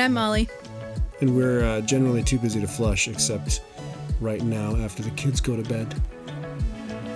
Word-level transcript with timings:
And 0.00 0.06
I'm 0.06 0.14
Molly. 0.14 0.48
and 1.20 1.36
we're 1.36 1.62
uh, 1.62 1.82
generally 1.82 2.22
too 2.22 2.38
busy 2.38 2.58
to 2.62 2.66
flush, 2.66 3.06
except 3.06 3.60
right 4.18 4.40
now 4.40 4.74
after 4.76 5.02
the 5.02 5.10
kids 5.10 5.42
go 5.42 5.56
to 5.56 5.62
bed. 5.68 5.94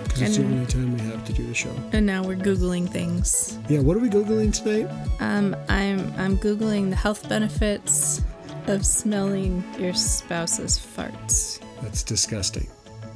Because 0.02 0.20
it's 0.20 0.36
the 0.36 0.44
only 0.44 0.66
time 0.66 0.92
we 0.94 1.00
have 1.06 1.24
to 1.24 1.32
do 1.32 1.46
the 1.46 1.54
show. 1.54 1.74
And 1.94 2.04
now 2.04 2.22
we're 2.22 2.36
Googling 2.36 2.86
things. 2.86 3.58
Yeah, 3.70 3.78
what 3.78 3.96
are 3.96 4.00
we 4.00 4.10
Googling 4.10 4.52
tonight? 4.52 4.94
Um, 5.20 5.56
I'm 5.70 6.12
I'm 6.18 6.36
Googling 6.36 6.90
the 6.90 6.96
health 6.96 7.26
benefits 7.26 8.20
of 8.66 8.84
smelling 8.84 9.64
your 9.78 9.94
spouse's 9.94 10.78
farts. 10.78 11.60
That's 11.80 12.02
disgusting. 12.02 12.68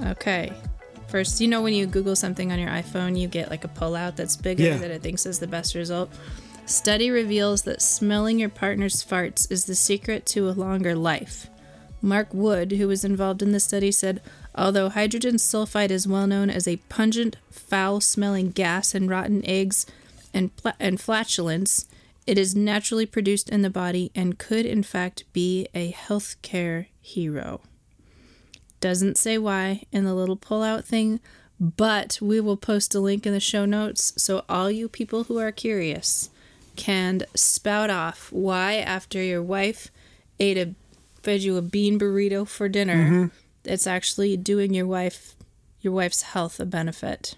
Okay. 0.07 0.51
First, 1.09 1.43
you 1.43 1.49
know 1.49 1.61
when 1.61 1.75
you 1.75 1.87
Google 1.87 2.17
something 2.17 2.53
on 2.53 2.59
your 2.59 2.71
iPhone, 2.71 3.21
you 3.21 3.29
get 3.29 3.51
like 3.51 3.65
a 3.65 3.69
pullout 3.69 4.17
that's 4.17 4.35
bigger 4.35 4.63
Yeah. 4.63 4.77
that 4.79 4.91
it 4.91 5.03
thinks 5.03 5.27
is 5.27 5.39
the 5.41 5.47
best 5.47 5.75
result. 5.75 6.11
Study 6.69 7.11
reveals 7.11 7.63
that 7.63 7.81
smelling 7.81 8.39
your 8.39 8.51
partner's 8.51 9.03
farts 9.03 9.51
is 9.51 9.65
the 9.65 9.75
secret 9.75 10.27
to 10.27 10.51
a 10.51 10.53
longer 10.53 10.95
life. 10.95 11.49
Mark 12.03 12.29
Wood, 12.35 12.73
who 12.73 12.87
was 12.87 13.07
involved 13.07 13.41
in 13.41 13.53
the 13.53 13.59
study, 13.59 13.91
said 13.91 14.21
although 14.55 14.91
hydrogen 14.91 15.37
sulfide 15.37 15.91
is 15.91 16.07
well 16.07 16.27
known 16.27 16.51
as 16.51 16.69
a 16.69 16.77
pungent, 16.91 17.39
foul 17.51 18.03
smelling 18.03 18.51
gas 18.51 18.95
in 18.95 19.09
rotten 19.09 19.43
eggs 19.47 19.87
and, 20.35 20.51
and 20.79 21.01
flatulence, 21.01 21.87
it 22.27 22.37
is 22.37 22.55
naturally 22.55 23.07
produced 23.07 23.49
in 23.49 23.63
the 23.63 23.71
body 23.71 24.13
and 24.15 24.39
could, 24.39 24.67
in 24.67 24.83
fact, 24.83 25.25
be 25.33 25.69
a 25.75 25.93
healthcare 25.93 26.89
hero. 27.01 27.63
Doesn't 28.81 29.17
say 29.17 29.39
why 29.39 29.85
in 29.91 30.05
the 30.05 30.15
little 30.15 30.37
pullout 30.37 30.85
thing, 30.85 31.21
but 31.59 32.19
we 32.21 32.41
will 32.41 32.59
post 32.59 32.95
a 32.95 33.01
link 33.01 33.25
in 33.25 33.33
the 33.33 33.41
show 33.41 33.65
notes 33.65 34.13
so 34.19 34.45
all 34.51 34.71
you 34.71 34.87
people 34.87 35.25
who 35.25 35.39
are 35.39 35.51
curious 35.51 36.29
can 36.79 37.23
spout 37.35 37.91
off 37.91 38.33
why 38.33 38.77
after 38.77 39.23
your 39.23 39.43
wife 39.43 39.91
ate 40.41 40.57
a 40.57 40.75
fed 41.23 41.43
you 41.43 41.57
a 41.57 41.63
bean 41.63 41.99
burrito 41.99 42.49
for 42.49 42.69
dinner, 42.69 43.31
it's 43.65 43.87
actually 43.87 44.37
doing 44.37 44.73
your 44.73 44.87
wife 44.87 45.35
your 45.81 45.93
wife's 45.93 46.23
health 46.23 46.59
a 46.59 46.67
benefit. 46.67 47.37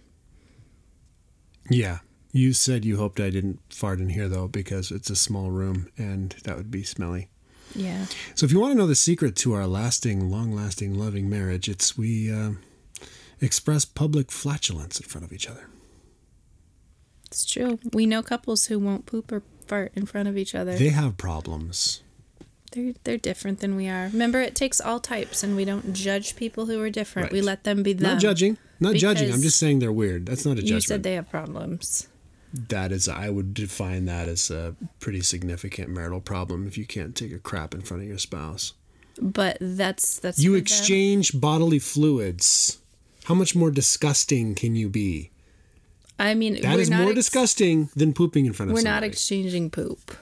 Yeah. 1.69 1.99
You 2.33 2.53
said 2.53 2.85
you 2.85 2.97
hoped 2.97 3.21
I 3.21 3.31
didn't 3.31 3.61
fart 3.71 4.01
in 4.01 4.11
here, 4.11 4.29
though, 4.29 4.49
because 4.49 4.91
it's 4.91 5.11
a 5.11 5.17
small 5.17 5.51
room 5.51 5.89
and 5.99 6.35
that 6.45 6.57
would 6.57 6.71
be 6.71 6.85
smelly. 6.85 7.29
Yeah. 7.75 8.07
So 8.35 8.47
if 8.47 8.53
you 8.53 8.61
want 8.61 8.73
to 8.73 8.79
know 8.79 8.87
the 8.87 8.95
secret 8.95 9.37
to 9.37 9.53
our 9.53 9.67
lasting, 9.67 10.31
long-lasting, 10.31 10.95
loving 10.95 11.29
marriage, 11.29 11.69
it's 11.69 11.99
we 11.99 12.33
uh, 12.33 12.53
express 13.41 13.85
public 13.85 14.31
flatulence 14.33 14.99
in 14.99 15.07
front 15.07 15.25
of 15.25 15.33
each 15.33 15.49
other. 15.49 15.69
It's 17.31 17.45
true. 17.45 17.79
We 17.93 18.07
know 18.07 18.23
couples 18.23 18.67
who 18.67 18.79
won't 18.79 19.07
poop 19.07 19.31
or 19.31 19.43
fart 19.67 19.93
in 19.95 20.05
front 20.07 20.29
of 20.29 20.37
each 20.37 20.55
other. 20.55 20.75
They 20.77 20.89
have 20.89 21.17
problems. 21.17 22.03
They're 22.73 22.93
they're 23.05 23.19
different 23.19 23.61
than 23.61 23.77
we 23.77 23.89
are. 23.89 24.09
Remember, 24.13 24.41
it 24.41 24.55
takes 24.55 24.81
all 24.81 25.01
types, 25.01 25.43
and 25.43 25.57
we 25.57 25.65
don't 25.65 25.93
judge 25.93 26.37
people 26.37 26.67
who 26.67 26.81
are 26.81 26.91
different. 26.91 27.33
We 27.33 27.41
let 27.41 27.65
them 27.65 27.83
be 27.83 27.93
them. 27.93 28.13
Not 28.15 28.21
judging. 28.21 28.59
Not 28.79 28.95
judging. 28.97 29.33
I'm 29.33 29.43
just 29.43 29.59
saying 29.59 29.79
they're 29.81 29.93
weird. 29.93 30.27
That's 30.27 30.45
not 30.45 30.53
a 30.53 30.63
judgment. 30.63 30.75
You 30.75 30.81
said 30.81 31.03
they 31.03 31.15
have 31.15 31.29
problems. 31.31 32.09
that 32.53 32.91
is, 32.93 33.09
I 33.09 33.29
would 33.31 33.55
define 33.55 34.07
that 34.07 34.27
as 34.29 34.51
a 34.51 34.75
pretty 34.99 35.21
significant 35.21 35.89
marital 35.89 36.21
problem 36.21 36.67
if 36.67 36.77
you 36.79 36.85
can't 36.87 37.15
take 37.15 37.33
a 37.33 37.39
crap 37.39 37.75
in 37.75 37.81
front 37.83 38.03
of 38.03 38.09
your 38.09 38.19
spouse. 38.19 38.73
But 39.21 39.59
that's 39.61 40.19
that's 40.21 40.39
You 40.39 40.51
for 40.51 40.55
them. 40.57 40.63
exchange 40.63 41.39
bodily 41.41 41.79
fluids. 41.81 42.79
How 43.25 43.35
much 43.35 43.55
more 43.55 43.71
disgusting 43.71 44.55
can 44.55 44.75
you 44.77 44.89
be? 44.89 45.30
I 46.21 46.35
mean, 46.35 46.61
That 46.61 46.79
is 46.79 46.91
more 46.91 47.07
ex- 47.07 47.15
disgusting 47.15 47.89
than 47.97 48.13
pooping 48.13 48.45
in 48.47 48.53
front 48.53 48.71
of 48.71 48.75
We're 48.75 48.83
somebody. 48.83 49.07
not 49.07 49.11
exchanging 49.11 49.71
poop. 49.71 50.17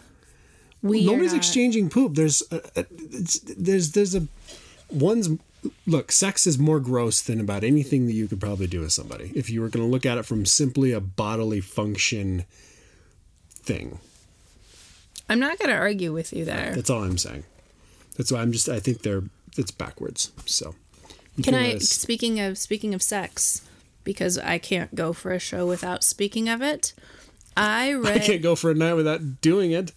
We 0.81 1.03
are 1.03 1.11
Nobody's 1.11 1.33
not- 1.33 1.39
exchanging 1.39 1.91
poop. 1.91 2.15
There's 2.15 2.43
a, 2.53 2.57
a, 2.77 2.87
it's, 2.91 3.41
there's 3.41 3.93
there's 3.93 4.15
a 4.15 4.29
one's 4.91 5.29
look. 5.87 6.13
Sex 6.13 6.47
is 6.47 6.57
more 6.59 6.79
gross 6.79 7.21
than 7.21 7.41
about 7.41 7.65
anything 7.65 8.07
that 8.07 8.13
you 8.13 8.29
could 8.29 8.41
probably 8.41 8.69
do 8.69 8.81
with 8.81 8.93
somebody. 8.93 9.33
If 9.35 9.51
you 9.51 9.61
were 9.61 9.69
going 9.69 9.85
to 9.85 9.91
look 9.91 10.07
at 10.07 10.19
it 10.19 10.25
from 10.25 10.47
simply 10.47 10.93
a 10.93 11.01
bodily 11.01 11.61
function 11.61 12.45
thing, 13.51 13.99
I'm 15.29 15.41
not 15.41 15.59
going 15.59 15.71
to 15.71 15.77
argue 15.77 16.13
with 16.13 16.33
you 16.33 16.45
there. 16.45 16.73
that's 16.77 16.91
all 16.91 17.03
I'm 17.03 17.19
saying. 17.19 17.45
That's 18.17 18.31
why 18.33 18.41
I'm 18.41 18.53
just. 18.53 18.69
I 18.69 18.79
think 18.81 19.03
they're 19.03 19.25
it's 19.57 19.73
backwards. 19.73 20.31
So 20.47 20.75
Can 21.43 21.55
I? 21.55 21.79
Speaking 21.79 22.39
of 22.41 22.57
speaking 22.57 22.95
of 22.95 23.03
sex, 23.03 23.63
because 24.09 24.39
I 24.39 24.57
can't 24.57 24.95
go 24.95 25.13
for 25.13 25.33
a 25.33 25.39
show 25.39 25.67
without 25.67 26.03
speaking 26.03 26.49
of 26.49 26.63
it. 26.63 26.95
I 27.59 27.93
read. 27.93 28.23
I 28.23 28.25
can't 28.25 28.41
go 28.41 28.55
for 28.57 28.71
a 28.71 28.75
night 28.75 28.95
without 28.95 29.43
doing 29.43 29.73
it. 29.73 29.93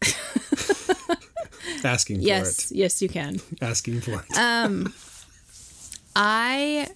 Asking 1.84 2.20
for 2.20 2.26
yes, 2.26 2.70
it. 2.70 2.76
yes, 2.78 3.02
you 3.02 3.10
can. 3.10 3.38
Asking 3.60 4.00
for 4.00 4.12
it. 4.12 4.38
um, 4.38 4.94
I 6.16 6.88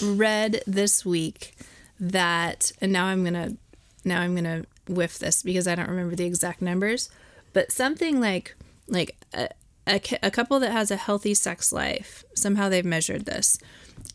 read 0.00 0.62
this 0.68 1.04
week 1.04 1.56
that, 1.98 2.70
and 2.80 2.92
now 2.92 3.06
I'm 3.06 3.24
gonna, 3.24 3.56
now 4.04 4.20
I'm 4.20 4.36
gonna 4.36 4.66
whiff 4.86 5.18
this 5.18 5.42
because 5.42 5.66
I 5.66 5.74
don't 5.74 5.88
remember 5.88 6.14
the 6.14 6.26
exact 6.26 6.62
numbers, 6.62 7.10
but 7.52 7.72
something 7.72 8.20
like 8.20 8.54
like 8.86 9.16
a, 9.34 9.48
a, 9.88 10.00
a 10.22 10.30
couple 10.30 10.60
that 10.60 10.70
has 10.70 10.92
a 10.92 10.96
healthy 10.96 11.34
sex 11.34 11.72
life 11.72 12.22
somehow 12.34 12.68
they've 12.68 12.84
measured 12.84 13.24
this 13.24 13.58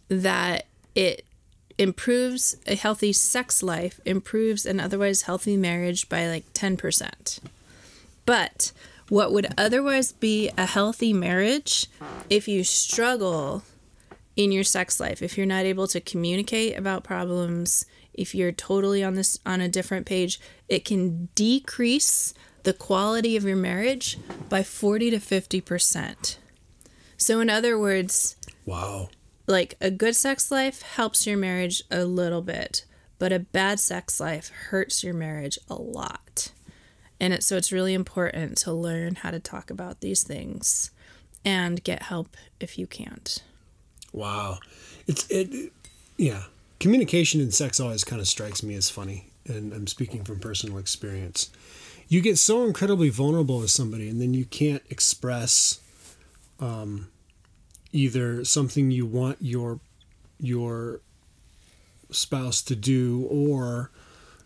that 0.07 0.67
it 0.95 1.25
improves 1.77 2.55
a 2.67 2.75
healthy 2.75 3.13
sex 3.13 3.61
life 3.63 3.99
improves 4.05 4.65
an 4.65 4.79
otherwise 4.79 5.23
healthy 5.23 5.57
marriage 5.57 6.09
by 6.09 6.27
like 6.27 6.51
10% 6.53 7.39
but 8.25 8.71
what 9.09 9.33
would 9.33 9.47
otherwise 9.57 10.11
be 10.13 10.49
a 10.57 10.65
healthy 10.65 11.11
marriage 11.11 11.87
if 12.29 12.47
you 12.47 12.63
struggle 12.63 13.63
in 14.35 14.51
your 14.51 14.63
sex 14.63 14.99
life 14.99 15.21
if 15.21 15.37
you're 15.37 15.45
not 15.45 15.65
able 15.65 15.87
to 15.87 15.99
communicate 15.99 16.77
about 16.77 17.03
problems 17.03 17.85
if 18.13 18.33
you're 18.35 18.51
totally 18.51 19.03
on 19.03 19.15
this 19.15 19.39
on 19.45 19.61
a 19.61 19.67
different 19.67 20.05
page 20.05 20.39
it 20.69 20.85
can 20.85 21.27
decrease 21.35 22.33
the 22.63 22.73
quality 22.73 23.35
of 23.35 23.43
your 23.43 23.55
marriage 23.55 24.17
by 24.49 24.63
40 24.63 25.11
to 25.11 25.17
50% 25.17 26.37
so 27.17 27.39
in 27.39 27.49
other 27.49 27.77
words 27.77 28.35
wow. 28.65 29.09
Like 29.51 29.75
a 29.79 29.91
good 29.91 30.15
sex 30.15 30.51
life 30.51 30.81
helps 30.81 31.27
your 31.27 31.37
marriage 31.37 31.83
a 31.91 32.05
little 32.05 32.41
bit 32.41 32.85
but 33.19 33.31
a 33.31 33.39
bad 33.39 33.79
sex 33.79 34.19
life 34.19 34.49
hurts 34.49 35.03
your 35.03 35.13
marriage 35.13 35.59
a 35.69 35.75
lot 35.75 36.51
and 37.19 37.33
it, 37.33 37.43
so 37.43 37.55
it's 37.55 37.71
really 37.71 37.93
important 37.93 38.57
to 38.57 38.73
learn 38.73 39.15
how 39.15 39.29
to 39.29 39.39
talk 39.39 39.69
about 39.69 40.01
these 40.01 40.23
things 40.23 40.89
and 41.45 41.83
get 41.83 42.03
help 42.03 42.35
if 42.59 42.79
you 42.79 42.87
can't 42.87 43.43
Wow. 44.11 44.59
It's 45.07 45.27
it 45.29 45.71
yeah. 46.17 46.43
Communication 46.79 47.41
in 47.41 47.51
sex 47.51 47.79
always 47.79 48.03
kind 48.03 48.21
of 48.21 48.27
strikes 48.27 48.63
me 48.63 48.75
as 48.75 48.89
funny, 48.89 49.29
and 49.47 49.71
I'm 49.71 49.87
speaking 49.87 50.23
from 50.23 50.39
personal 50.39 50.77
experience. 50.77 51.49
You 52.07 52.21
get 52.21 52.37
so 52.37 52.65
incredibly 52.65 53.09
vulnerable 53.09 53.59
with 53.59 53.69
somebody 53.69 54.09
and 54.09 54.19
then 54.19 54.33
you 54.33 54.45
can't 54.45 54.83
express 54.89 55.79
um 56.59 57.07
either 57.91 58.43
something 58.45 58.91
you 58.91 59.05
want 59.05 59.37
your 59.39 59.79
your 60.39 61.01
spouse 62.09 62.61
to 62.61 62.75
do 62.75 63.27
or 63.29 63.91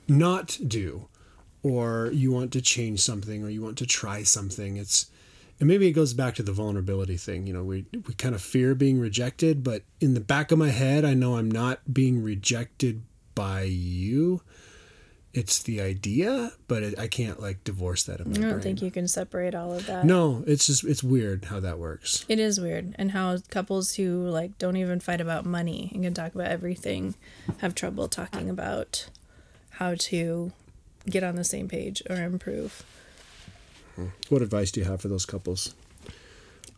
not 0.08 0.58
do 0.68 1.08
or 1.64 2.12
you 2.14 2.32
want 2.32 2.52
to 2.54 2.62
change 2.62 3.00
something 3.00 3.44
or 3.44 3.50
you 3.50 3.62
want 3.62 3.78
to 3.78 3.86
try 3.88 4.22
something. 4.24 4.78
It's 4.78 5.10
and 5.60 5.68
maybe 5.68 5.88
it 5.88 5.94
goes 5.94 6.14
back 6.14 6.36
to 6.36 6.44
the 6.44 6.52
vulnerability 6.52 7.18
thing. 7.18 7.48
You 7.48 7.54
know 7.54 7.64
we 7.64 7.86
we 8.08 8.14
kind 8.14 8.36
of 8.36 8.42
fear 8.42 8.76
being 8.76 9.00
rejected 9.00 9.64
but 9.64 9.84
in 10.00 10.14
the 10.14 10.20
back 10.20 10.52
of 10.52 10.60
my 10.60 10.70
head 10.70 11.06
i 11.06 11.14
know 11.14 11.38
i'm 11.38 11.50
not 11.50 11.94
being 11.94 12.22
rejected 12.22 13.04
by 13.34 13.64
you 13.64 14.42
it's 15.38 15.62
the 15.64 15.82
idea 15.82 16.54
but 16.70 16.82
it, 16.82 16.98
i 16.98 17.08
can't 17.08 17.42
like 17.42 17.62
divorce 17.66 18.04
that 18.04 18.22
I 18.22 18.24
don't 18.24 18.34
brain 18.42 18.60
think 18.62 18.82
you 18.82 18.90
can 18.90 19.06
separate 19.08 19.54
all 19.54 19.74
of 19.74 19.86
that. 19.88 20.06
no 20.06 20.44
it's 20.48 20.66
just 20.68 20.86
it's 20.86 21.04
weird 21.04 21.46
how 21.46 21.60
that 21.60 21.78
works 21.78 22.24
It 22.30 22.40
is 22.40 22.60
weird. 22.60 22.96
And 22.98 23.12
how 23.12 23.38
couples 23.50 23.96
who 23.96 24.28
like 24.30 24.58
don't 24.58 24.78
even 24.78 25.00
fight 25.02 25.20
about 25.20 25.46
money 25.46 25.92
and 25.94 26.04
can 26.04 26.14
talk 26.14 26.34
about 26.34 26.48
everything 26.48 27.16
have 27.58 27.76
trouble 27.76 28.08
talking 28.08 28.50
about 28.50 29.10
how 29.72 29.94
to 29.96 30.54
get 31.10 31.22
on 31.24 31.36
the 31.36 31.44
same 31.44 31.68
page 31.68 32.02
or 32.10 32.16
improve. 32.16 32.84
what 34.30 34.42
advice 34.42 34.72
do 34.72 34.80
you 34.80 34.86
have 34.86 35.02
for 35.02 35.10
those 35.10 35.26
couples 35.26 35.76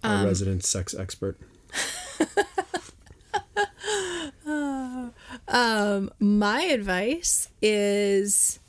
our 0.04 0.18
um, 0.22 0.26
resident 0.26 0.64
sex 0.66 0.96
expert 0.96 1.38
Um, 5.48 6.12
my 6.20 6.64
advice 6.64 7.50
is 7.62 8.60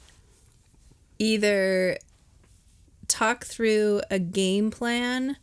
either 1.19 1.99
talk 3.09 3.45
through 3.45 4.03
a 4.11 4.19
game 4.19 4.71
plan 4.71 5.37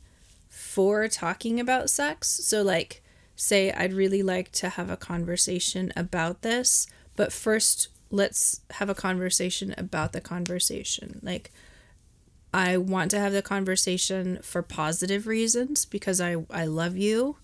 for 0.49 1.07
talking 1.07 1.59
about 1.59 1.89
sex. 1.89 2.29
So, 2.29 2.61
like, 2.61 3.01
say, 3.35 3.71
I'd 3.71 3.93
really 3.93 4.23
like 4.23 4.51
to 4.53 4.69
have 4.69 4.89
a 4.89 4.97
conversation 4.97 5.91
about 5.95 6.41
this, 6.41 6.87
but 7.15 7.33
first, 7.33 7.89
let's 8.11 8.61
have 8.71 8.89
a 8.89 8.95
conversation 8.95 9.73
about 9.77 10.13
the 10.13 10.21
conversation. 10.21 11.19
Like, 11.21 11.51
I 12.53 12.77
want 12.77 13.11
to 13.11 13.19
have 13.19 13.33
the 13.33 13.41
conversation 13.41 14.39
for 14.41 14.61
positive 14.61 15.27
reasons 15.27 15.83
because 15.83 16.21
I, 16.21 16.45
I 16.49 16.65
love 16.65 16.95
you. 16.95 17.35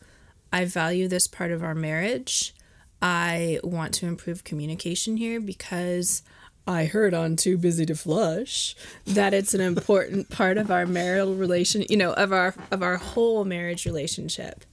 I 0.53 0.63
value 0.65 1.07
this 1.07 1.27
part 1.27 1.51
of 1.51 1.63
our 1.63 1.75
marriage. 1.75 2.53
I 3.01 3.59
want 3.63 3.93
to 3.95 4.05
improve 4.05 4.43
communication 4.43 5.17
here 5.17 5.39
because 5.41 6.21
I 6.67 6.85
heard 6.85 7.13
on 7.13 7.35
Too 7.35 7.57
Busy 7.57 7.85
to 7.87 7.95
Flush 7.95 8.75
that 9.05 9.33
it's 9.33 9.53
an 9.53 9.61
important 9.61 10.29
part 10.31 10.57
of 10.57 10.69
our 10.69 10.85
marital 10.85 11.35
relation, 11.35 11.83
you 11.89 11.97
know, 11.97 12.13
of 12.13 12.31
our 12.31 12.53
of 12.69 12.83
our 12.83 12.97
whole 12.97 13.43
marriage 13.45 13.85
relationship. 13.85 14.63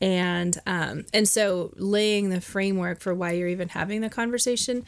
And 0.00 0.58
um 0.66 1.04
and 1.12 1.28
so 1.28 1.72
laying 1.76 2.30
the 2.30 2.40
framework 2.40 3.00
for 3.00 3.14
why 3.14 3.32
you're 3.32 3.48
even 3.48 3.70
having 3.70 4.00
the 4.02 4.10
conversation. 4.10 4.84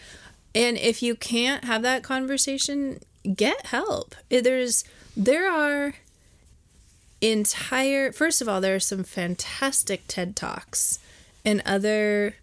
And 0.54 0.76
if 0.76 1.02
you 1.02 1.14
can't 1.14 1.64
have 1.64 1.82
that 1.82 2.02
conversation, 2.02 3.00
get 3.34 3.66
help. 3.66 4.14
There's 4.28 4.84
there 5.16 5.50
are 5.50 5.94
entire 7.22 8.12
first 8.12 8.42
of 8.42 8.48
all, 8.48 8.60
there 8.60 8.74
are 8.74 8.80
some 8.80 9.04
fantastic 9.04 10.06
TED 10.06 10.36
Talks 10.36 10.98
and 11.44 11.62
other 11.64 12.34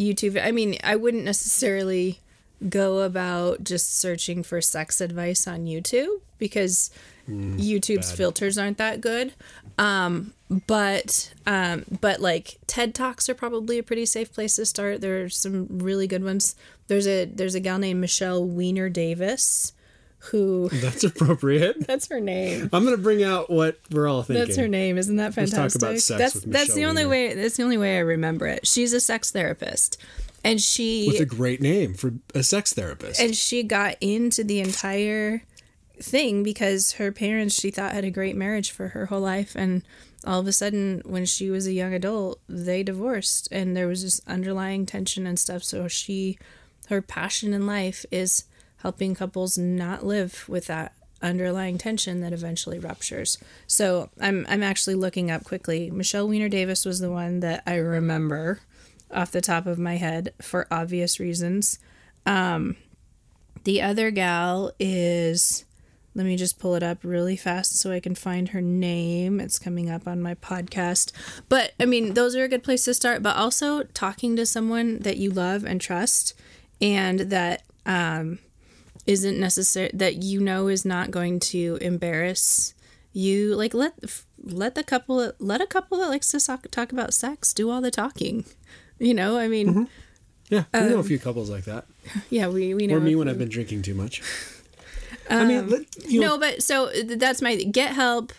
YouTube. 0.00 0.42
I 0.42 0.50
mean, 0.50 0.76
I 0.82 0.96
wouldn't 0.96 1.24
necessarily 1.24 2.20
go 2.68 3.00
about 3.00 3.64
just 3.64 3.96
searching 3.98 4.42
for 4.42 4.60
sex 4.60 5.00
advice 5.00 5.46
on 5.46 5.66
YouTube 5.66 6.20
because 6.38 6.90
mm, 7.28 7.58
YouTube's 7.58 8.10
bad. 8.10 8.16
filters 8.16 8.58
aren't 8.58 8.78
that 8.78 9.00
good. 9.00 9.34
Um, 9.78 10.34
but 10.66 11.32
um, 11.46 11.84
but 12.00 12.20
like 12.20 12.58
TED 12.66 12.94
Talks 12.94 13.28
are 13.28 13.34
probably 13.34 13.78
a 13.78 13.82
pretty 13.82 14.06
safe 14.06 14.32
place 14.32 14.56
to 14.56 14.66
start. 14.66 15.00
There 15.00 15.24
are 15.24 15.28
some 15.28 15.78
really 15.78 16.06
good 16.06 16.24
ones. 16.24 16.56
There's 16.88 17.06
a 17.06 17.26
there's 17.26 17.54
a 17.54 17.60
gal 17.60 17.78
named 17.78 18.00
Michelle 18.00 18.44
Weiner 18.44 18.88
Davis 18.88 19.72
who 20.24 20.68
That's 20.72 21.02
appropriate. 21.04 21.76
that's 21.86 22.08
her 22.08 22.20
name. 22.20 22.68
I'm 22.72 22.84
gonna 22.84 22.96
bring 22.96 23.22
out 23.22 23.50
what 23.50 23.80
we're 23.90 24.06
all 24.06 24.22
thinking. 24.22 24.44
That's 24.44 24.58
her 24.58 24.68
name. 24.68 24.98
Isn't 24.98 25.16
that 25.16 25.34
fantastic? 25.34 25.58
Let's 25.60 25.74
talk 25.74 25.82
about 25.82 26.00
sex 26.00 26.18
that's 26.18 26.34
with 26.34 26.52
that's 26.52 26.74
the 26.74 26.84
only 26.84 27.06
way 27.06 27.34
that's 27.34 27.56
the 27.56 27.62
only 27.62 27.78
way 27.78 27.96
I 27.96 28.00
remember 28.00 28.46
it. 28.46 28.66
She's 28.66 28.92
a 28.92 29.00
sex 29.00 29.30
therapist 29.30 29.96
and 30.44 30.60
she 30.60 31.06
with 31.06 31.20
a 31.20 31.26
great 31.26 31.60
name 31.60 31.94
for 31.94 32.14
a 32.34 32.42
sex 32.42 32.72
therapist 32.72 33.20
and 33.20 33.36
she 33.36 33.62
got 33.62 33.96
into 34.00 34.44
the 34.44 34.60
entire 34.60 35.42
thing 35.98 36.42
because 36.42 36.92
her 36.92 37.12
parents 37.12 37.54
she 37.54 37.70
thought 37.70 37.92
had 37.92 38.04
a 38.04 38.10
great 38.10 38.36
marriage 38.36 38.70
for 38.70 38.88
her 38.88 39.06
whole 39.06 39.20
life 39.20 39.54
and 39.54 39.82
all 40.26 40.40
of 40.40 40.46
a 40.46 40.52
sudden 40.52 41.02
when 41.04 41.26
she 41.26 41.50
was 41.50 41.66
a 41.66 41.72
young 41.72 41.92
adult 41.92 42.40
they 42.48 42.82
divorced 42.82 43.48
and 43.52 43.76
there 43.76 43.86
was 43.86 44.02
this 44.02 44.20
underlying 44.26 44.86
tension 44.86 45.26
and 45.26 45.38
stuff 45.38 45.62
so 45.62 45.86
she 45.88 46.38
her 46.88 47.02
passion 47.02 47.52
in 47.52 47.66
life 47.66 48.04
is 48.10 48.44
helping 48.82 49.14
couples 49.14 49.56
not 49.58 50.04
live 50.04 50.44
with 50.48 50.66
that 50.66 50.94
underlying 51.22 51.76
tension 51.78 52.20
that 52.20 52.32
eventually 52.32 52.78
ruptures. 52.78 53.38
So 53.66 54.10
I'm 54.20 54.46
I'm 54.48 54.62
actually 54.62 54.94
looking 54.94 55.30
up 55.30 55.44
quickly. 55.44 55.90
Michelle 55.90 56.28
Weiner 56.28 56.48
Davis 56.48 56.84
was 56.84 57.00
the 57.00 57.10
one 57.10 57.40
that 57.40 57.62
I 57.66 57.76
remember 57.76 58.60
off 59.12 59.30
the 59.30 59.40
top 59.40 59.66
of 59.66 59.78
my 59.78 59.96
head 59.96 60.32
for 60.40 60.66
obvious 60.70 61.20
reasons. 61.20 61.78
Um, 62.26 62.76
the 63.64 63.82
other 63.82 64.10
gal 64.10 64.72
is, 64.78 65.64
let 66.14 66.24
me 66.24 66.36
just 66.36 66.58
pull 66.58 66.74
it 66.74 66.82
up 66.82 66.98
really 67.02 67.36
fast 67.36 67.76
so 67.78 67.92
I 67.92 68.00
can 68.00 68.14
find 68.14 68.50
her 68.50 68.60
name. 68.60 69.40
It's 69.40 69.58
coming 69.58 69.90
up 69.90 70.06
on 70.06 70.22
my 70.22 70.34
podcast. 70.34 71.12
But 71.48 71.72
I 71.78 71.86
mean, 71.86 72.14
those 72.14 72.34
are 72.36 72.44
a 72.44 72.48
good 72.48 72.62
place 72.62 72.84
to 72.84 72.94
start, 72.94 73.22
but 73.22 73.36
also 73.36 73.82
talking 73.82 74.36
to 74.36 74.46
someone 74.46 75.00
that 75.00 75.18
you 75.18 75.30
love 75.30 75.64
and 75.64 75.80
trust 75.80 76.34
and 76.80 77.20
that 77.20 77.62
um, 77.84 78.38
isn't 79.06 79.38
necessary, 79.38 79.90
that 79.94 80.22
you 80.22 80.40
know 80.40 80.68
is 80.68 80.84
not 80.84 81.10
going 81.10 81.40
to 81.40 81.78
embarrass 81.80 82.74
you. 83.12 83.54
Like, 83.54 83.74
let 83.74 83.94
let 84.42 84.74
the 84.74 84.84
couple 84.84 85.32
let 85.38 85.60
a 85.60 85.66
couple 85.66 85.98
that 85.98 86.08
likes 86.08 86.28
to 86.28 86.40
talk, 86.40 86.66
talk 86.70 86.92
about 86.92 87.12
sex 87.12 87.52
do 87.52 87.70
all 87.70 87.80
the 87.80 87.90
talking 87.90 88.44
you 89.00 89.14
know, 89.14 89.38
I 89.38 89.48
mean, 89.48 89.66
mm-hmm. 89.68 89.84
yeah, 90.50 90.64
we 90.72 90.80
um, 90.80 90.88
know 90.90 90.96
a 90.96 90.98
um, 91.00 91.04
few 91.04 91.18
couples 91.18 91.50
like 91.50 91.64
that. 91.64 91.86
Yeah, 92.30 92.48
we 92.48 92.74
we 92.74 92.86
know. 92.86 92.96
Or 92.96 93.00
me 93.00 93.14
when 93.14 93.28
I've 93.28 93.38
been 93.38 93.48
drinking 93.48 93.82
too 93.82 93.94
much. 93.94 94.22
Um, 95.28 95.38
I 95.40 95.44
mean, 95.44 95.68
let, 95.68 96.08
you 96.08 96.20
know, 96.20 96.28
no, 96.28 96.38
but 96.38 96.62
so 96.62 96.90
that's 97.04 97.42
my 97.42 97.56
get 97.56 97.92
help. 97.92 98.32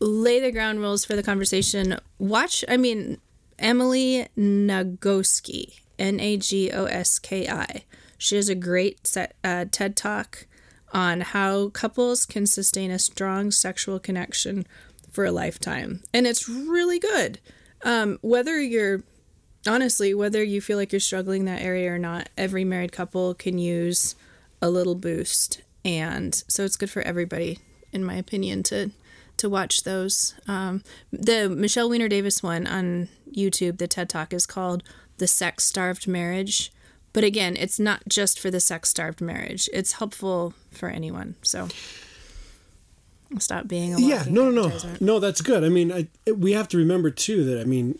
Lay 0.00 0.40
the 0.40 0.52
ground 0.52 0.80
rules 0.80 1.04
for 1.04 1.16
the 1.16 1.22
conversation. 1.22 1.98
Watch. 2.18 2.64
I 2.68 2.76
mean, 2.76 3.18
Emily 3.58 4.28
Nagoski, 4.36 5.80
N 5.98 6.20
A 6.20 6.36
G 6.36 6.70
O 6.70 6.84
S 6.84 7.18
K 7.18 7.48
I. 7.48 7.84
She 8.18 8.36
has 8.36 8.48
a 8.48 8.54
great 8.54 9.06
set, 9.06 9.36
uh, 9.44 9.66
TED 9.70 9.96
talk 9.96 10.46
on 10.92 11.20
how 11.20 11.68
couples 11.70 12.24
can 12.26 12.46
sustain 12.46 12.90
a 12.90 12.98
strong 12.98 13.50
sexual 13.50 13.98
connection 13.98 14.66
for 15.10 15.24
a 15.24 15.32
lifetime, 15.32 16.02
and 16.12 16.26
it's 16.26 16.48
really 16.48 16.98
good. 16.98 17.40
Um, 17.84 18.18
whether 18.22 18.60
you're 18.60 19.02
honestly, 19.66 20.14
whether 20.14 20.42
you 20.42 20.60
feel 20.60 20.76
like 20.76 20.92
you're 20.92 21.00
struggling 21.00 21.44
that 21.44 21.62
area 21.62 21.92
or 21.92 21.98
not, 21.98 22.28
every 22.36 22.64
married 22.64 22.92
couple 22.92 23.34
can 23.34 23.58
use 23.58 24.14
a 24.62 24.70
little 24.70 24.94
boost. 24.94 25.62
And 25.84 26.34
so 26.48 26.64
it's 26.64 26.76
good 26.76 26.90
for 26.90 27.02
everybody, 27.02 27.58
in 27.92 28.04
my 28.04 28.14
opinion, 28.14 28.62
to 28.64 28.90
to 29.36 29.50
watch 29.50 29.82
those. 29.82 30.34
Um, 30.48 30.82
the 31.12 31.48
Michelle 31.48 31.90
Weiner 31.90 32.08
Davis 32.08 32.42
one 32.42 32.66
on 32.66 33.08
YouTube, 33.30 33.78
the 33.78 33.86
TED 33.86 34.08
Talk 34.08 34.32
is 34.32 34.46
called 34.46 34.82
The 35.18 35.26
Sex 35.26 35.64
Starved 35.64 36.08
Marriage. 36.08 36.72
But 37.16 37.24
again, 37.24 37.56
it's 37.56 37.80
not 37.80 38.02
just 38.06 38.38
for 38.38 38.50
the 38.50 38.60
sex 38.60 38.90
starved 38.90 39.20
marriage. 39.20 39.68
It's 39.72 39.92
helpful 39.92 40.52
for 40.70 40.88
anyone. 40.88 41.34
So 41.42 41.68
stop 43.38 43.66
being 43.66 43.92
a 43.92 43.98
yeah 43.98 44.24
no 44.30 44.52
no 44.52 44.68
no 44.68 44.78
no 45.00 45.18
that's 45.18 45.40
good 45.40 45.64
i 45.64 45.68
mean 45.68 45.90
I, 45.92 46.06
we 46.30 46.52
have 46.52 46.68
to 46.68 46.76
remember 46.76 47.10
too 47.10 47.42
that 47.46 47.60
i 47.60 47.64
mean 47.64 47.98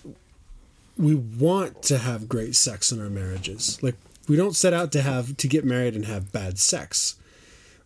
we 0.97 1.15
want 1.15 1.83
to 1.85 1.99
have 1.99 2.29
great 2.29 2.55
sex 2.57 2.91
in 2.91 3.01
our 3.01 3.11
marriages. 3.11 3.83
Like 3.83 3.97
we 4.29 4.37
don't 4.37 4.57
set 4.57 4.73
out 4.73 4.93
to 4.93 5.03
have 5.03 5.37
to 5.37 5.49
get 5.49 5.65
married 5.65 5.95
and 5.95 6.07
have 6.07 6.33
bad 6.33 6.59
sex. 6.59 7.17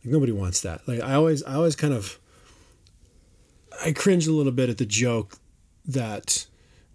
Like, 0.05 0.13
nobody 0.13 0.33
wants 0.33 0.61
that. 0.63 0.87
Like 0.87 1.01
I 1.01 1.15
always 1.15 1.43
I 1.45 1.55
always 1.55 1.77
kind 1.77 1.95
of 1.95 2.19
I 3.85 3.93
cringe 3.93 4.27
a 4.27 4.33
little 4.33 4.53
bit 4.53 4.71
at 4.71 4.79
the 4.79 4.87
joke 4.87 5.39
that 5.87 6.47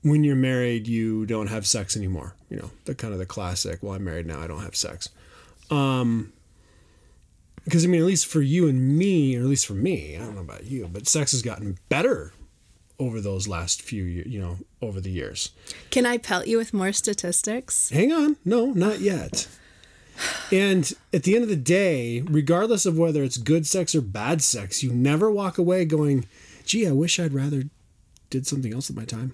when 0.06 0.24
you're 0.24 0.36
married 0.36 0.88
you 0.88 1.26
don't 1.26 1.48
have 1.48 1.66
sex 1.66 1.98
anymore. 1.98 2.36
You 2.52 2.58
know, 2.58 2.70
the 2.86 2.94
kind 2.94 3.12
of 3.12 3.18
the 3.18 3.26
classic, 3.26 3.82
well 3.82 3.94
I'm 3.94 4.04
married 4.04 4.28
now, 4.28 4.40
I 4.40 4.48
don't 4.48 4.62
have 4.62 4.76
sex. 4.76 5.10
Um 5.72 6.32
because 7.64 7.84
I 7.84 7.88
mean, 7.88 8.02
at 8.02 8.06
least 8.06 8.28
for 8.28 8.44
you 8.44 8.68
and 8.68 8.96
me, 8.96 9.36
or 9.36 9.40
at 9.40 9.48
least 9.48 9.66
for 9.66 9.74
me, 9.74 10.16
I 10.16 10.20
don't 10.20 10.36
know 10.36 10.42
about 10.42 10.66
you, 10.66 10.88
but 10.94 11.08
sex 11.08 11.32
has 11.32 11.42
gotten 11.42 11.80
better 11.90 12.34
over 13.00 13.20
those 13.20 13.48
last 13.48 13.82
few 13.82 14.04
years, 14.04 14.28
you 14.28 14.40
know 14.40 14.58
over 14.80 15.02
the 15.02 15.10
years. 15.10 15.52
Can 15.90 16.06
i 16.06 16.20
pelt 16.20 16.46
you 16.46 16.60
with 16.60 16.72
more 16.72 16.94
statistics? 16.94 17.90
Hang 17.90 18.14
on. 18.14 18.38
No 18.46 18.68
not 18.68 19.00
yet. 19.00 19.48
And 20.52 20.94
at 21.12 21.24
the 21.24 21.34
end 21.34 21.44
of 21.44 21.50
the 21.50 21.56
day 21.56 22.22
regardless 22.22 22.86
of 22.86 22.96
whether 22.96 23.24
it's 23.24 23.38
good 23.38 23.66
sex 23.66 23.96
or 23.96 24.02
bad 24.02 24.44
sex 24.44 24.84
you 24.84 24.94
never 24.94 25.32
walk 25.32 25.58
away 25.58 25.84
going 25.84 26.26
gee 26.66 26.88
i 26.88 26.92
wish 26.92 27.20
i'd 27.20 27.34
rather 27.34 27.64
did 28.30 28.48
something 28.48 28.74
else 28.74 28.88
with 28.88 28.96
my 28.96 29.04
time 29.04 29.34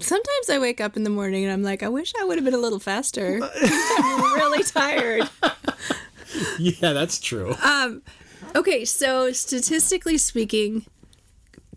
sometimes 0.00 0.50
i 0.50 0.58
wake 0.58 0.80
up 0.80 0.96
in 0.96 1.04
the 1.04 1.10
morning 1.10 1.44
and 1.44 1.52
i'm 1.52 1.62
like 1.62 1.82
i 1.82 1.88
wish 1.88 2.12
i 2.20 2.24
would 2.24 2.36
have 2.36 2.44
been 2.44 2.54
a 2.54 2.58
little 2.58 2.80
faster 2.80 3.40
i'm 3.62 4.34
really 4.34 4.62
tired 4.62 5.28
yeah 6.58 6.92
that's 6.92 7.18
true 7.18 7.54
um 7.62 8.02
okay 8.54 8.84
so 8.84 9.32
statistically 9.32 10.18
speaking 10.18 10.84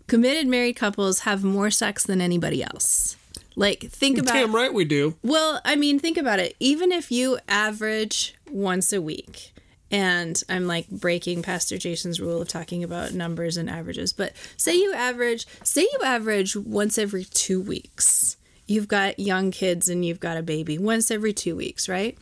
committed 0.06 0.46
married 0.46 0.76
couples 0.76 1.20
have 1.20 1.44
more 1.44 1.70
sex 1.70 2.04
than 2.04 2.20
anybody 2.20 2.62
else. 2.62 3.16
Like 3.56 3.80
think 3.82 4.18
about 4.18 4.32
Damn 4.32 4.54
right 4.54 4.72
we 4.72 4.84
do. 4.84 5.16
Well, 5.22 5.60
I 5.64 5.76
mean, 5.76 5.98
think 5.98 6.16
about 6.16 6.40
it. 6.40 6.56
Even 6.58 6.90
if 6.90 7.12
you 7.12 7.38
average 7.48 8.34
once 8.50 8.92
a 8.92 9.00
week, 9.00 9.53
and 9.94 10.42
I'm 10.48 10.66
like 10.66 10.88
breaking 10.90 11.42
Pastor 11.42 11.78
Jason's 11.78 12.20
rule 12.20 12.42
of 12.42 12.48
talking 12.48 12.82
about 12.82 13.12
numbers 13.12 13.56
and 13.56 13.70
averages, 13.70 14.12
but 14.12 14.32
say 14.56 14.74
you 14.74 14.92
average, 14.92 15.46
say 15.62 15.82
you 15.82 16.00
average 16.04 16.56
once 16.56 16.98
every 16.98 17.22
two 17.22 17.60
weeks. 17.60 18.36
You've 18.66 18.88
got 18.88 19.20
young 19.20 19.52
kids 19.52 19.88
and 19.88 20.04
you've 20.04 20.18
got 20.18 20.36
a 20.36 20.42
baby 20.42 20.78
once 20.78 21.12
every 21.12 21.32
two 21.32 21.54
weeks, 21.54 21.88
right? 21.88 22.18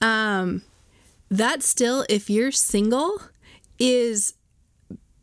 Um, 0.00 0.62
that 1.30 1.62
still, 1.62 2.04
if 2.08 2.28
you're 2.28 2.50
single, 2.50 3.22
is 3.78 4.34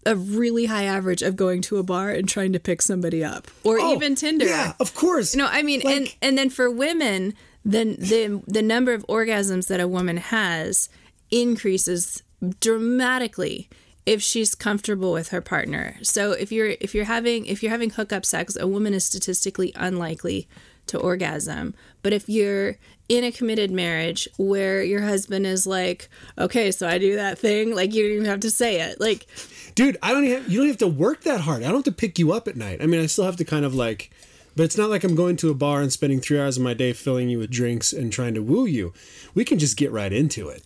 a 0.06 0.16
really 0.16 0.68
high 0.68 0.86
average 0.86 1.22
of 1.22 1.36
going 1.36 1.62
to 1.64 1.78
a 1.78 1.84
bar 1.84 2.12
and 2.12 2.30
trying 2.30 2.54
to 2.54 2.60
pick 2.60 2.82
somebody 2.82 3.22
up 3.22 3.50
or 3.66 3.80
oh, 3.82 3.94
even 3.94 4.16
Tinder. 4.16 4.46
Yeah, 4.46 4.76
of 4.80 4.96
course. 4.96 5.36
No, 5.36 5.46
I 5.46 5.62
mean, 5.62 5.82
like, 5.84 5.98
and 5.98 6.16
and 6.22 6.38
then 6.38 6.50
for 6.50 6.72
women, 6.72 7.34
then 7.66 7.98
the 8.00 8.42
the 8.48 8.62
number 8.62 8.94
of 8.94 9.06
orgasms 9.08 9.68
that 9.68 9.82
a 9.82 9.90
woman 9.90 10.16
has 10.16 10.88
increases 11.32 12.22
dramatically 12.60 13.70
if 14.06 14.22
she's 14.22 14.56
comfortable 14.56 15.14
with 15.14 15.30
her 15.30 15.42
partner. 15.42 15.96
So 16.02 16.32
if 16.32 16.52
you're 16.52 16.76
if 16.82 16.94
you're 16.96 17.06
having 17.06 17.46
if 17.46 17.62
you're 17.62 17.72
having 17.72 17.92
hookup 17.92 18.26
sex, 18.26 18.56
a 18.56 18.68
woman 18.68 18.94
is 18.94 19.06
statistically 19.06 19.72
unlikely 19.76 20.48
to 20.88 21.00
orgasm. 21.00 21.74
But 22.02 22.14
if 22.14 22.28
you're 22.28 22.78
in 23.08 23.24
a 23.24 23.32
committed 23.32 23.72
marriage 23.72 24.28
where 24.38 24.84
your 24.84 25.02
husband 25.02 25.46
is 25.46 25.68
like, 25.68 26.10
okay, 26.38 26.72
so 26.72 26.88
I 26.88 26.98
do 26.98 27.16
that 27.16 27.38
thing, 27.38 27.76
like 27.76 27.94
you 27.94 28.04
don't 28.04 28.14
even 28.14 28.26
have 28.26 28.40
to 28.42 28.52
say 28.52 28.82
it. 28.82 29.00
Like 29.00 29.28
dude, 29.76 29.98
I 30.02 30.12
don't 30.12 30.24
even. 30.24 30.44
have, 30.44 30.52
You 30.52 30.60
don't 30.60 30.68
have 30.68 30.78
to 30.78 30.88
work 30.88 31.22
that 31.22 31.42
hard. 31.42 31.64
I 31.64 31.68
don't 31.68 31.76
have 31.76 31.84
to 31.86 31.92
pick 31.92 32.18
you 32.18 32.34
up 32.34 32.48
at 32.48 32.56
night. 32.56 32.82
I 32.82 32.88
mean, 32.88 33.02
I 33.02 33.06
still 33.06 33.26
have 33.26 33.38
to 33.38 33.46
kind 33.46 33.66
of 33.66 33.76
like. 33.76 34.12
But 34.54 34.64
it's 34.64 34.78
not 34.78 34.90
like 34.90 35.06
I'm 35.06 35.16
going 35.16 35.38
to 35.38 35.50
a 35.50 35.54
bar 35.54 35.82
and 35.82 35.94
spending 35.94 36.20
three 36.20 36.38
hours 36.38 36.58
of 36.58 36.64
my 36.64 36.74
day 36.74 36.92
filling 36.92 37.30
you 37.30 37.40
with 37.40 37.50
drinks 37.50 37.94
and 37.94 38.12
trying 38.12 38.34
to 38.34 38.42
woo 38.42 38.66
you. 38.66 38.92
We 39.34 39.46
can 39.46 39.60
just 39.60 39.78
get 39.78 39.94
right 39.94 40.12
into 40.12 40.50
it. 40.50 40.62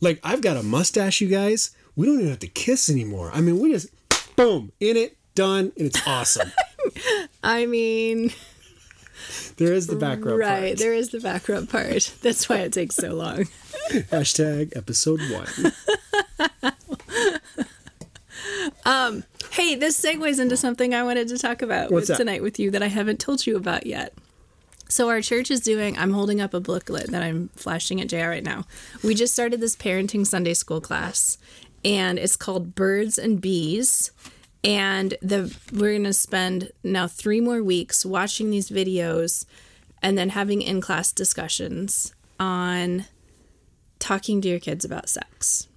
Like 0.00 0.20
I've 0.22 0.42
got 0.42 0.56
a 0.56 0.62
mustache, 0.62 1.20
you 1.20 1.28
guys. 1.28 1.70
We 1.94 2.06
don't 2.06 2.16
even 2.16 2.28
have 2.28 2.40
to 2.40 2.48
kiss 2.48 2.90
anymore. 2.90 3.30
I 3.32 3.40
mean, 3.40 3.58
we 3.58 3.72
just 3.72 3.88
boom 4.36 4.72
in 4.80 4.96
it, 4.96 5.16
done, 5.34 5.72
and 5.76 5.86
it's 5.86 6.06
awesome. 6.06 6.52
I 7.42 7.66
mean, 7.66 8.32
there 9.56 9.72
is 9.72 9.86
the 9.86 9.96
back 9.96 10.24
rub 10.24 10.38
right, 10.38 10.68
part. 10.68 10.78
there 10.78 10.92
is 10.92 11.10
the 11.10 11.20
back 11.20 11.48
rub 11.48 11.68
part. 11.70 12.12
That's 12.22 12.48
why 12.48 12.58
it 12.58 12.72
takes 12.72 12.96
so 12.96 13.14
long. 13.14 13.44
Hashtag 13.90 14.76
episode 14.76 15.20
one. 15.30 15.72
um. 18.84 19.24
Hey, 19.52 19.74
this 19.74 19.98
segues 19.98 20.38
into 20.38 20.56
something 20.56 20.92
I 20.92 21.02
wanted 21.02 21.28
to 21.28 21.38
talk 21.38 21.62
about 21.62 21.90
What's 21.90 22.02
with 22.02 22.08
that? 22.08 22.16
tonight 22.18 22.42
with 22.42 22.58
you 22.58 22.70
that 22.72 22.82
I 22.82 22.88
haven't 22.88 23.18
told 23.20 23.46
you 23.46 23.56
about 23.56 23.86
yet. 23.86 24.12
So 24.88 25.08
our 25.08 25.20
church 25.20 25.50
is 25.50 25.60
doing. 25.60 25.98
I'm 25.98 26.12
holding 26.12 26.40
up 26.40 26.54
a 26.54 26.60
booklet 26.60 27.10
that 27.10 27.22
I'm 27.22 27.48
flashing 27.56 28.00
at 28.00 28.08
JR 28.08 28.28
right 28.28 28.44
now. 28.44 28.64
We 29.02 29.14
just 29.14 29.32
started 29.32 29.60
this 29.60 29.76
parenting 29.76 30.26
Sunday 30.26 30.54
school 30.54 30.80
class, 30.80 31.38
and 31.84 32.18
it's 32.18 32.36
called 32.36 32.74
Birds 32.74 33.18
and 33.18 33.40
Bees. 33.40 34.12
And 34.62 35.16
the 35.20 35.54
we're 35.72 35.96
gonna 35.96 36.12
spend 36.12 36.70
now 36.82 37.06
three 37.06 37.40
more 37.40 37.62
weeks 37.62 38.06
watching 38.06 38.50
these 38.50 38.70
videos, 38.70 39.44
and 40.02 40.16
then 40.16 40.30
having 40.30 40.62
in 40.62 40.80
class 40.80 41.12
discussions 41.12 42.14
on 42.38 43.06
talking 43.98 44.40
to 44.40 44.48
your 44.48 44.60
kids 44.60 44.84
about 44.84 45.08
sex 45.08 45.68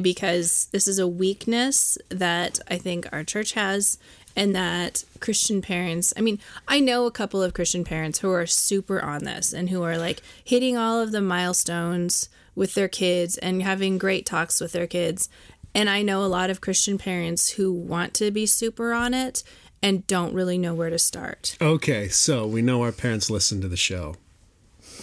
because 0.00 0.66
this 0.72 0.88
is 0.88 0.98
a 0.98 1.06
weakness 1.06 1.98
that 2.08 2.60
I 2.68 2.78
think 2.78 3.08
our 3.12 3.24
church 3.24 3.52
has 3.52 3.98
and 4.36 4.54
that 4.54 5.04
Christian 5.20 5.62
parents, 5.62 6.12
I 6.16 6.20
mean, 6.20 6.38
I 6.66 6.80
know 6.80 7.06
a 7.06 7.10
couple 7.10 7.42
of 7.42 7.54
Christian 7.54 7.84
parents 7.84 8.18
who 8.18 8.30
are 8.30 8.46
super 8.46 9.00
on 9.02 9.24
this 9.24 9.52
and 9.52 9.70
who 9.70 9.82
are 9.82 9.96
like 9.96 10.20
hitting 10.42 10.76
all 10.76 11.00
of 11.00 11.12
the 11.12 11.20
milestones 11.20 12.28
with 12.54 12.74
their 12.74 12.88
kids 12.88 13.36
and 13.38 13.62
having 13.62 13.98
great 13.98 14.26
talks 14.26 14.60
with 14.60 14.72
their 14.72 14.86
kids. 14.86 15.28
And 15.74 15.90
I 15.90 16.02
know 16.02 16.24
a 16.24 16.26
lot 16.26 16.50
of 16.50 16.60
Christian 16.60 16.98
parents 16.98 17.50
who 17.50 17.72
want 17.72 18.14
to 18.14 18.30
be 18.30 18.46
super 18.46 18.92
on 18.92 19.12
it 19.12 19.42
and 19.82 20.06
don't 20.06 20.32
really 20.32 20.56
know 20.56 20.74
where 20.74 20.90
to 20.90 20.98
start. 20.98 21.56
Okay, 21.60 22.08
so 22.08 22.46
we 22.46 22.62
know 22.62 22.82
our 22.82 22.92
parents 22.92 23.28
listen 23.28 23.60
to 23.60 23.68
the 23.68 23.76
show. 23.76 24.16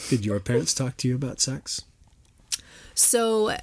Did 0.09 0.25
your 0.25 0.39
parents 0.39 0.73
talk 0.73 0.97
to 0.97 1.07
you 1.07 1.15
about 1.15 1.39
sex? 1.39 1.83
So 2.93 3.57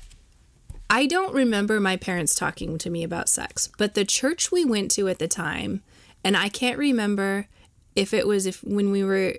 I 0.90 1.06
don't 1.06 1.34
remember 1.34 1.80
my 1.80 1.96
parents 1.96 2.34
talking 2.34 2.78
to 2.78 2.90
me 2.90 3.04
about 3.04 3.28
sex, 3.28 3.68
but 3.76 3.94
the 3.94 4.06
church 4.06 4.50
we 4.50 4.64
went 4.64 4.90
to 4.92 5.08
at 5.08 5.18
the 5.18 5.28
time, 5.28 5.82
and 6.24 6.36
I 6.36 6.48
can't 6.48 6.78
remember 6.78 7.46
if 7.94 8.14
it 8.14 8.26
was 8.26 8.46
if 8.46 8.64
when 8.64 8.90
we 8.90 9.04
were 9.04 9.34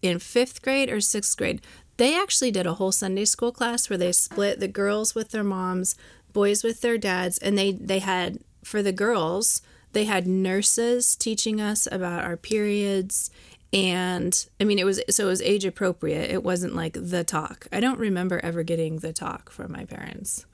in 0.00 0.18
5th 0.18 0.62
grade 0.62 0.88
or 0.88 0.96
6th 0.96 1.36
grade, 1.36 1.60
they 1.98 2.18
actually 2.18 2.50
did 2.50 2.66
a 2.66 2.74
whole 2.74 2.92
Sunday 2.92 3.26
school 3.26 3.52
class 3.52 3.90
where 3.90 3.98
they 3.98 4.12
split 4.12 4.60
the 4.60 4.68
girls 4.68 5.14
with 5.14 5.30
their 5.30 5.44
moms, 5.44 5.94
boys 6.32 6.64
with 6.64 6.80
their 6.80 6.96
dads, 6.96 7.36
and 7.38 7.58
they 7.58 7.72
they 7.72 7.98
had 7.98 8.38
for 8.64 8.82
the 8.82 8.92
girls, 8.92 9.60
they 9.92 10.04
had 10.04 10.26
nurses 10.26 11.16
teaching 11.16 11.60
us 11.60 11.86
about 11.92 12.24
our 12.24 12.36
periods 12.36 13.30
and 13.72 14.46
I 14.60 14.64
mean 14.64 14.78
it 14.78 14.84
was 14.84 15.00
so 15.10 15.26
it 15.26 15.30
was 15.30 15.42
age 15.42 15.64
appropriate. 15.64 16.30
It 16.30 16.42
wasn't 16.42 16.74
like 16.74 16.96
the 16.98 17.24
talk. 17.24 17.66
I 17.72 17.80
don't 17.80 17.98
remember 17.98 18.38
ever 18.40 18.62
getting 18.62 18.98
the 18.98 19.12
talk 19.12 19.50
from 19.50 19.72
my 19.72 19.84
parents. 19.84 20.46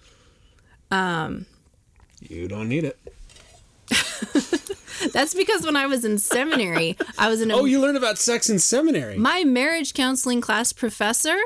Um, 0.91 1.47
you 2.21 2.49
don't 2.49 2.69
need 2.69 2.85
it. 2.85 2.99
That's 5.13 5.35
because 5.35 5.65
when 5.65 5.77
I 5.77 5.87
was 5.87 6.05
in 6.05 6.19
seminary, 6.19 6.97
I 7.17 7.29
was 7.29 7.41
in 7.41 7.51
a 7.51 7.57
Oh, 7.57 7.65
you 7.65 7.81
learned 7.81 7.97
about 7.97 8.19
sex 8.19 8.51
in 8.51 8.59
seminary. 8.59 9.17
my 9.17 9.45
marriage 9.45 9.95
counseling 9.95 10.41
class 10.41 10.73
professor 10.73 11.37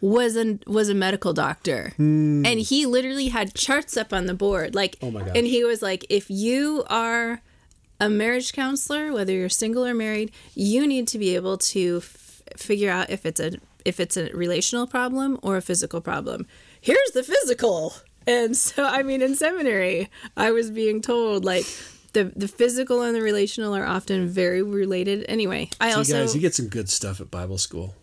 was 0.00 0.36
a 0.36 0.58
was 0.66 0.88
a 0.88 0.94
medical 0.94 1.32
doctor 1.32 1.92
hmm. 1.96 2.44
and 2.44 2.60
he 2.60 2.84
literally 2.84 3.28
had 3.28 3.54
charts 3.54 3.96
up 3.96 4.12
on 4.12 4.26
the 4.26 4.34
board 4.34 4.74
like. 4.74 4.96
Oh 5.00 5.10
my 5.10 5.20
god! 5.22 5.36
and 5.36 5.46
he 5.46 5.64
was 5.64 5.80
like 5.82 6.04
if 6.10 6.30
you 6.30 6.84
are 6.88 7.40
a 8.00 8.08
marriage 8.10 8.52
counselor 8.52 9.12
whether 9.12 9.32
you're 9.32 9.48
single 9.48 9.84
or 9.84 9.94
married 9.94 10.30
you 10.54 10.86
need 10.86 11.08
to 11.08 11.18
be 11.18 11.34
able 11.34 11.56
to 11.56 11.98
f- 11.98 12.42
figure 12.56 12.90
out 12.90 13.08
if 13.08 13.24
it's 13.24 13.40
a 13.40 13.52
if 13.84 13.98
it's 13.98 14.16
a 14.16 14.30
relational 14.32 14.86
problem 14.86 15.38
or 15.42 15.56
a 15.56 15.62
physical 15.62 16.00
problem 16.02 16.46
here's 16.80 17.10
the 17.12 17.22
physical 17.22 17.94
and 18.26 18.56
so 18.56 18.84
i 18.84 19.02
mean 19.02 19.22
in 19.22 19.34
seminary 19.34 20.08
i 20.36 20.50
was 20.50 20.70
being 20.70 21.00
told 21.00 21.44
like 21.44 21.64
the, 22.12 22.24
the 22.36 22.46
physical 22.46 23.02
and 23.02 23.14
the 23.16 23.20
relational 23.20 23.74
are 23.74 23.84
often 23.84 24.28
very 24.28 24.62
related 24.62 25.24
anyway 25.28 25.68
i 25.80 25.90
you 25.90 25.96
also 25.96 26.12
guys, 26.12 26.34
you 26.34 26.40
get 26.40 26.54
some 26.54 26.68
good 26.68 26.88
stuff 26.88 27.20
at 27.20 27.30
Bible 27.30 27.58
school. 27.58 27.94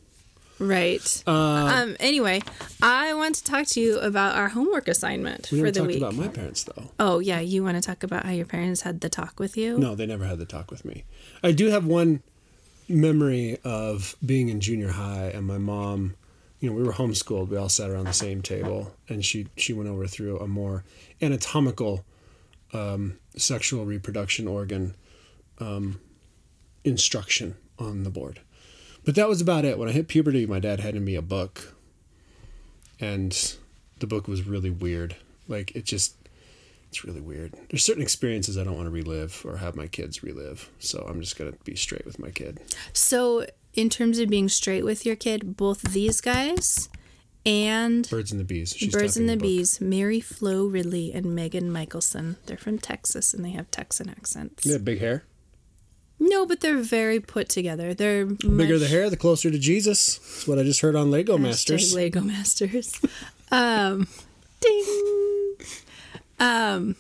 Right. 0.60 1.24
Uh, 1.26 1.32
um. 1.32 1.96
Anyway, 2.00 2.40
I 2.84 3.16
want 3.16 3.34
to 3.36 3.44
talk 3.44 3.66
to 3.70 3.82
you 3.82 3.98
about 3.98 4.36
our 4.36 4.50
homework 4.50 4.88
assignment 4.88 5.50
we 5.52 5.60
for 5.60 5.72
the 5.72 5.80
talked 5.80 5.88
week. 5.88 5.98
about 5.98 6.14
my 6.14 6.28
parents 6.28 6.64
though. 6.66 6.92
oh 7.00 7.18
yeah, 7.18 7.40
you 7.40 7.64
want 7.64 7.78
to 7.78 7.82
talk 7.82 8.04
about 8.04 8.26
how 8.28 8.32
your 8.32 8.46
parents 8.46 8.82
had 8.82 9.02
the 9.02 9.10
talk 9.10 9.40
with 9.40 9.58
you? 9.58 9.80
No, 9.80 9.96
they 9.96 10.06
never 10.06 10.26
had 10.26 10.38
the 10.38 10.46
talk 10.46 10.70
with 10.70 10.86
me. 10.86 11.04
I 11.42 11.52
do 11.52 11.68
have 11.70 11.88
one 11.88 12.22
memory 12.88 13.58
of 13.64 14.16
being 14.24 14.50
in 14.50 14.60
junior 14.60 14.90
high 14.90 15.32
and 15.34 15.48
my 15.48 15.58
mom, 15.58 16.14
you 16.62 16.70
know, 16.70 16.76
we 16.76 16.84
were 16.84 16.94
homeschooled. 16.94 17.50
We 17.50 17.58
all 17.58 17.70
sat 17.70 17.90
around 17.90 18.06
the 18.06 18.14
same 18.14 18.42
table 18.42 18.94
and 19.10 19.26
she 19.26 19.48
she 19.58 19.74
went 19.74 19.90
over 19.90 20.08
through 20.08 20.40
a 20.40 20.48
more 20.48 20.86
anatomical 21.22 22.06
um, 22.72 23.18
sexual 23.36 23.84
reproduction 23.84 24.48
organ 24.48 24.96
um, 25.60 26.00
instruction 26.84 27.56
on 27.78 28.04
the 28.04 28.12
board. 28.12 28.40
But 29.04 29.16
that 29.16 29.28
was 29.28 29.42
about 29.42 29.66
it. 29.66 29.80
When 29.80 29.90
I 29.90 29.92
hit 29.92 30.08
puberty, 30.08 30.46
my 30.46 30.60
dad 30.60 30.80
handed 30.80 31.02
me 31.02 31.16
a 31.16 31.22
book 31.24 31.74
and 33.00 33.56
the 34.00 34.08
book 34.08 34.28
was 34.28 34.46
really 34.46 34.70
weird. 34.70 35.16
Like 35.48 35.76
it 35.76 35.86
just 35.86 36.16
it's 36.90 37.04
really 37.04 37.22
weird. 37.22 37.56
There's 37.70 37.84
certain 37.84 38.04
experiences 38.04 38.56
I 38.56 38.64
don't 38.64 38.76
want 38.76 38.86
to 38.86 38.92
relive 38.92 39.42
or 39.46 39.58
have 39.58 39.76
my 39.76 39.88
kids 39.88 40.22
relive. 40.22 40.70
So 40.78 41.04
I'm 41.10 41.22
just 41.22 41.40
gonna 41.40 41.54
be 41.64 41.76
straight 41.76 42.06
with 42.06 42.20
my 42.20 42.30
kid. 42.30 42.60
So, 42.94 43.48
in 43.74 43.90
terms 43.90 44.20
of 44.20 44.30
being 44.30 44.50
straight 44.50 44.84
with 44.84 45.06
your 45.06 45.16
kid, 45.16 45.56
both 45.58 45.82
these 45.82 46.22
guys 46.22 46.90
and 47.46 48.10
Birds 48.10 48.32
and 48.32 48.40
the 48.40 48.46
Bees. 48.46 48.76
She's 48.76 48.94
Birds 48.94 49.18
and 49.18 49.28
the 49.28 49.36
book. 49.36 49.44
Bees, 49.44 49.82
Mary 49.82 50.20
Flo 50.20 50.66
Ridley 50.66 51.12
and 51.14 51.34
Megan 51.34 51.72
Michelson. 51.72 52.38
They're 52.46 52.58
from 52.58 52.78
Texas 52.78 53.34
and 53.34 53.44
they 53.44 53.52
have 53.52 53.72
Texan 53.72 54.10
accents. 54.10 54.64
They 54.64 54.74
have 54.74 54.86
big 54.86 55.00
hair. 55.00 55.24
No, 56.20 56.46
but 56.46 56.60
they're 56.60 56.78
very 56.78 57.20
put 57.20 57.50
together. 57.50 57.96
They're 57.96 58.26
Bigger 58.28 58.78
the 58.78 58.88
hair, 58.88 59.10
the 59.10 59.18
closer 59.18 59.50
to 59.50 59.58
Jesus. 59.58 60.18
That's 60.18 60.48
what 60.48 60.60
I 60.60 60.64
just 60.64 60.82
heard 60.82 60.96
on 60.96 61.10
Lego 61.10 61.38
Masters. 61.40 61.96
Lego 61.96 62.22
Masters. 62.22 63.02
um, 63.52 64.08
ding. 64.60 64.86
Um, 66.40 66.96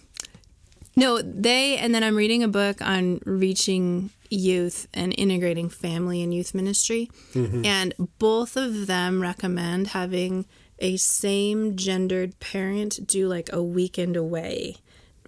no, 0.95 1.21
they 1.21 1.77
and 1.77 1.93
then 1.93 2.03
I'm 2.03 2.15
reading 2.15 2.41
a 2.41 2.47
book 2.47 2.81
on 2.81 3.21
reaching 3.25 4.09
youth 4.31 4.87
and 4.93 5.13
integrating 5.17 5.69
family 5.69 6.21
and 6.23 6.33
youth 6.33 6.53
ministry, 6.53 7.09
mm-hmm. 7.33 7.65
and 7.65 7.93
both 8.17 8.57
of 8.57 8.87
them 8.87 9.21
recommend 9.21 9.89
having 9.89 10.45
a 10.79 10.97
same 10.97 11.75
gendered 11.75 12.39
parent 12.39 13.05
do 13.05 13.27
like 13.27 13.51
a 13.53 13.61
weekend 13.61 14.17
away 14.17 14.75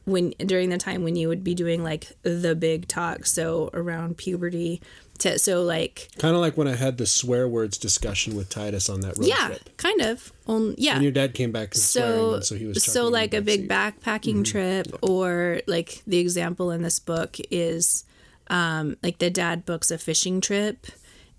when 0.05 0.31
during 0.39 0.69
the 0.69 0.77
time 0.77 1.03
when 1.03 1.15
you 1.15 1.27
would 1.27 1.43
be 1.43 1.55
doing 1.55 1.83
like 1.83 2.11
the 2.23 2.55
big 2.55 2.87
talk 2.87 3.25
so 3.25 3.69
around 3.73 4.17
puberty 4.17 4.81
to 5.19 5.39
so 5.39 5.63
like 5.63 6.09
Kind 6.17 6.35
of 6.35 6.41
like 6.41 6.57
when 6.57 6.67
I 6.67 6.75
had 6.75 6.97
the 6.97 7.05
swear 7.05 7.47
words 7.47 7.77
discussion 7.77 8.35
with 8.35 8.49
Titus 8.49 8.89
on 8.89 9.01
that 9.01 9.17
road 9.17 9.27
yeah 9.27 9.47
trip. 9.47 9.77
kind 9.77 10.01
of. 10.01 10.33
On 10.47 10.75
yeah. 10.77 10.95
And 10.95 11.03
your 11.03 11.11
dad 11.11 11.33
came 11.33 11.51
back 11.51 11.75
so 11.75 12.39
so 12.41 12.55
he 12.55 12.65
was 12.65 12.83
so 12.83 13.07
like 13.07 13.33
a 13.33 13.41
big 13.41 13.69
backseat. 13.69 13.99
backpacking 14.01 14.33
mm-hmm. 14.33 14.43
trip 14.43 14.87
or 15.01 15.61
like 15.67 16.01
the 16.05 16.17
example 16.17 16.71
in 16.71 16.81
this 16.81 16.99
book 16.99 17.37
is 17.51 18.03
um 18.47 18.97
like 19.03 19.19
the 19.19 19.29
dad 19.29 19.65
books 19.65 19.91
a 19.91 19.97
fishing 19.97 20.41
trip 20.41 20.87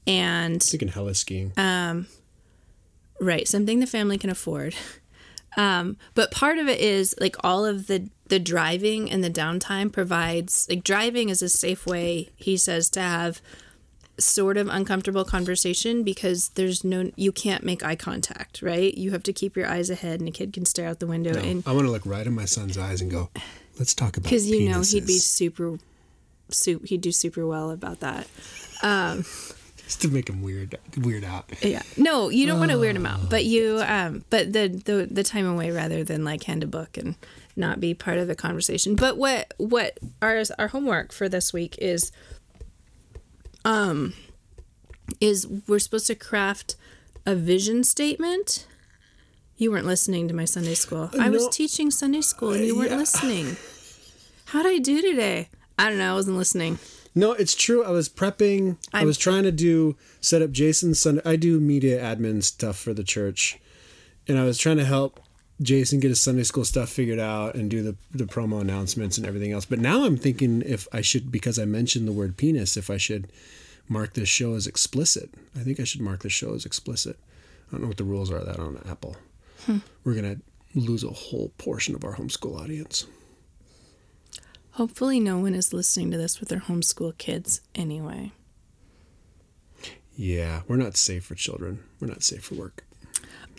and 0.07 0.63
Thinking 0.63 0.89
heli-skiing. 0.89 1.53
Um, 1.57 2.07
right 3.21 3.49
something 3.49 3.81
the 3.81 3.87
family 3.87 4.19
can 4.19 4.31
afford. 4.31 4.75
Um 5.57 5.99
but 6.15 6.33
part 6.33 6.59
of 6.59 6.67
it 6.67 6.81
is 6.81 7.15
like 7.21 7.37
all 7.45 7.65
of 7.65 7.87
the 7.87 8.09
the 8.27 8.41
driving 8.41 9.09
and 9.09 9.23
the 9.23 9.31
downtime 9.31 9.93
provides 9.93 10.67
like 10.69 10.83
driving 10.83 11.29
is 11.29 11.43
a 11.43 11.49
safe 11.49 11.87
way 11.87 12.31
he 12.35 12.57
says 12.57 12.91
to 12.91 13.01
have 13.01 13.41
sort 14.19 14.57
of 14.57 14.69
uncomfortable 14.69 15.25
conversation 15.25 16.03
because 16.03 16.49
there's 16.51 16.83
no 16.83 17.11
you 17.15 17.31
can't 17.31 17.63
make 17.63 17.85
eye 17.85 17.95
contact 17.95 18.63
right? 18.63 18.95
You 18.99 19.13
have 19.13 19.23
to 19.25 19.33
keep 19.33 19.57
your 19.57 19.69
eyes 19.69 19.91
ahead 19.91 20.19
and 20.19 20.29
a 20.29 20.33
kid 20.33 20.53
can 20.53 20.65
stare 20.65 20.89
out 20.89 20.99
the 20.99 21.07
window 21.07 21.39
and 21.39 21.63
I 21.67 21.73
want 21.73 21.87
to 21.87 21.93
look 21.93 22.05
right 22.05 22.27
in 22.27 22.35
my 22.35 22.47
son's 22.47 22.77
eyes 22.77 23.01
and 23.01 23.09
go, 23.09 23.31
let's 23.79 23.95
talk 23.95 24.17
about 24.17 24.25
because 24.25 24.51
you 24.51 24.69
know 24.69 24.81
he'd 24.81 25.07
be 25.07 25.19
super 25.19 25.79
su- 26.51 26.81
he'd 26.85 27.01
do 27.01 27.13
super 27.13 27.47
well 27.47 27.71
about 27.71 28.01
that 28.01 28.27
Um, 28.83 29.25
just 29.79 30.01
to 30.03 30.09
make 30.09 30.29
him 30.29 30.43
weird 30.43 30.77
weird 30.97 31.25
out. 31.25 31.45
yeah 31.63 31.83
no 31.97 32.29
you 32.31 32.47
don't 32.47 32.59
want 32.59 32.71
to 32.71 32.79
weird 32.79 32.97
him 32.97 33.07
out 33.07 33.29
but 33.29 33.45
you 33.45 33.83
um 33.87 34.25
but 34.31 34.53
the, 34.53 34.69
the 34.69 35.07
the 35.11 35.23
time 35.23 35.47
away 35.47 35.71
rather 35.71 36.03
than 36.05 36.25
like 36.25 36.45
hand 36.45 36.63
a 36.63 36.67
book 36.67 36.97
and 36.97 37.15
not 37.57 37.79
be 37.79 37.95
part 37.95 38.19
of 38.19 38.27
the 38.27 38.35
conversation. 38.35 38.97
But 38.97 39.17
what 39.17 39.55
what 39.59 39.97
our 40.21 40.43
our 40.59 40.67
homework 40.69 41.13
for 41.13 41.29
this 41.29 41.53
week 41.53 41.77
is 41.79 42.11
um 43.65 44.13
is 45.21 45.47
we're 45.69 45.79
supposed 45.79 46.07
to 46.09 46.15
craft 46.15 46.77
a 47.27 47.35
vision 47.35 47.85
statement. 47.85 48.67
You 49.57 49.71
weren't 49.71 49.87
listening 49.87 50.27
to 50.29 50.35
my 50.35 50.45
Sunday 50.47 50.75
school. 50.75 51.11
I 51.19 51.31
was 51.31 51.45
no. 51.45 51.51
teaching 51.51 51.91
Sunday 51.93 52.23
school 52.23 52.53
and 52.53 52.65
you 52.65 52.77
weren't 52.77 52.91
Yeah. 52.91 52.97
listening. 52.99 53.57
How'd 54.47 54.67
I 54.67 54.79
do 54.79 55.01
today? 55.01 55.49
I 55.79 55.89
don't 55.89 55.99
know. 55.99 56.13
I 56.13 56.15
wasn't 56.15 56.37
listening. 56.37 56.79
No, 57.15 57.33
it's 57.33 57.55
true. 57.55 57.85
I 57.85 57.91
was 57.91 58.09
prepping. 58.09 58.77
i 58.93 58.99
I'm- 58.99 59.07
was 59.07 59.19
trying 59.19 59.45
to 59.45 59.53
do 59.53 59.97
set 60.21 60.43
up 60.43 60.51
Jason's 60.51 60.99
Sunday. 61.01 61.23
I 61.25 61.37
do 61.37 61.61
media 61.61 62.03
admin 62.03 62.43
stuff 62.43 62.77
for 62.79 62.93
the 62.93 63.05
church, 63.05 63.59
and 64.27 64.39
I 64.39 64.45
was 64.45 64.59
trying 64.59 64.79
to 64.79 64.85
help 64.85 65.21
Jason 65.63 66.01
get 66.01 66.09
his 66.09 66.21
Sunday 66.21 66.43
school 66.43 66.65
stuff 66.65 66.89
figured 66.89 67.21
out 67.21 67.55
and 67.55 67.71
do 67.71 67.83
the 67.83 67.97
the 68.11 68.25
promo 68.25 68.61
announcements 68.61 69.17
and 69.17 69.27
everything 69.27 69.53
else. 69.53 69.65
But 69.65 69.79
now 69.79 70.05
I'm 70.05 70.17
thinking 70.17 70.63
if 70.63 70.89
I 70.93 71.01
should, 71.01 71.31
because 71.31 71.59
I 71.59 71.65
mentioned 71.65 72.09
the 72.09 72.13
word 72.13 72.37
penis, 72.37 72.77
if 72.77 72.91
I 72.91 72.97
should 72.97 73.29
mark 73.89 74.15
this 74.15 74.29
show 74.29 74.55
as 74.55 74.67
explicit. 74.67 75.31
I 75.55 75.61
think 75.61 75.79
I 75.79 75.85
should 75.85 76.01
mark 76.01 76.23
this 76.23 76.33
show 76.33 76.55
as 76.55 76.65
explicit. 76.67 77.19
I 77.69 77.73
don't 77.73 77.83
know 77.83 77.89
what 77.89 77.97
the 77.99 78.05
rules 78.05 78.31
are 78.31 78.43
that 78.43 78.59
on 78.59 78.81
Apple. 78.89 79.17
Hmm. 79.67 79.79
We're 80.05 80.15
gonna 80.15 80.39
lose 80.75 81.05
a 81.05 81.11
whole 81.11 81.51
portion 81.59 81.95
of 81.95 82.03
our 82.05 82.17
homeschool 82.17 82.61
audience. 82.61 83.07
Hopefully, 84.75 85.21
no 85.21 85.39
one 85.39 85.55
is 85.55 85.73
listening 85.73 86.11
to 86.11 86.17
this 86.19 86.41
with 86.41 86.49
their 86.49 86.61
homeschool 86.61 87.17
kids 87.19 87.61
anyway. 87.75 88.33
Yeah, 90.17 90.63
we're 90.69 90.77
not 90.77 90.97
safe 90.97 91.25
for 91.25 91.35
children. 91.35 91.83
We're 92.01 92.09
not 92.09 92.23
safe 92.23 92.45
for 92.45 92.55
work. 92.55 92.85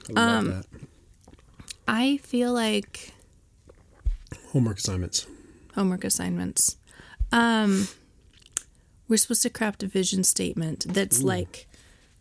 I 0.09 0.13
love 0.13 0.45
that. 0.45 0.65
I 1.87 2.17
feel 2.17 2.53
like 2.53 3.13
Homework 4.51 4.77
assignments. 4.77 5.25
homework 5.73 6.03
assignments. 6.03 6.77
Um, 7.31 7.87
we're 9.07 9.17
supposed 9.17 9.43
to 9.43 9.49
craft 9.49 9.83
a 9.83 9.87
vision 9.87 10.23
statement 10.23 10.85
that's 10.87 11.21
like 11.21 11.67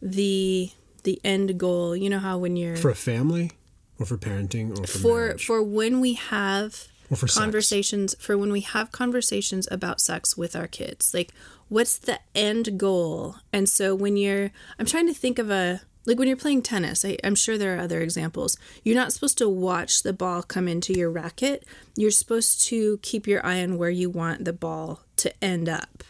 the 0.03 0.71
the 1.05 1.21
end 1.25 1.59
goal. 1.59 1.95
You 1.97 2.11
know 2.11 2.19
how 2.19 2.39
when 2.39 2.57
you're 2.57 2.77
For 2.77 2.91
a 2.91 2.95
family 2.97 3.53
or 3.99 4.07
for 4.07 4.17
parenting 4.19 4.71
or 4.79 4.87
for, 4.87 4.99
for 4.99 5.21
marriage? 5.27 5.47
for 5.47 5.63
when 5.63 6.01
we 6.01 6.15
have 6.15 6.89
Or 7.11 7.17
for 7.17 7.29
sex. 7.29 7.39
conversations 7.39 8.15
for 8.19 8.39
when 8.39 8.53
we 8.53 8.61
have 8.61 8.93
conversations 8.93 9.69
about 9.71 10.01
sex 10.01 10.37
with 10.37 10.57
our 10.57 10.67
kids 10.67 11.13
like 11.13 11.33
what's 11.69 11.99
the 11.99 12.21
end 12.35 12.79
goal 12.79 13.37
and 13.53 13.69
so 13.69 13.95
when 13.95 14.17
you're 14.17 14.51
i'm 14.79 14.87
trying 14.87 15.07
to 15.07 15.15
think 15.15 15.39
of 15.39 15.51
a 15.51 15.83
like 16.07 16.19
when 16.19 16.29
you're 16.29 16.37
playing 16.37 16.63
tennis 16.63 17.05
I, 17.05 17.19
i'm 17.23 17.35
sure 17.35 17.59
there 17.59 17.77
are 17.77 17.81
other 17.81 18.01
examples 18.01 18.57
you're 18.83 18.97
not 18.97 19.13
supposed 19.13 19.39
to 19.39 19.49
watch 19.49 20.03
the 20.03 20.13
ball 20.13 20.43
come 20.43 20.69
into 20.69 20.93
your 20.93 21.11
racket 21.11 21.65
you're 21.97 22.11
supposed 22.11 22.63
to 22.69 22.99
keep 23.03 23.27
your 23.27 23.45
eye 23.45 23.63
on 23.63 23.77
where 23.77 23.91
you 23.91 24.09
want 24.11 24.45
the 24.45 24.53
ball 24.53 25.01
to 25.17 25.33
end 25.45 25.69
up 25.69 26.05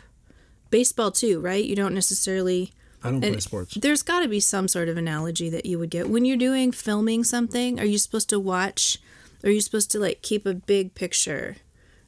baseball 0.70 1.10
too 1.10 1.40
right 1.40 1.64
you 1.64 1.76
don't 1.76 1.94
necessarily 1.94 2.72
I 3.04 3.10
don't 3.10 3.20
play 3.20 3.38
sports. 3.38 3.74
There's 3.74 4.02
got 4.02 4.20
to 4.20 4.28
be 4.28 4.40
some 4.40 4.66
sort 4.66 4.88
of 4.88 4.96
analogy 4.96 5.50
that 5.50 5.66
you 5.66 5.78
would 5.78 5.90
get 5.90 6.08
when 6.08 6.24
you're 6.24 6.38
doing 6.38 6.72
filming 6.72 7.22
something. 7.22 7.78
Are 7.78 7.84
you 7.84 7.98
supposed 7.98 8.30
to 8.30 8.40
watch? 8.40 8.98
Are 9.44 9.50
you 9.50 9.60
supposed 9.60 9.90
to 9.92 9.98
like 9.98 10.22
keep 10.22 10.46
a 10.46 10.54
big 10.54 10.94
picture 10.94 11.56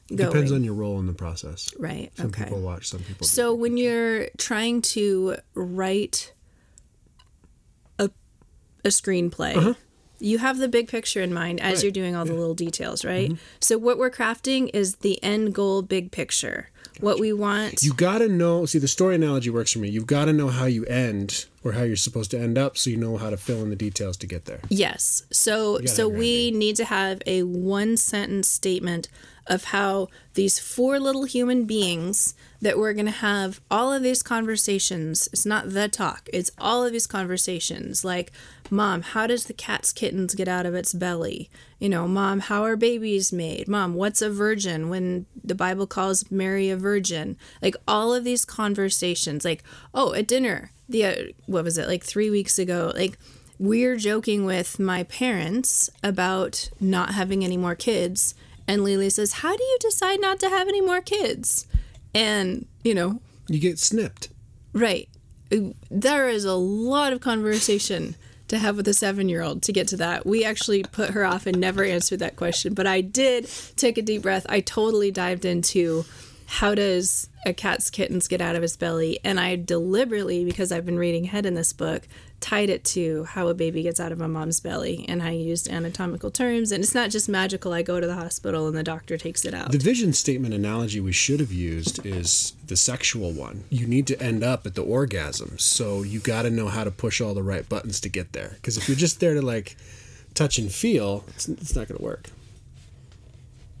going? 0.09 0.29
Depends 0.29 0.51
on 0.51 0.63
your 0.63 0.73
role 0.73 0.99
in 0.99 1.05
the 1.05 1.13
process. 1.13 1.73
right. 1.77 2.11
Some 2.17 2.27
okay. 2.27 2.45
people 2.45 2.61
watch, 2.61 2.87
some 2.89 3.01
people 3.01 3.27
So 3.27 3.53
when 3.53 3.77
you're 3.77 4.29
trying 4.37 4.81
to 4.93 5.37
write 5.53 6.33
a 7.99 8.09
a 8.83 8.89
screenplay, 8.89 9.75
you 10.19 10.39
have 10.39 10.57
the 10.57 10.67
big 10.67 10.87
picture 10.87 11.21
in 11.21 11.33
mind 11.33 11.59
as 11.59 11.65
Uh-huh. 11.65 11.73
Right. 11.75 11.83
you're 11.83 11.91
doing 11.91 12.15
all 12.15 12.25
the 12.25 12.33
little 12.33 12.55
details, 12.55 13.05
right? 13.05 13.29
Mm-hmm. 13.29 13.41
So 13.59 13.77
what 13.77 13.97
we're 13.97 14.09
crafting 14.09 14.71
is 14.73 14.95
the 14.97 15.23
end 15.23 15.53
goal 15.53 15.83
big 15.83 16.11
picture. 16.11 16.71
What 17.01 17.19
we 17.19 17.33
want 17.33 17.83
You 17.83 17.93
got 17.93 18.19
to 18.19 18.27
know. 18.27 18.65
See, 18.65 18.79
the 18.79 18.87
story 18.87 19.15
analogy 19.15 19.49
works 19.49 19.73
for 19.73 19.79
me. 19.79 19.89
You've 19.89 20.07
got 20.07 20.25
to 20.25 20.33
know 20.33 20.47
how 20.47 20.65
you 20.65 20.85
end 20.85 21.45
or 21.63 21.73
how 21.73 21.83
you're 21.83 21.95
supposed 21.95 22.31
to 22.31 22.39
end 22.39 22.57
up, 22.57 22.77
so 22.77 22.89
you 22.89 22.97
know 22.97 23.17
how 23.17 23.29
to 23.29 23.37
fill 23.37 23.61
in 23.63 23.69
the 23.69 23.75
details 23.75 24.17
to 24.17 24.27
get 24.27 24.45
there. 24.45 24.61
Yes. 24.69 25.23
So 25.31 25.85
so 25.85 26.07
we 26.07 26.51
need 26.51 26.75
to 26.77 26.85
have 26.85 27.21
a 27.25 27.43
one 27.43 27.97
sentence 27.97 28.47
statement 28.47 29.09
of 29.47 29.65
how 29.65 30.07
these 30.33 30.59
four 30.59 30.99
little 30.99 31.23
human 31.25 31.65
beings 31.65 32.35
that 32.61 32.77
we're 32.77 32.93
going 32.93 33.05
to 33.05 33.11
have 33.11 33.61
all 33.69 33.93
of 33.93 34.03
these 34.03 34.23
conversations. 34.23 35.29
It's 35.31 35.45
not 35.45 35.71
the 35.71 35.87
talk. 35.87 36.29
It's 36.33 36.51
all 36.57 36.83
of 36.83 36.91
these 36.91 37.07
conversations 37.07 38.03
like 38.03 38.31
mom, 38.69 39.01
how 39.01 39.27
does 39.27 39.45
the 39.45 39.53
cat's 39.53 39.91
kittens 39.91 40.35
get 40.35 40.47
out 40.47 40.65
of 40.65 40.75
its 40.75 40.93
belly? 40.93 41.49
You 41.79 41.89
know, 41.89 42.07
mom, 42.07 42.41
how 42.41 42.63
are 42.63 42.75
babies 42.75 43.31
made? 43.31 43.67
Mom, 43.67 43.93
what's 43.93 44.21
a 44.21 44.29
virgin 44.29 44.89
when 44.89 45.25
the 45.43 45.55
Bible 45.55 45.87
calls 45.87 46.29
Mary 46.31 46.69
a 46.69 46.77
virgin? 46.77 47.37
Like 47.61 47.75
all 47.87 48.13
of 48.13 48.23
these 48.23 48.45
conversations 48.45 49.45
like, 49.45 49.63
oh, 49.93 50.13
at 50.13 50.27
dinner, 50.27 50.71
the 50.89 51.05
uh, 51.05 51.15
what 51.45 51.63
was 51.63 51.77
it? 51.77 51.87
Like 51.87 52.03
3 52.03 52.29
weeks 52.29 52.59
ago, 52.59 52.91
like 52.95 53.17
we're 53.59 53.95
joking 53.95 54.45
with 54.45 54.79
my 54.79 55.03
parents 55.03 55.89
about 56.03 56.69
not 56.79 57.13
having 57.13 57.43
any 57.43 57.57
more 57.57 57.75
kids 57.75 58.35
and 58.67 58.83
Lily 58.83 59.09
says, 59.09 59.33
"How 59.33 59.55
do 59.55 59.63
you 59.63 59.77
decide 59.79 60.19
not 60.21 60.39
to 60.41 60.49
have 60.49 60.67
any 60.67 60.81
more 60.81 61.01
kids?" 61.01 61.65
And, 62.13 62.65
you 62.83 62.93
know, 62.93 63.21
You 63.47 63.59
get 63.59 63.79
snipped. 63.79 64.29
right. 64.73 65.07
There 65.89 66.27
is 66.29 66.43
a 66.45 66.55
lot 66.55 67.13
of 67.13 67.21
conversation 67.21 68.15
to 68.49 68.57
have 68.57 68.75
with 68.77 68.87
a 68.87 68.93
7-year-old 68.93 69.61
to 69.63 69.71
get 69.73 69.87
to 69.89 69.97
that. 69.97 70.25
We 70.25 70.43
actually 70.43 70.83
put 70.83 71.11
her 71.11 71.23
off 71.25 71.45
and 71.45 71.59
never 71.59 71.83
answered 71.83 72.19
that 72.19 72.35
question, 72.35 72.73
but 72.73 72.87
I 72.87 73.01
did 73.01 73.49
take 73.75 73.97
a 73.97 74.01
deep 74.01 74.21
breath. 74.23 74.45
I 74.49 74.59
totally 74.61 75.11
dived 75.11 75.45
into 75.45 76.05
how 76.47 76.73
does 76.75 77.29
a 77.45 77.53
cat's 77.53 77.89
kittens 77.89 78.27
get 78.27 78.41
out 78.41 78.55
of 78.55 78.61
his 78.61 78.77
belly 78.77 79.19
and 79.23 79.37
i 79.37 79.55
deliberately 79.57 80.45
because 80.45 80.71
i've 80.71 80.85
been 80.85 80.97
reading 80.97 81.25
Head 81.25 81.45
in 81.45 81.55
this 81.55 81.73
book 81.73 82.07
tied 82.39 82.69
it 82.69 82.83
to 82.85 83.23
how 83.23 83.47
a 83.47 83.53
baby 83.53 83.81
gets 83.81 83.99
out 83.99 84.11
of 84.11 84.21
a 84.21 84.27
mom's 84.27 84.59
belly 84.59 85.03
and 85.09 85.23
i 85.23 85.31
used 85.31 85.67
anatomical 85.69 86.29
terms 86.29 86.71
and 86.71 86.83
it's 86.83 86.93
not 86.93 87.09
just 87.09 87.27
magical 87.27 87.73
i 87.73 87.81
go 87.81 87.99
to 87.99 88.05
the 88.05 88.13
hospital 88.13 88.67
and 88.67 88.77
the 88.77 88.83
doctor 88.83 89.17
takes 89.17 89.43
it 89.43 89.53
out 89.55 89.71
The 89.71 89.79
vision 89.79 90.13
statement 90.13 90.53
analogy 90.53 90.99
we 90.99 91.11
should 91.11 91.39
have 91.39 91.51
used 91.51 92.05
is 92.05 92.53
the 92.65 92.77
sexual 92.77 93.31
one. 93.31 93.63
You 93.69 93.87
need 93.87 94.05
to 94.07 94.21
end 94.21 94.43
up 94.43 94.65
at 94.67 94.75
the 94.75 94.83
orgasm, 94.83 95.57
so 95.57 96.03
you 96.03 96.19
got 96.19 96.43
to 96.43 96.49
know 96.51 96.67
how 96.67 96.83
to 96.83 96.91
push 96.91 97.21
all 97.21 97.33
the 97.33 97.41
right 97.43 97.67
buttons 97.67 97.99
to 98.01 98.09
get 98.09 98.33
there. 98.33 98.51
Because 98.55 98.77
if 98.77 98.87
you're 98.87 98.97
just 98.97 99.19
there 99.19 99.33
to 99.33 99.41
like 99.41 99.75
touch 100.33 100.59
and 100.59 100.71
feel, 100.71 101.23
it's, 101.29 101.47
it's 101.47 101.75
not 101.75 101.87
going 101.87 101.97
to 101.97 102.03
work. 102.03 102.29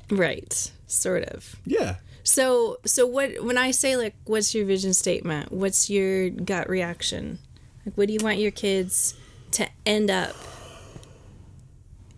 right 0.09 0.71
sort 0.87 1.23
of 1.25 1.55
Yeah. 1.65 1.95
so 2.23 2.77
so 2.85 3.05
what 3.05 3.43
when 3.43 3.57
i 3.57 3.71
say 3.71 3.97
like 3.97 4.15
what's 4.25 4.55
your 4.55 4.65
vision 4.65 4.93
statement 4.93 5.51
what's 5.51 5.89
your 5.89 6.29
gut 6.29 6.69
reaction 6.69 7.39
like 7.87 7.97
what 7.97 8.07
do 8.07 8.13
you 8.13 8.19
want 8.21 8.37
your 8.37 8.51
kids 8.51 9.13
to 9.51 9.65
end 9.85 10.11
up 10.11 10.35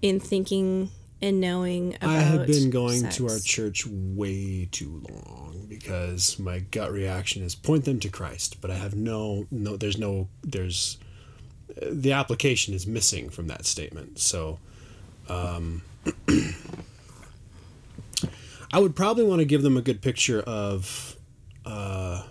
in 0.01 0.19
thinking 0.19 0.89
and 1.21 1.39
knowing 1.39 1.95
about 1.95 2.09
I 2.09 2.19
have 2.21 2.47
been 2.47 2.71
going 2.71 3.07
to 3.09 3.27
our 3.27 3.37
church 3.37 3.85
way 3.85 4.67
too 4.71 5.03
long 5.09 5.67
because 5.69 6.39
my 6.39 6.59
gut 6.59 6.91
reaction 6.91 7.43
is 7.43 7.53
point 7.53 7.85
them 7.85 7.99
to 7.99 8.09
Christ, 8.09 8.61
but 8.61 8.71
I 8.71 8.75
have 8.75 8.95
no 8.95 9.45
no 9.51 9.77
there's 9.77 9.99
no 9.99 10.27
there's 10.41 10.97
the 11.79 12.13
application 12.13 12.73
is 12.73 12.87
missing 12.87 13.29
from 13.29 13.45
that 13.47 13.67
statement. 13.67 14.17
So 14.17 14.57
um 15.27 15.83
I 18.73 18.79
would 18.79 18.95
probably 18.95 19.23
want 19.23 19.39
to 19.39 19.45
give 19.45 19.61
them 19.61 19.77
a 19.77 19.81
good 19.81 20.01
picture 20.01 20.41
of 20.41 21.15
uh 21.63 22.23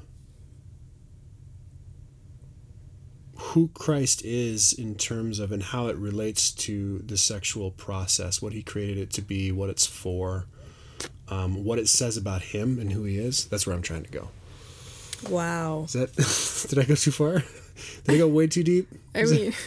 who 3.40 3.68
Christ 3.74 4.24
is 4.24 4.72
in 4.72 4.94
terms 4.96 5.38
of 5.38 5.52
and 5.52 5.62
how 5.62 5.86
it 5.86 5.96
relates 5.96 6.50
to 6.52 6.98
the 6.98 7.16
sexual 7.16 7.70
process, 7.70 8.42
what 8.42 8.52
he 8.52 8.62
created 8.62 8.98
it 8.98 9.10
to 9.12 9.22
be, 9.22 9.52
what 9.52 9.70
it's 9.70 9.86
for, 9.86 10.46
um, 11.28 11.64
what 11.64 11.78
it 11.78 11.88
says 11.88 12.16
about 12.16 12.42
him 12.42 12.78
and 12.80 12.92
who 12.92 13.04
he 13.04 13.16
is. 13.18 13.44
That's 13.46 13.66
where 13.66 13.76
I'm 13.76 13.82
trying 13.82 14.02
to 14.04 14.10
go. 14.10 14.28
wow 15.30 15.84
Is 15.84 15.92
that 15.94 16.66
did 16.70 16.78
I 16.78 16.84
go 16.84 16.94
too 16.94 17.10
far? 17.12 17.44
Did 18.04 18.14
I 18.14 18.18
go 18.18 18.26
way 18.28 18.46
too 18.48 18.64
deep? 18.64 18.88
i 19.14 19.24
mean 19.24 19.52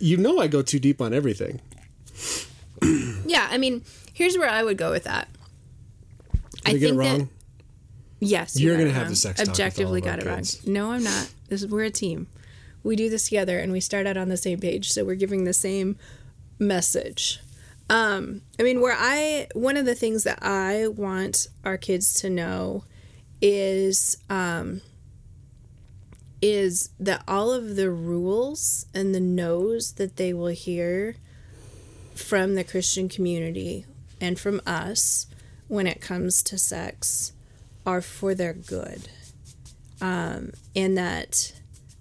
You 0.00 0.16
know 0.16 0.38
I 0.38 0.46
go 0.46 0.62
too 0.62 0.78
deep 0.78 1.00
on 1.02 1.12
everything. 1.12 1.60
yeah 3.26 3.46
i 3.50 3.58
mean 3.58 3.82
here's 4.14 4.36
where 4.38 4.48
i 4.48 4.62
would 4.62 4.76
go 4.78 4.90
with 4.90 5.04
that 5.04 5.28
Did 6.64 6.74
I, 6.76 6.78
get 6.78 6.90
it 6.90 6.94
wrong? 6.94 7.18
that 7.18 7.28
yes 8.24 8.58
you 8.58 8.66
You're 8.68 8.76
got 8.76 8.82
gonna 8.84 8.92
have 8.94 9.02
wrong. 9.04 9.10
the 9.10 9.16
sex 9.16 9.40
objectively 9.40 10.00
got 10.00 10.18
it 10.20 10.26
wrong. 10.26 10.42
no 10.66 10.92
i'm 10.92 11.02
not. 11.04 11.30
This 11.48 11.62
is 11.62 11.68
we're 11.70 11.84
a 11.84 11.90
team. 11.90 12.28
We 12.84 12.96
do 12.96 13.10
this 13.10 13.24
together 13.28 13.58
and 13.58 13.70
we 13.72 13.80
start 13.80 14.06
out 14.06 14.16
on 14.16 14.28
the 14.28 14.36
same 14.36 14.58
page 14.60 14.90
so 14.90 15.04
we're 15.04 15.16
giving 15.16 15.44
the 15.44 15.52
same 15.52 15.96
message. 16.58 17.40
Um 17.90 18.42
i 18.58 18.62
mean 18.62 18.80
where 18.80 18.96
i 18.98 19.48
one 19.54 19.76
of 19.76 19.84
the 19.86 19.94
things 19.94 20.24
that 20.24 20.38
i 20.42 20.86
want 20.88 21.48
our 21.64 21.76
kids 21.76 22.14
to 22.20 22.30
know 22.30 22.84
is 23.40 24.16
um 24.30 24.80
is 26.40 26.90
that 26.98 27.22
all 27.28 27.52
of 27.52 27.76
the 27.76 27.90
rules 27.90 28.86
and 28.94 29.14
the 29.14 29.20
no's 29.20 29.92
that 29.92 30.16
they 30.16 30.32
will 30.32 30.46
hear 30.48 31.16
from 32.14 32.54
the 32.56 32.64
Christian 32.64 33.08
community 33.08 33.86
and 34.20 34.38
from 34.38 34.60
us 34.66 35.26
when 35.68 35.86
it 35.86 36.00
comes 36.00 36.42
to 36.44 36.58
sex 36.58 37.32
are 37.86 38.00
for 38.00 38.34
their 38.34 38.52
good. 38.52 39.08
Um, 40.00 40.52
and 40.74 40.96
that, 40.98 41.52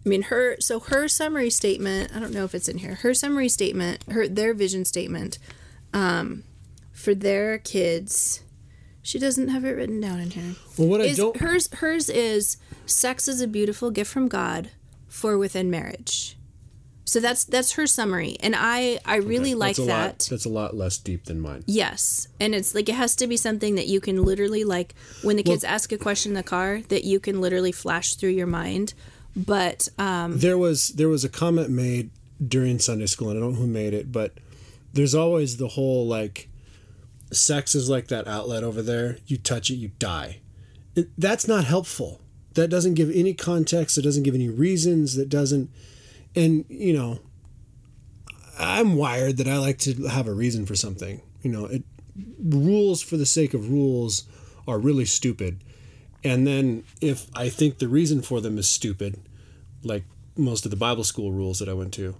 I 0.05 0.09
mean, 0.09 0.23
her, 0.23 0.55
so 0.59 0.79
her 0.79 1.07
summary 1.07 1.49
statement, 1.49 2.15
I 2.15 2.19
don't 2.19 2.33
know 2.33 2.43
if 2.45 2.55
it's 2.55 2.67
in 2.67 2.79
here, 2.79 2.95
her 2.95 3.13
summary 3.13 3.49
statement, 3.49 4.03
her, 4.09 4.27
their 4.27 4.53
vision 4.53 4.85
statement 4.85 5.37
um, 5.93 6.43
for 6.91 7.13
their 7.13 7.57
kids, 7.59 8.43
she 9.03 9.19
doesn't 9.19 9.49
have 9.49 9.65
it 9.65 9.71
written 9.71 9.99
down 9.99 10.19
in 10.19 10.31
here. 10.31 10.55
Well, 10.77 10.87
what 10.87 11.01
I 11.01 11.13
don't 11.13 11.37
hers, 11.37 11.71
hers 11.75 12.09
is 12.09 12.57
sex 12.85 13.27
is 13.27 13.41
a 13.41 13.47
beautiful 13.47 13.91
gift 13.91 14.11
from 14.11 14.27
God 14.27 14.71
for 15.07 15.37
within 15.37 15.69
marriage. 15.69 16.37
So 17.11 17.19
that's 17.19 17.43
that's 17.43 17.73
her 17.73 17.87
summary, 17.87 18.37
and 18.39 18.55
I 18.57 18.97
I 19.05 19.17
really 19.17 19.53
like 19.53 19.75
that's 19.75 19.79
a 19.79 19.91
that. 19.91 20.05
Lot, 20.05 20.27
that's 20.29 20.45
a 20.45 20.49
lot 20.49 20.77
less 20.77 20.97
deep 20.97 21.25
than 21.25 21.41
mine. 21.41 21.61
Yes, 21.67 22.29
and 22.39 22.55
it's 22.55 22.73
like 22.73 22.87
it 22.87 22.95
has 22.95 23.17
to 23.17 23.27
be 23.27 23.35
something 23.35 23.75
that 23.75 23.87
you 23.87 23.99
can 23.99 24.23
literally 24.23 24.63
like 24.63 24.95
when 25.21 25.35
the 25.35 25.43
kids 25.43 25.65
ask 25.65 25.91
a 25.91 25.97
question 25.97 26.31
in 26.31 26.35
the 26.35 26.41
car 26.43 26.83
that 26.87 27.03
you 27.03 27.19
can 27.19 27.41
literally 27.41 27.73
flash 27.73 28.15
through 28.15 28.29
your 28.29 28.47
mind. 28.47 28.93
But 29.35 29.89
um, 29.97 30.39
There 30.39 30.57
was 30.57 30.87
there 30.89 31.09
was 31.09 31.25
a 31.25 31.29
comment 31.29 31.69
made 31.69 32.11
during 32.47 32.79
Sunday 32.79 33.07
school, 33.07 33.29
and 33.29 33.37
I 33.37 33.41
don't 33.41 33.55
know 33.55 33.59
who 33.59 33.67
made 33.67 33.93
it, 33.93 34.13
but 34.13 34.31
there's 34.93 35.13
always 35.13 35.57
the 35.57 35.67
whole 35.67 36.07
like, 36.07 36.47
sex 37.33 37.75
is 37.75 37.89
like 37.89 38.07
that 38.07 38.25
outlet 38.25 38.63
over 38.63 38.81
there. 38.81 39.17
You 39.27 39.37
touch 39.37 39.69
it, 39.69 39.75
you 39.75 39.91
die. 39.99 40.39
It, 40.95 41.09
that's 41.17 41.45
not 41.45 41.65
helpful. 41.65 42.21
That 42.53 42.69
doesn't 42.69 42.93
give 42.93 43.11
any 43.13 43.33
context. 43.33 43.97
It 43.97 44.03
doesn't 44.03 44.23
give 44.23 44.33
any 44.35 44.47
reasons. 44.47 45.15
That 45.15 45.27
doesn't, 45.27 45.69
and 46.35 46.65
you 46.69 46.93
know, 46.93 47.19
I'm 48.59 48.95
wired 48.95 49.37
that 49.37 49.47
I 49.47 49.57
like 49.57 49.77
to 49.79 50.07
have 50.07 50.27
a 50.27 50.33
reason 50.33 50.65
for 50.65 50.75
something. 50.75 51.21
You 51.41 51.51
know, 51.51 51.65
it 51.65 51.83
rules 52.43 53.01
for 53.01 53.17
the 53.17 53.25
sake 53.25 53.53
of 53.53 53.69
rules 53.69 54.23
are 54.67 54.77
really 54.77 55.05
stupid. 55.05 55.63
And 56.23 56.45
then 56.45 56.83
if 56.99 57.27
I 57.35 57.49
think 57.49 57.79
the 57.79 57.87
reason 57.87 58.21
for 58.21 58.41
them 58.41 58.57
is 58.57 58.69
stupid, 58.69 59.19
like 59.83 60.03
most 60.37 60.65
of 60.65 60.71
the 60.71 60.77
Bible 60.77 61.03
school 61.03 61.31
rules 61.31 61.59
that 61.59 61.67
I 61.69 61.73
went 61.73 61.93
to, 61.95 62.15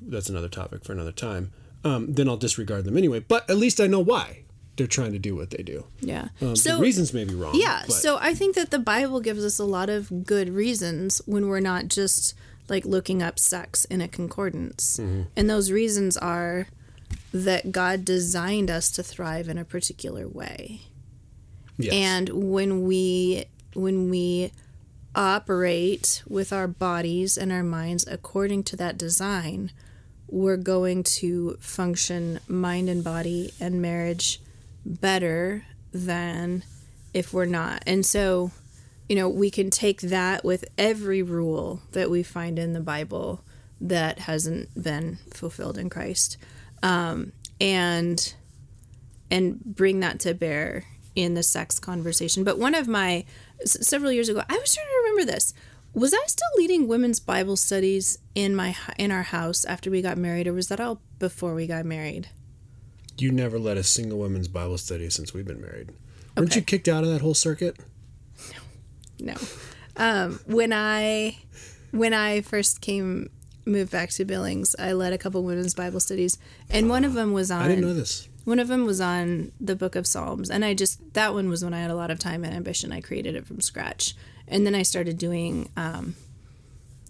that's 0.00 0.28
another 0.28 0.48
topic 0.48 0.84
for 0.84 0.92
another 0.92 1.12
time. 1.12 1.52
Um, 1.84 2.12
then 2.12 2.28
I'll 2.28 2.36
disregard 2.36 2.84
them 2.84 2.96
anyway. 2.96 3.18
But 3.20 3.48
at 3.50 3.56
least 3.56 3.80
I 3.80 3.88
know 3.88 3.98
why 3.98 4.44
they're 4.76 4.86
trying 4.86 5.12
to 5.12 5.18
do 5.18 5.34
what 5.34 5.50
they 5.50 5.62
do. 5.64 5.84
yeah, 6.00 6.28
Um, 6.40 6.54
so 6.56 6.76
the 6.76 6.82
reasons 6.82 7.12
may 7.12 7.24
be 7.24 7.34
wrong. 7.34 7.54
yeah, 7.54 7.82
but- 7.86 7.92
so 7.94 8.16
I 8.20 8.32
think 8.34 8.54
that 8.54 8.70
the 8.70 8.78
Bible 8.78 9.20
gives 9.20 9.44
us 9.44 9.58
a 9.58 9.64
lot 9.64 9.90
of 9.90 10.24
good 10.24 10.48
reasons 10.48 11.20
when 11.26 11.48
we're 11.48 11.60
not 11.60 11.88
just 11.88 12.34
like 12.68 12.84
looking 12.84 13.22
up 13.22 13.38
sex 13.38 13.84
in 13.86 14.00
a 14.00 14.08
concordance, 14.08 14.98
Mm-hmm. 14.98 15.22
and 15.36 15.50
those 15.50 15.70
reasons 15.70 16.16
are 16.16 16.68
that 17.32 17.72
God 17.72 18.04
designed 18.04 18.70
us 18.70 18.90
to 18.92 19.02
thrive 19.02 19.48
in 19.48 19.58
a 19.58 19.64
particular 19.64 20.26
way. 20.28 20.82
yes. 21.78 21.92
and 21.92 22.28
when 22.30 22.84
we 22.84 23.44
when 23.74 24.08
we 24.10 24.52
operate 25.14 26.22
with 26.28 26.52
our 26.52 26.66
bodies 26.68 27.36
and 27.38 27.52
our 27.52 27.62
minds 27.62 28.06
according 28.08 28.62
to 28.64 28.76
that 28.76 28.96
design 28.98 29.70
we're 30.26 30.56
going 30.56 31.02
to 31.02 31.56
function 31.60 32.40
mind 32.48 32.88
and 32.88 33.04
body 33.04 33.52
and 33.60 33.80
marriage 33.82 34.40
better 34.86 35.64
than 35.92 36.62
if 37.12 37.32
we're 37.34 37.44
not 37.44 37.82
and 37.86 38.04
so 38.06 38.50
you 39.08 39.16
know 39.16 39.28
we 39.28 39.50
can 39.50 39.70
take 39.70 40.00
that 40.02 40.44
with 40.44 40.64
every 40.78 41.22
rule 41.22 41.82
that 41.92 42.10
we 42.10 42.22
find 42.22 42.58
in 42.58 42.72
the 42.72 42.80
bible 42.80 43.44
that 43.80 44.20
hasn't 44.20 44.68
been 44.80 45.18
fulfilled 45.32 45.76
in 45.78 45.90
christ 45.90 46.36
um, 46.82 47.32
and 47.60 48.34
and 49.30 49.60
bring 49.64 50.00
that 50.00 50.20
to 50.20 50.34
bear 50.34 50.84
in 51.14 51.34
the 51.34 51.42
sex 51.42 51.78
conversation. 51.78 52.42
But 52.44 52.58
one 52.58 52.74
of 52.74 52.86
my 52.88 53.24
s- 53.62 53.86
several 53.86 54.12
years 54.12 54.28
ago, 54.28 54.42
I 54.48 54.58
was 54.58 54.74
trying 54.74 54.86
to 54.86 55.02
remember 55.10 55.30
this. 55.32 55.54
Was 55.94 56.12
I 56.12 56.18
still 56.26 56.48
leading 56.56 56.88
women's 56.88 57.20
Bible 57.20 57.56
studies 57.56 58.18
in 58.34 58.54
my 58.56 58.74
in 58.98 59.10
our 59.10 59.22
house 59.22 59.64
after 59.64 59.90
we 59.90 60.02
got 60.02 60.18
married, 60.18 60.46
or 60.46 60.52
was 60.52 60.68
that 60.68 60.80
all 60.80 61.00
before 61.18 61.54
we 61.54 61.66
got 61.66 61.84
married? 61.84 62.28
you 63.18 63.30
never 63.30 63.58
led 63.58 63.76
a 63.76 63.82
single 63.82 64.18
women's 64.18 64.48
Bible 64.48 64.78
study 64.78 65.08
since 65.10 65.32
we've 65.34 65.46
been 65.46 65.60
married. 65.60 65.90
Weren't 66.36 66.56
you 66.56 66.62
kicked 66.62 66.88
out 66.88 67.04
of 67.04 67.10
that 67.10 67.20
whole 67.20 67.34
circuit? 67.34 67.76
No. 69.22 69.34
Um, 69.96 70.40
when 70.46 70.72
I 70.72 71.36
when 71.90 72.12
I 72.14 72.40
first 72.40 72.80
came 72.80 73.28
moved 73.64 73.92
back 73.92 74.10
to 74.10 74.24
Billings, 74.24 74.74
I 74.78 74.92
led 74.92 75.12
a 75.12 75.18
couple 75.18 75.42
women's 75.44 75.74
Bible 75.74 76.00
studies, 76.00 76.38
and 76.70 76.88
one 76.88 77.04
of 77.04 77.14
them 77.14 77.32
was 77.32 77.50
on. 77.50 77.62
I 77.62 77.68
didn't 77.68 77.84
know 77.84 77.94
this. 77.94 78.28
One 78.44 78.58
of 78.58 78.66
them 78.66 78.84
was 78.86 79.00
on 79.00 79.52
the 79.60 79.76
book 79.76 79.94
of 79.94 80.04
Psalms, 80.06 80.50
and 80.50 80.64
I 80.64 80.74
just 80.74 81.14
that 81.14 81.32
one 81.34 81.48
was 81.48 81.62
when 81.62 81.72
I 81.74 81.80
had 81.80 81.90
a 81.90 81.94
lot 81.94 82.10
of 82.10 82.18
time 82.18 82.42
and 82.44 82.54
ambition. 82.54 82.90
I 82.92 83.00
created 83.00 83.36
it 83.36 83.46
from 83.46 83.60
scratch, 83.60 84.14
and 84.48 84.66
then 84.66 84.74
I 84.74 84.82
started 84.82 85.16
doing 85.18 85.68
um, 85.76 86.16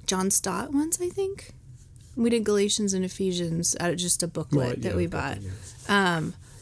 John 0.06 0.30
Stott 0.30 0.72
ones. 0.74 0.98
I 1.00 1.08
think 1.08 1.52
we 2.16 2.28
did 2.28 2.44
Galatians 2.44 2.92
and 2.92 3.02
Ephesians 3.04 3.74
out 3.80 3.90
of 3.92 3.96
just 3.96 4.22
a 4.22 4.28
booklet 4.28 4.66
Well, 4.66 4.76
that 4.80 4.94
we 4.96 5.06
bought. 5.06 5.38
yeah. 5.40 6.20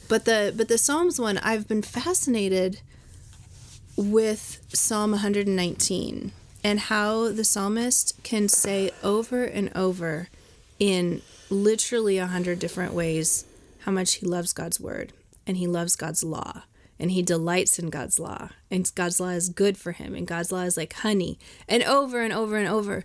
But 0.08 0.24
the 0.24 0.52
but 0.56 0.68
the 0.68 0.78
Psalms 0.78 1.18
one, 1.18 1.38
I've 1.38 1.66
been 1.66 1.82
fascinated 1.82 2.80
with 4.00 4.62
Psalm 4.72 5.10
119 5.10 6.32
and 6.64 6.80
how 6.80 7.28
the 7.28 7.44
psalmist 7.44 8.18
can 8.22 8.48
say 8.48 8.90
over 9.02 9.44
and 9.44 9.70
over 9.74 10.28
in 10.78 11.20
literally 11.50 12.16
a 12.16 12.26
hundred 12.26 12.58
different 12.58 12.94
ways 12.94 13.44
how 13.80 13.92
much 13.92 14.14
he 14.14 14.26
loves 14.26 14.54
God's 14.54 14.80
word 14.80 15.12
and 15.46 15.58
he 15.58 15.66
loves 15.66 15.96
God's 15.96 16.24
law 16.24 16.62
and 16.98 17.10
he 17.10 17.20
delights 17.20 17.78
in 17.78 17.90
God's 17.90 18.18
law 18.18 18.48
and 18.70 18.90
God's 18.94 19.20
law 19.20 19.28
is 19.28 19.50
good 19.50 19.76
for 19.76 19.92
him 19.92 20.14
and 20.14 20.26
God's 20.26 20.50
law 20.50 20.62
is 20.62 20.78
like 20.78 20.94
honey 20.94 21.38
and 21.68 21.82
over 21.82 22.22
and 22.22 22.32
over 22.32 22.56
and 22.56 22.68
over 22.68 23.04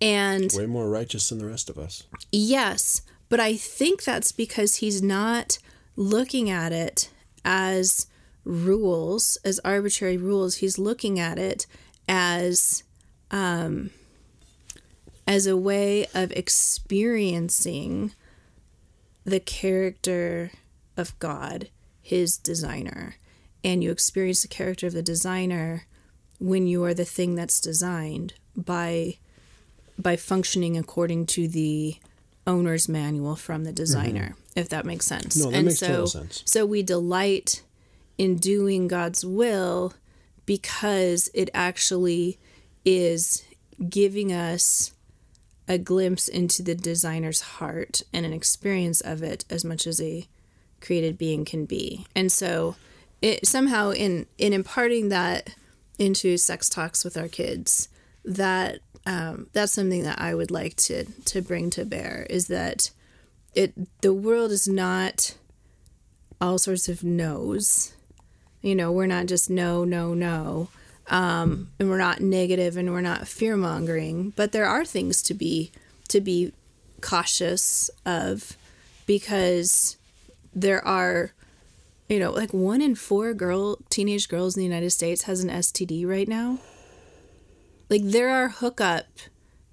and 0.00 0.48
Way 0.54 0.66
more 0.66 0.88
righteous 0.88 1.28
than 1.28 1.38
the 1.38 1.46
rest 1.46 1.70
of 1.70 1.78
us. 1.78 2.04
Yes, 2.30 3.02
but 3.28 3.40
I 3.40 3.56
think 3.56 4.04
that's 4.04 4.30
because 4.30 4.76
he's 4.76 5.02
not 5.02 5.58
looking 5.96 6.50
at 6.50 6.70
it 6.72 7.08
as 7.44 8.06
rules, 8.46 9.36
as 9.44 9.58
arbitrary 9.64 10.16
rules. 10.16 10.56
He's 10.56 10.78
looking 10.78 11.18
at 11.20 11.38
it 11.38 11.66
as 12.08 12.84
um, 13.30 13.90
as 15.26 15.46
a 15.46 15.56
way 15.56 16.06
of 16.14 16.30
experiencing 16.32 18.12
the 19.24 19.40
character 19.40 20.52
of 20.96 21.18
God, 21.18 21.68
his 22.00 22.38
designer. 22.38 23.16
And 23.64 23.82
you 23.82 23.90
experience 23.90 24.42
the 24.42 24.48
character 24.48 24.86
of 24.86 24.92
the 24.92 25.02
designer 25.02 25.86
when 26.38 26.68
you 26.68 26.84
are 26.84 26.94
the 26.94 27.04
thing 27.04 27.34
that's 27.34 27.60
designed 27.60 28.34
by 28.56 29.18
by 29.98 30.14
functioning 30.14 30.76
according 30.76 31.26
to 31.26 31.48
the 31.48 31.96
owner's 32.46 32.88
manual 32.88 33.34
from 33.34 33.64
the 33.64 33.72
designer, 33.72 34.36
if 34.54 34.68
that 34.68 34.84
makes 34.84 35.06
sense. 35.06 35.36
Mm-hmm. 35.36 35.50
No, 35.50 35.56
that 35.56 35.64
makes 35.64 35.80
total 35.80 36.06
sense. 36.06 36.42
So 36.44 36.64
we 36.64 36.82
delight 36.82 37.62
in 38.18 38.36
doing 38.36 38.88
God's 38.88 39.24
will 39.24 39.94
because 40.44 41.28
it 41.34 41.50
actually 41.52 42.38
is 42.84 43.44
giving 43.88 44.32
us 44.32 44.92
a 45.68 45.78
glimpse 45.78 46.28
into 46.28 46.62
the 46.62 46.74
designer's 46.74 47.40
heart 47.40 48.02
and 48.12 48.24
an 48.24 48.32
experience 48.32 49.00
of 49.00 49.22
it 49.22 49.44
as 49.50 49.64
much 49.64 49.86
as 49.86 50.00
a 50.00 50.26
created 50.80 51.18
being 51.18 51.44
can 51.44 51.64
be. 51.64 52.06
And 52.14 52.30
so 52.30 52.76
it 53.20 53.46
somehow 53.46 53.90
in 53.90 54.26
in 54.38 54.52
imparting 54.52 55.08
that 55.08 55.54
into 55.98 56.36
sex 56.36 56.68
talks 56.68 57.04
with 57.04 57.16
our 57.16 57.28
kids, 57.28 57.88
that 58.24 58.80
um, 59.06 59.48
that's 59.52 59.72
something 59.72 60.02
that 60.02 60.20
I 60.20 60.34
would 60.34 60.50
like 60.50 60.76
to 60.76 61.04
to 61.04 61.42
bring 61.42 61.70
to 61.70 61.84
bear 61.84 62.26
is 62.30 62.48
that 62.48 62.90
it 63.54 63.74
the 64.02 64.14
world 64.14 64.52
is 64.52 64.68
not 64.68 65.34
all 66.40 66.58
sorts 66.58 66.88
of 66.88 67.02
no's. 67.02 67.95
You 68.66 68.74
know, 68.74 68.90
we're 68.90 69.06
not 69.06 69.26
just 69.26 69.48
no, 69.48 69.84
no, 69.84 70.12
no. 70.12 70.70
Um, 71.06 71.70
and 71.78 71.88
we're 71.88 71.98
not 71.98 72.20
negative 72.20 72.76
and 72.76 72.90
we're 72.90 73.00
not 73.00 73.28
fear 73.28 73.56
mongering, 73.56 74.30
but 74.34 74.50
there 74.50 74.66
are 74.66 74.84
things 74.84 75.22
to 75.22 75.34
be 75.34 75.70
to 76.08 76.20
be 76.20 76.52
cautious 77.00 77.92
of 78.04 78.56
because 79.06 79.96
there 80.52 80.84
are 80.84 81.30
you 82.08 82.18
know, 82.18 82.32
like 82.32 82.52
one 82.52 82.82
in 82.82 82.96
four 82.96 83.34
girl 83.34 83.78
teenage 83.88 84.28
girls 84.28 84.56
in 84.56 84.60
the 84.62 84.66
United 84.66 84.90
States 84.90 85.22
has 85.22 85.44
an 85.44 85.50
STD 85.50 86.04
right 86.04 86.26
now. 86.26 86.58
Like 87.88 88.02
there 88.02 88.30
are 88.30 88.48
hookup 88.48 89.06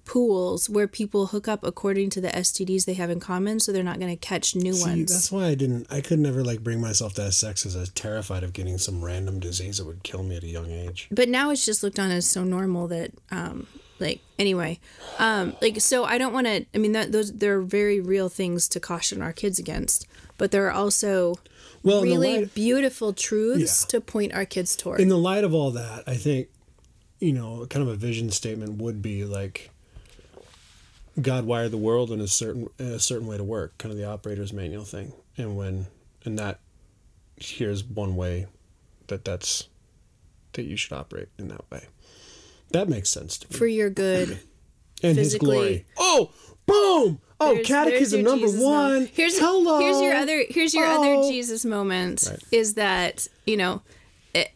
pools 0.04 0.68
where 0.68 0.86
people 0.86 1.26
hook 1.26 1.48
up 1.48 1.64
according 1.64 2.10
to 2.10 2.20
the 2.20 2.28
STDs 2.28 2.84
they 2.84 2.94
have 2.94 3.10
in 3.10 3.20
common, 3.20 3.58
so 3.60 3.72
they're 3.72 3.82
not 3.82 3.98
going 3.98 4.10
to 4.10 4.16
catch 4.16 4.54
new 4.54 4.72
See, 4.74 4.82
ones. 4.88 5.12
that's 5.12 5.32
why 5.32 5.46
I 5.46 5.54
didn't. 5.54 5.86
I 5.90 6.00
could 6.00 6.18
never 6.18 6.44
like 6.44 6.62
bring 6.62 6.80
myself 6.80 7.14
to 7.14 7.22
have 7.24 7.34
sex 7.34 7.62
because 7.62 7.76
I 7.76 7.80
was 7.80 7.88
terrified 7.90 8.42
of 8.44 8.52
getting 8.52 8.78
some 8.78 9.04
random 9.04 9.40
disease 9.40 9.78
that 9.78 9.86
would 9.86 10.02
kill 10.02 10.22
me 10.22 10.36
at 10.36 10.42
a 10.42 10.48
young 10.48 10.70
age. 10.70 11.08
but 11.10 11.28
now 11.28 11.50
it's 11.50 11.64
just 11.64 11.82
looked 11.82 11.98
on 11.98 12.10
as 12.10 12.26
so 12.26 12.44
normal 12.44 12.88
that 12.88 13.12
um, 13.30 13.66
like 14.00 14.20
anyway 14.40 14.78
um 15.20 15.54
like 15.62 15.80
so 15.80 16.04
i 16.04 16.18
don't 16.18 16.32
want 16.32 16.48
to 16.48 16.66
i 16.74 16.78
mean 16.78 16.90
that 16.92 17.12
those 17.12 17.30
they're 17.32 17.60
very 17.60 18.00
real 18.00 18.28
things 18.28 18.66
to 18.68 18.80
caution 18.80 19.22
our 19.22 19.32
kids 19.32 19.56
against 19.60 20.04
but 20.36 20.50
there 20.50 20.66
are 20.66 20.72
also 20.72 21.36
Well, 21.84 22.02
really 22.02 22.38
light- 22.40 22.54
beautiful 22.54 23.12
truths 23.12 23.84
Yeah. 23.84 23.88
to 23.92 24.00
point 24.00 24.34
our 24.34 24.44
kids 24.44 24.74
toward 24.74 25.00
in 25.00 25.08
the 25.08 25.16
light 25.16 25.44
of 25.44 25.54
all 25.54 25.70
that, 25.70 26.02
I 26.08 26.14
think, 26.16 26.48
you 27.20 27.32
know, 27.32 27.64
kind 27.70 27.84
of 27.86 27.88
a 27.88 27.94
vision 27.96 28.30
statement 28.32 28.82
would 28.82 29.00
be 29.00 29.24
like 29.24 29.70
God 31.20 31.44
wired 31.44 31.70
the 31.70 31.76
world 31.78 32.10
in 32.10 32.20
a 32.20 32.26
certain 32.28 32.68
in 32.78 32.86
a 32.86 32.98
certain 32.98 33.26
way 33.26 33.36
to 33.36 33.44
work, 33.44 33.78
kind 33.78 33.92
of 33.92 33.98
the 33.98 34.04
operator's 34.04 34.52
manual 34.52 34.84
thing. 34.84 35.12
And 35.36 35.56
when 35.56 35.86
and 36.24 36.38
that 36.38 36.58
here's 37.36 37.84
one 37.84 38.16
way 38.16 38.46
that 39.08 39.24
that's 39.24 39.68
that 40.54 40.64
you 40.64 40.76
should 40.76 40.92
operate 40.92 41.28
in 41.38 41.48
that 41.48 41.70
way. 41.70 41.86
That 42.70 42.88
makes 42.88 43.10
sense 43.10 43.38
to 43.38 43.48
me. 43.52 43.56
for 43.58 43.66
your 43.66 43.90
good 43.90 44.38
and 45.02 45.16
his 45.16 45.34
glory. 45.36 45.84
Oh, 45.96 46.30
boom! 46.66 47.20
Oh, 47.40 47.52
There's- 47.54 47.66
catechism 47.66 48.22
there's 48.22 48.32
number 48.32 48.46
Jesus 48.46 48.62
one. 48.62 48.92
moment. 48.92 49.10
Here's 49.12 49.38
Hello. 49.38 49.78
here's 49.80 50.00
your 50.00 50.14
other 50.14 50.44
here's 50.48 50.74
your 50.74 50.86
Oh. 50.86 51.00
other 51.22 51.28
Jesus 51.30 51.64
moment 51.64 52.24
Right. 52.28 52.38
is 52.50 52.74
that 52.74 53.28
you 53.46 53.56
know 53.56 53.82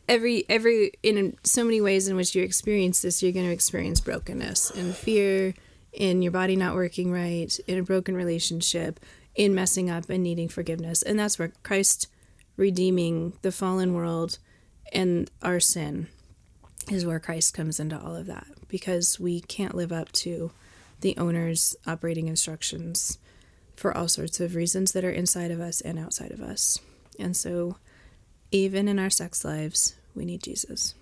every 0.09 0.45
every 0.49 0.93
in 1.05 1.37
so 1.45 1.63
many 1.63 1.81
ways 1.81 2.09
in 2.09 2.17
which 2.17 2.35
you 2.35 2.43
experience 2.43 3.03
this 3.03 3.23
you're 3.23 3.31
going 3.33 3.47
to 3.47 3.53
experience 3.53 4.01
brokenness 4.01 4.71
and 4.73 4.95
fear 4.95 5.55
in 5.99 6.23
your 6.23 6.33
body 6.33 6.55
not 6.55 6.77
working 6.77 7.13
right 7.13 7.59
in 7.67 7.77
a 7.77 7.83
broken 7.83 8.15
relationship 8.15 9.01
in 9.35 9.55
messing 9.55 9.91
up 9.91 10.09
and 10.09 10.23
needing 10.23 10.49
forgiveness 10.49 11.03
and 11.03 11.19
that's 11.19 11.39
where 11.39 11.53
Christ 11.63 12.07
redeeming 12.57 13.35
the 13.43 13.53
fallen 13.53 13.93
world 13.93 14.39
and 14.93 15.29
our 15.43 15.61
sin 15.61 16.07
is 16.89 17.05
where 17.05 17.21
Christ 17.21 17.53
comes 17.53 17.79
into 17.81 17.99
all 17.99 18.17
of 18.17 18.27
that 18.27 18.47
because 18.69 19.19
we 19.19 19.41
can't 19.41 19.75
live 19.75 19.93
up 19.93 20.13
to 20.13 20.53
the 21.01 21.17
owner's 21.17 21.77
operating 21.87 22.29
instructions 22.29 23.19
for 23.77 23.97
all 23.97 24.09
sorts 24.09 24.41
of 24.41 24.55
reasons 24.55 24.93
that 24.93 25.05
are 25.05 25.11
inside 25.11 25.51
of 25.51 25.61
us 25.61 25.81
and 25.81 25.99
outside 25.99 26.33
of 26.33 26.41
us. 26.41 26.79
And 27.19 27.37
so, 27.37 27.77
even 28.51 28.89
in 28.89 28.99
our 28.99 29.11
sex 29.11 29.45
lives, 29.45 29.95
we 30.15 30.25
need 30.25 30.43
Jesus. 30.43 30.95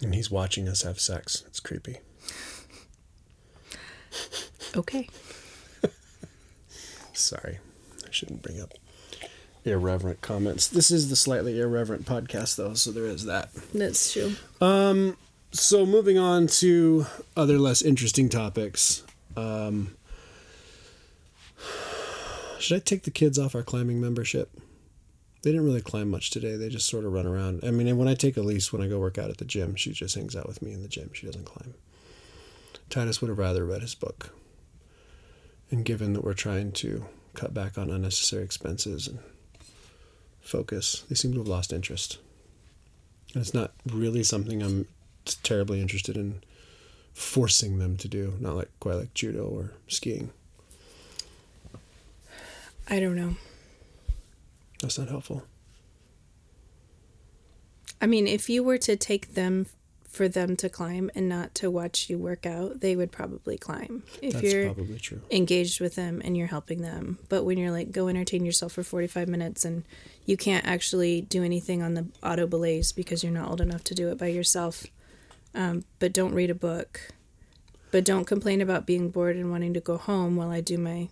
And 0.00 0.14
he's 0.14 0.30
watching 0.30 0.68
us 0.68 0.82
have 0.82 1.00
sex. 1.00 1.42
It's 1.46 1.60
creepy. 1.60 1.98
Okay. 4.76 5.08
Sorry, 7.12 7.58
I 8.06 8.10
shouldn't 8.10 8.42
bring 8.42 8.60
up 8.60 8.74
irreverent 9.64 10.20
comments. 10.20 10.68
This 10.68 10.90
is 10.90 11.10
the 11.10 11.16
slightly 11.16 11.60
irreverent 11.60 12.04
podcast, 12.06 12.56
though, 12.56 12.74
so 12.74 12.90
there 12.90 13.06
is 13.06 13.24
that. 13.24 13.52
That's 13.74 14.12
true. 14.12 14.34
Um, 14.60 15.16
so, 15.50 15.86
moving 15.86 16.18
on 16.18 16.46
to 16.58 17.06
other 17.36 17.58
less 17.58 17.82
interesting 17.82 18.28
topics. 18.28 19.02
Um, 19.36 19.96
should 22.58 22.76
I 22.76 22.80
take 22.80 23.04
the 23.04 23.10
kids 23.10 23.38
off 23.38 23.54
our 23.54 23.62
climbing 23.62 24.00
membership? 24.00 24.50
They 25.42 25.52
didn't 25.52 25.66
really 25.66 25.80
climb 25.80 26.10
much 26.10 26.30
today. 26.30 26.56
They 26.56 26.68
just 26.68 26.88
sort 26.88 27.04
of 27.04 27.12
run 27.12 27.26
around. 27.26 27.60
I 27.62 27.70
mean, 27.70 27.96
when 27.96 28.08
I 28.08 28.14
take 28.14 28.36
Elise, 28.36 28.72
when 28.72 28.82
I 28.82 28.88
go 28.88 28.98
work 28.98 29.18
out 29.18 29.30
at 29.30 29.38
the 29.38 29.44
gym, 29.44 29.76
she 29.76 29.92
just 29.92 30.16
hangs 30.16 30.34
out 30.34 30.48
with 30.48 30.62
me 30.62 30.72
in 30.72 30.82
the 30.82 30.88
gym. 30.88 31.10
She 31.12 31.26
doesn't 31.26 31.44
climb. 31.44 31.74
Titus 32.90 33.20
would 33.20 33.28
have 33.28 33.38
rather 33.38 33.64
read 33.64 33.82
his 33.82 33.94
book. 33.94 34.30
And 35.70 35.84
given 35.84 36.14
that 36.14 36.24
we're 36.24 36.34
trying 36.34 36.72
to 36.72 37.04
cut 37.34 37.52
back 37.52 37.76
on 37.76 37.90
unnecessary 37.90 38.42
expenses 38.42 39.06
and 39.06 39.18
focus, 40.40 41.04
they 41.08 41.14
seem 41.14 41.32
to 41.32 41.38
have 41.38 41.48
lost 41.48 41.72
interest. 41.72 42.18
And 43.34 43.42
it's 43.42 43.54
not 43.54 43.72
really 43.86 44.22
something 44.22 44.62
I'm 44.62 44.86
terribly 45.42 45.80
interested 45.80 46.16
in 46.16 46.42
forcing 47.12 47.78
them 47.78 47.96
to 47.98 48.08
do. 48.08 48.34
Not 48.40 48.56
like 48.56 48.70
quite 48.80 48.94
like 48.94 49.14
judo 49.14 49.44
or 49.44 49.72
skiing. 49.88 50.30
I 52.88 53.00
don't 53.00 53.16
know. 53.16 53.36
That's 54.80 54.98
not 54.98 55.08
helpful. 55.08 55.42
I 58.00 58.06
mean, 58.06 58.26
if 58.26 58.48
you 58.48 58.62
were 58.62 58.78
to 58.78 58.96
take 58.96 59.34
them 59.34 59.66
for 60.18 60.28
them 60.28 60.54
to 60.56 60.68
climb 60.68 61.10
and 61.14 61.28
not 61.28 61.54
to 61.54 61.70
watch 61.70 62.10
you 62.10 62.18
work 62.18 62.44
out, 62.44 62.80
they 62.80 62.94
would 62.94 63.10
probably 63.10 63.56
climb. 63.56 64.02
If 64.20 64.34
That's 64.34 64.44
you're 64.52 64.74
probably 64.74 64.98
true. 64.98 65.22
engaged 65.30 65.80
with 65.80 65.94
them 65.94 66.20
and 66.24 66.36
you're 66.36 66.48
helping 66.48 66.82
them. 66.82 67.18
But 67.30 67.44
when 67.44 67.56
you're 67.56 67.70
like, 67.70 67.92
go 67.92 68.08
entertain 68.08 68.44
yourself 68.44 68.72
for 68.72 68.82
45 68.82 69.28
minutes 69.28 69.64
and 69.64 69.84
you 70.26 70.36
can't 70.36 70.66
actually 70.66 71.22
do 71.22 71.42
anything 71.42 71.82
on 71.82 71.94
the 71.94 72.06
auto 72.22 72.46
belays 72.46 72.92
because 72.92 73.22
you're 73.24 73.32
not 73.32 73.48
old 73.48 73.60
enough 73.62 73.82
to 73.84 73.94
do 73.94 74.08
it 74.10 74.18
by 74.18 74.26
yourself, 74.26 74.84
um, 75.54 75.84
but 76.00 76.12
don't 76.12 76.34
read 76.34 76.50
a 76.50 76.54
book, 76.54 77.00
but 77.90 78.04
don't 78.04 78.26
complain 78.26 78.60
about 78.60 78.84
being 78.84 79.08
bored 79.08 79.36
and 79.36 79.50
wanting 79.50 79.72
to 79.74 79.80
go 79.80 79.96
home 79.96 80.36
while 80.36 80.50
I 80.50 80.60
do 80.60 80.76
my 80.76 81.08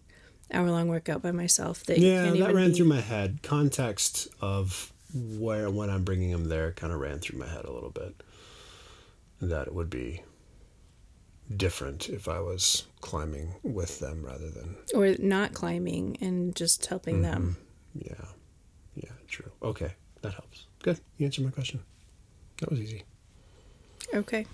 hour 0.53 0.71
long 0.71 0.89
workout 0.89 1.23
by 1.23 1.31
myself. 1.33 1.85
That 1.85 1.99
Yeah, 1.99 2.31
that 2.33 2.55
ran 2.55 2.71
be- 2.71 2.77
through 2.77 2.87
my 2.87 3.01
head. 3.01 3.39
Context 3.43 4.29
of 4.41 4.93
where 5.15 5.71
when 5.71 5.89
I'm 5.89 6.05
bringing 6.05 6.31
them 6.33 6.49
there 6.49 6.73
kind 6.73 6.93
of 6.93 7.01
ran 7.01 7.21
through 7.21 7.39
my 7.39 7.49
head 7.49 7.65
a 7.65 7.73
little 7.73 7.91
bit. 7.91 8.23
That 9.41 9.67
it 9.67 9.75
would 9.75 9.91
be 9.91 10.23
different 11.55 12.09
if 12.09 12.29
I 12.29 12.41
was 12.41 12.87
climbing 13.01 13.55
with 13.63 14.01
them 14.01 14.25
rather 14.25 14.51
than 14.51 14.77
or 14.95 15.15
not 15.19 15.53
climbing 15.53 16.17
and 16.21 16.57
just 16.57 16.85
helping 16.87 17.23
them. 17.23 17.57
Mm-hmm. 17.97 18.09
yeah, 18.09 18.27
yeah, 18.95 19.13
true. 19.29 19.51
Okay, 19.63 19.93
that 20.23 20.35
helps. 20.35 20.67
Good, 20.83 21.01
you 21.19 21.27
answered 21.27 21.45
my 21.45 21.51
question. 21.51 21.81
That 22.61 22.71
was 22.71 22.81
easy. 22.81 23.05
Okay. 24.15 24.47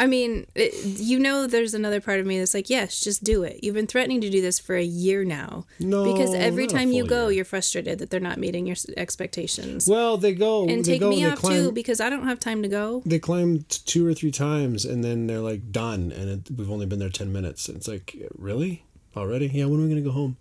I 0.00 0.06
mean, 0.06 0.46
it, 0.54 0.72
you 0.82 1.18
know, 1.18 1.46
there's 1.46 1.74
another 1.74 2.00
part 2.00 2.20
of 2.20 2.26
me 2.26 2.38
that's 2.38 2.54
like, 2.54 2.70
yes, 2.70 3.00
just 3.00 3.22
do 3.22 3.42
it. 3.42 3.62
You've 3.62 3.74
been 3.74 3.86
threatening 3.86 4.22
to 4.22 4.30
do 4.30 4.40
this 4.40 4.58
for 4.58 4.74
a 4.74 4.82
year 4.82 5.24
now. 5.24 5.66
No, 5.78 6.10
because 6.10 6.34
every 6.34 6.66
time 6.66 6.90
you 6.90 7.06
go, 7.06 7.24
year. 7.28 7.36
you're 7.36 7.44
frustrated 7.44 7.98
that 7.98 8.08
they're 8.08 8.18
not 8.18 8.38
meeting 8.38 8.66
your 8.66 8.76
expectations. 8.96 9.86
Well, 9.86 10.16
they 10.16 10.32
go 10.32 10.62
and 10.62 10.82
they 10.84 10.92
take 10.92 11.00
go, 11.02 11.10
me 11.10 11.22
out 11.24 11.36
climb, 11.36 11.54
too 11.54 11.72
because 11.72 12.00
I 12.00 12.08
don't 12.08 12.26
have 12.26 12.40
time 12.40 12.62
to 12.62 12.68
go. 12.68 13.02
they 13.04 13.18
climb 13.18 13.58
t- 13.68 13.82
two 13.84 14.06
or 14.06 14.14
three 14.14 14.30
times 14.30 14.86
and 14.86 15.04
then 15.04 15.26
they're 15.26 15.40
like 15.40 15.70
done 15.70 16.12
and 16.12 16.30
it, 16.30 16.50
we've 16.56 16.70
only 16.70 16.86
been 16.86 16.98
there 16.98 17.10
10 17.10 17.30
minutes 17.32 17.68
it's 17.68 17.86
like 17.86 18.16
really 18.36 18.84
already 19.16 19.46
yeah 19.48 19.66
when 19.66 19.80
are 19.80 19.82
we 19.82 19.88
gonna 19.90 20.00
go 20.00 20.12
home 20.12 20.36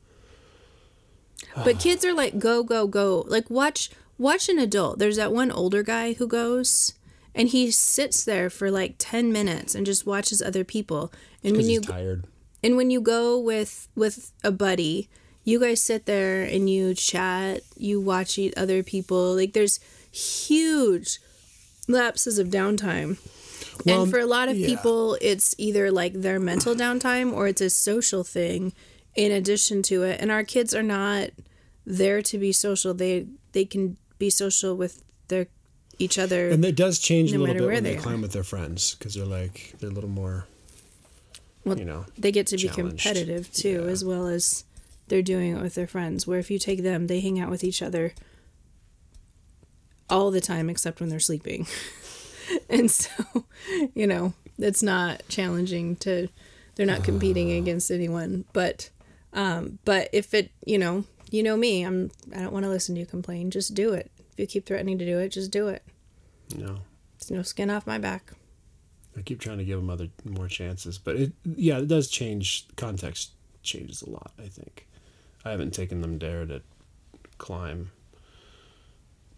But 1.66 1.80
kids 1.80 2.06
are 2.06 2.14
like, 2.14 2.40
go, 2.40 2.64
go, 2.64 2.88
go. 2.88 3.26
Like 3.28 3.50
watch, 3.50 3.90
watch 4.18 4.50
an 4.50 4.60
adult. 4.60 5.00
There's 5.00 5.18
that 5.18 5.34
one 5.34 5.52
older 5.52 5.84
guy 5.84 6.14
who 6.14 6.28
goes, 6.28 6.94
and 7.36 7.50
he 7.50 7.72
sits 7.72 8.24
there 8.24 8.50
for 8.50 8.72
like 8.72 8.96
ten 8.98 9.32
minutes 9.32 9.76
and 9.76 9.86
just 9.86 10.06
watches 10.06 10.42
other 10.42 10.64
people. 10.64 11.12
And 11.44 11.56
when 11.56 11.70
you 11.70 11.82
tired. 11.82 12.26
and 12.64 12.76
when 12.78 12.90
you 12.90 13.02
go 13.02 13.40
with 13.40 13.88
with 13.96 14.32
a 14.44 14.52
buddy 14.52 15.10
you 15.44 15.60
guys 15.60 15.82
sit 15.82 16.06
there 16.06 16.44
and 16.44 16.70
you 16.70 16.94
chat 16.94 17.62
you 17.76 18.00
watch 18.00 18.38
eat 18.38 18.54
other 18.56 18.84
people. 18.84 19.36
Like 19.36 19.54
there's 19.54 19.80
huge 20.12 21.20
lapses 21.88 22.38
of 22.38 22.48
downtime. 22.50 23.18
Well, 23.86 24.04
and 24.04 24.12
for 24.12 24.20
a 24.20 24.26
lot 24.26 24.50
of 24.50 24.58
yeah. 24.58 24.68
people 24.68 25.18
it's 25.22 25.56
either 25.58 25.92
like 25.92 26.14
their 26.14 26.40
mental 26.40 26.76
downtime 26.76 27.34
or 27.34 27.48
it's 27.48 27.62
a 27.62 27.70
social 27.70 28.24
thing 28.24 28.74
in 29.16 29.32
addition 29.32 29.82
to 29.84 30.04
it. 30.04 30.20
And 30.22 30.32
our 30.32 30.44
kids 30.44 30.76
are 30.76 30.84
not 30.84 31.30
there 31.86 32.22
to 32.22 32.38
be 32.38 32.52
social. 32.52 32.94
They 32.94 33.28
they 33.54 33.66
can 33.66 33.98
be 34.18 34.30
social 34.30 34.76
with 34.76 35.04
their 35.30 35.48
each 36.00 36.18
other 36.18 36.50
and 36.50 36.64
it 36.64 36.76
does 36.76 36.98
change 37.00 37.32
a 37.34 37.38
little 37.38 37.54
bit 37.54 37.64
when 37.66 37.84
they, 37.84 37.96
they 37.96 38.02
climb 38.02 38.22
with 38.22 38.32
their 38.32 38.44
friends 38.44 38.96
because 38.96 39.14
they're 39.14 39.26
like 39.26 39.76
they're 39.80 39.90
a 39.90 39.94
little 39.94 40.10
more 40.10 40.46
Well, 41.66 41.78
you 41.78 41.86
know 41.86 42.06
they 42.18 42.32
get 42.32 42.48
to 42.48 42.58
be 42.58 42.70
competitive 42.70 43.52
too, 43.54 43.84
Yeah. 43.84 43.92
as 43.92 44.04
well 44.06 44.28
as 44.28 44.64
they're 45.10 45.22
doing 45.22 45.56
it 45.58 45.62
with 45.62 45.76
their 45.76 45.88
friends. 45.88 46.26
Where 46.28 46.40
if 46.40 46.50
you 46.52 46.60
take 46.60 46.84
them, 46.84 47.08
they 47.08 47.20
hang 47.20 47.40
out 47.40 47.50
with 47.50 47.64
each 47.64 47.82
other 47.82 48.14
all 50.10 50.32
the 50.32 50.42
time 50.42 50.70
except 50.70 51.00
when 51.00 51.10
they're 51.10 51.20
sleeping. 51.20 51.68
and 52.70 52.90
so, 52.90 53.12
you 53.94 54.08
know, 54.08 54.34
it's 54.58 54.82
not 54.84 55.24
challenging 55.30 55.96
to 55.98 56.30
they're 56.76 56.86
not 56.86 57.04
competing 57.04 57.52
against 57.52 57.92
anyone, 57.92 58.46
but 58.54 58.90
um 59.34 59.80
but 59.86 60.10
if 60.14 60.34
it, 60.34 60.52
you 60.66 60.78
know, 60.78 61.04
you 61.30 61.44
know 61.44 61.58
me, 61.58 61.84
I'm 61.84 62.12
I 62.36 62.40
don't 62.40 62.54
want 62.54 62.64
to 62.66 62.70
listen 62.70 62.96
to 62.96 63.02
you 63.02 63.06
complain. 63.08 63.52
Just 63.52 63.74
do 63.74 63.94
it. 63.94 64.12
If 64.40 64.44
you 64.44 64.48
keep 64.48 64.66
threatening 64.66 64.98
to 65.00 65.06
do 65.06 65.20
it, 65.20 65.30
just 65.34 65.52
do 65.52 65.68
it. 65.68 65.84
No. 66.56 66.78
It's 67.18 67.30
no 67.30 67.42
skin 67.42 67.70
off 67.70 67.86
my 67.86 67.98
back. 67.98 68.32
i 69.18 69.22
keep 69.22 69.42
trying 69.42 69.58
to 69.58 69.66
give 69.66 69.78
them 69.78 69.90
other 69.90 70.08
more 70.24 70.48
chances 70.48 70.98
but 70.98 71.18
it 71.18 71.34
yeah 71.44 71.80
it 71.80 71.90
does 71.90 72.08
change 72.08 72.66
context 72.78 73.32
changes 73.64 74.02
a 74.02 74.10
lot 74.10 74.32
i 74.40 74.48
think 74.48 74.88
i 75.44 75.52
haven't 75.52 75.74
taken 75.74 76.00
them 76.00 76.18
there 76.20 76.46
to 76.46 76.62
climb 77.38 77.92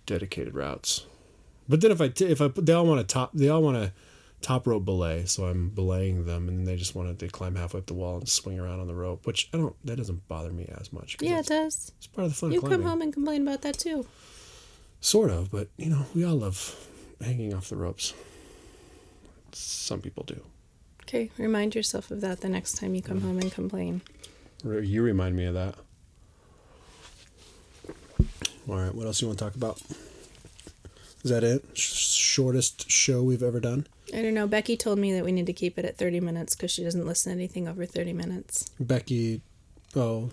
dedicated 0.06 0.54
routes 0.54 1.06
but 1.68 1.82
then 1.82 1.90
if 1.90 2.00
i 2.00 2.08
t- 2.08 2.26
if 2.26 2.40
i 2.42 2.48
they 2.50 2.74
all 2.74 2.86
want 2.86 3.00
to 3.00 3.12
top 3.12 3.32
they 3.34 3.50
all 3.50 3.64
want 3.64 3.76
to 3.78 3.92
top 4.42 4.68
rope 4.68 4.86
belay 4.86 5.26
so 5.26 5.46
i'm 5.46 5.70
belaying 5.70 6.26
them 6.26 6.48
and 6.48 6.68
they 6.68 6.76
just 6.76 6.94
want 6.94 7.08
to 7.10 7.26
they 7.26 7.30
climb 7.30 7.56
halfway 7.56 7.80
up 7.80 7.88
the 7.88 7.94
wall 7.96 8.18
and 8.18 8.30
swing 8.30 8.60
around 8.60 8.80
on 8.80 8.86
the 8.88 8.94
rope 8.96 9.26
which 9.26 9.50
i 9.54 9.58
don't 9.58 9.76
that 9.84 9.96
doesn't 9.96 10.28
bother 10.28 10.52
me 10.52 10.70
as 10.80 10.94
much 10.94 11.18
Yeah, 11.22 11.40
it 11.40 11.48
does. 11.48 11.92
it's 11.98 12.06
part 12.08 12.26
of 12.26 12.32
the 12.32 12.36
fun 12.38 12.52
You 12.52 12.62
come 12.62 12.84
home 12.84 13.02
and 13.02 13.12
complain 13.12 13.42
about 13.48 13.62
that 13.64 13.80
too. 13.80 14.06
Sort 15.02 15.30
of 15.32 15.50
but 15.52 15.68
you 15.78 15.90
know 15.90 16.06
we 16.16 16.24
all 16.24 16.36
love 16.36 16.88
hanging 17.20 17.54
off 17.54 17.70
the 17.70 17.76
ropes 17.76 18.14
some 19.54 20.00
people 20.00 20.24
do. 20.24 20.42
Okay, 21.04 21.30
remind 21.38 21.76
yourself 21.76 22.10
of 22.10 22.22
that 22.22 22.40
the 22.40 22.48
next 22.48 22.78
time 22.78 22.96
you 22.96 23.02
come 23.02 23.20
Mm. 23.20 23.24
home 23.24 23.40
and 23.40 23.52
complain. 23.52 24.02
You 24.64 25.02
remind 25.02 25.36
me 25.36 25.44
of 25.46 25.56
that. 25.56 25.76
All 28.70 28.76
right, 28.78 28.94
what 28.96 29.06
else 29.08 29.22
you 29.22 29.28
want 29.28 29.40
to 29.40 29.44
talk 29.46 29.56
about? 29.56 29.82
Is 31.24 31.32
that 31.32 31.44
it? 31.44 31.66
Sh- 31.74 32.14
shortest 32.16 32.90
show 32.90 33.22
we've 33.24 33.44
ever 33.44 33.60
done? 33.60 33.88
I 34.14 34.22
don't 34.22 34.34
know. 34.34 34.48
Becky 34.48 34.78
told 34.78 35.00
me 35.00 35.12
that 35.14 35.26
we 35.26 35.32
need 35.34 35.48
to 35.48 35.54
keep 35.54 35.78
it 35.78 35.84
at 35.86 35.98
30 35.98 36.20
minutes 36.22 36.56
because 36.56 36.72
she 36.72 36.84
doesn't 36.84 37.06
listen 37.06 37.32
to 37.32 37.38
anything 37.38 37.68
over 37.68 37.86
30 37.86 38.14
minutes. 38.14 38.70
Becky, 38.80 39.42
oh, 39.96 40.30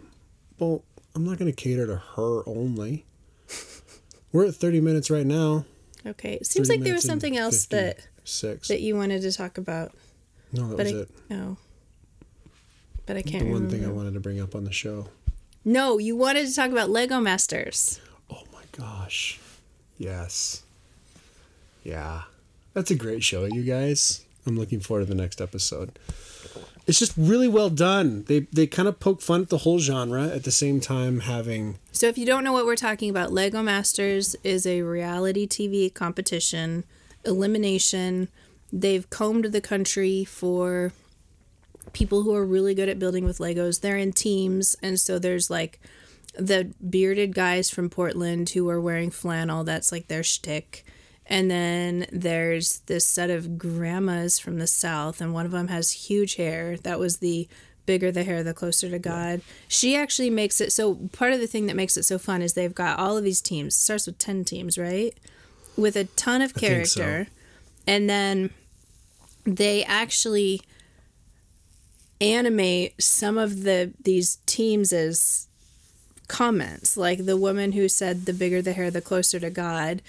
well, 0.58 0.84
I'm 1.16 1.24
not 1.24 1.38
going 1.38 1.50
to 1.50 1.56
cater 1.56 1.86
to 1.86 1.96
her 2.16 2.42
only. 2.48 3.04
We're 4.32 4.46
at 4.46 4.54
30 4.54 4.80
minutes 4.80 5.10
right 5.10 5.26
now. 5.26 5.64
Okay. 6.06 6.34
It 6.34 6.46
seems 6.46 6.68
like 6.68 6.80
there 6.80 6.94
was 6.94 7.04
something 7.04 7.36
else 7.36 7.66
that, 7.66 7.96
56. 8.18 8.68
that 8.68 8.80
you 8.80 8.94
wanted 8.96 9.22
to 9.22 9.32
talk 9.32 9.58
about. 9.58 9.92
no, 10.52 10.68
that 10.68 10.76
But 10.76 10.86
was 10.86 10.94
I, 10.94 10.96
it. 10.98 11.08
no. 11.30 11.56
But 13.06 13.16
I 13.16 13.22
can't 13.22 13.44
remember. 13.44 13.52
one 13.52 13.62
remember. 13.64 13.76
thing 13.76 13.86
I 13.86 13.90
wanted 13.92 14.14
to 14.14 14.20
bring 14.20 14.40
up 14.40 14.54
on 14.54 14.64
the 14.64 14.72
show. 14.72 15.08
No, 15.64 15.98
you 15.98 16.14
wanted 16.16 16.46
to 16.46 16.54
talk 16.54 16.70
about 16.70 16.90
Lego 16.90 17.20
Masters. 17.20 18.00
Oh 18.30 18.42
my 18.52 18.62
gosh. 18.72 19.40
Yes. 19.96 20.62
Yeah. 21.84 22.22
That's 22.74 22.90
a 22.90 22.94
great 22.94 23.24
show, 23.24 23.44
you 23.44 23.62
guys. 23.62 24.24
I'm 24.46 24.58
looking 24.58 24.80
forward 24.80 25.04
to 25.04 25.06
the 25.14 25.20
next 25.20 25.40
episode. 25.40 25.98
It's 26.88 26.98
just 26.98 27.12
really 27.18 27.48
well 27.48 27.68
done. 27.68 28.24
They 28.24 28.40
they 28.50 28.66
kind 28.66 28.88
of 28.88 28.98
poke 28.98 29.20
fun 29.20 29.42
at 29.42 29.50
the 29.50 29.58
whole 29.58 29.78
genre 29.78 30.26
at 30.28 30.44
the 30.44 30.50
same 30.50 30.80
time 30.80 31.20
having 31.20 31.78
So 31.92 32.08
if 32.08 32.16
you 32.16 32.24
don't 32.24 32.42
know 32.42 32.52
what 32.52 32.64
we're 32.64 32.76
talking 32.76 33.10
about, 33.10 33.30
Lego 33.30 33.62
Masters 33.62 34.34
is 34.42 34.66
a 34.66 34.80
reality 34.80 35.46
TV 35.46 35.92
competition, 35.92 36.84
elimination. 37.26 38.28
They've 38.72 39.08
combed 39.10 39.52
the 39.52 39.60
country 39.60 40.24
for 40.24 40.92
people 41.92 42.22
who 42.22 42.34
are 42.34 42.46
really 42.46 42.74
good 42.74 42.88
at 42.88 42.98
building 42.98 43.26
with 43.26 43.38
Legos. 43.38 43.82
They're 43.82 43.98
in 43.98 44.12
teams, 44.12 44.74
and 44.82 44.98
so 44.98 45.18
there's 45.18 45.50
like 45.50 45.78
the 46.38 46.72
bearded 46.88 47.34
guys 47.34 47.68
from 47.68 47.90
Portland 47.90 48.48
who 48.50 48.68
are 48.70 48.80
wearing 48.80 49.10
flannel. 49.10 49.62
That's 49.62 49.92
like 49.92 50.08
their 50.08 50.22
shtick. 50.22 50.86
And 51.28 51.50
then 51.50 52.06
there's 52.10 52.78
this 52.86 53.06
set 53.06 53.28
of 53.28 53.58
grandmas 53.58 54.38
from 54.38 54.58
the 54.58 54.66
south, 54.66 55.20
and 55.20 55.34
one 55.34 55.44
of 55.44 55.52
them 55.52 55.68
has 55.68 55.92
huge 55.92 56.36
hair. 56.36 56.78
That 56.78 56.98
was 56.98 57.18
the 57.18 57.46
bigger 57.84 58.10
the 58.10 58.24
hair, 58.24 58.42
the 58.42 58.54
closer 58.54 58.88
to 58.88 58.98
God. 58.98 59.42
She 59.68 59.94
actually 59.94 60.30
makes 60.30 60.60
it 60.60 60.72
so. 60.72 60.94
Part 61.12 61.32
of 61.34 61.40
the 61.40 61.46
thing 61.46 61.66
that 61.66 61.76
makes 61.76 61.96
it 61.96 62.04
so 62.04 62.18
fun 62.18 62.40
is 62.40 62.54
they've 62.54 62.74
got 62.74 62.98
all 62.98 63.16
of 63.16 63.24
these 63.24 63.42
teams. 63.42 63.74
It 63.74 63.80
starts 63.80 64.06
with 64.06 64.18
ten 64.18 64.44
teams, 64.44 64.78
right? 64.78 65.14
With 65.76 65.96
a 65.96 66.04
ton 66.04 66.40
of 66.40 66.52
think 66.52 66.86
so. 66.86 67.00
character, 67.00 67.30
and 67.86 68.08
then 68.08 68.50
they 69.44 69.84
actually 69.84 70.62
animate 72.20 73.00
some 73.02 73.38
of 73.38 73.62
the 73.62 73.92
these 74.02 74.36
teams 74.46 74.92
as 74.92 75.46
comments 76.26 76.96
like 76.96 77.24
the 77.24 77.36
woman 77.36 77.72
who 77.72 77.88
said 77.88 78.26
the 78.26 78.32
bigger 78.32 78.60
the 78.60 78.72
hair 78.72 78.90
the 78.90 79.00
closer 79.00 79.40
to 79.40 79.48
god 79.48 80.02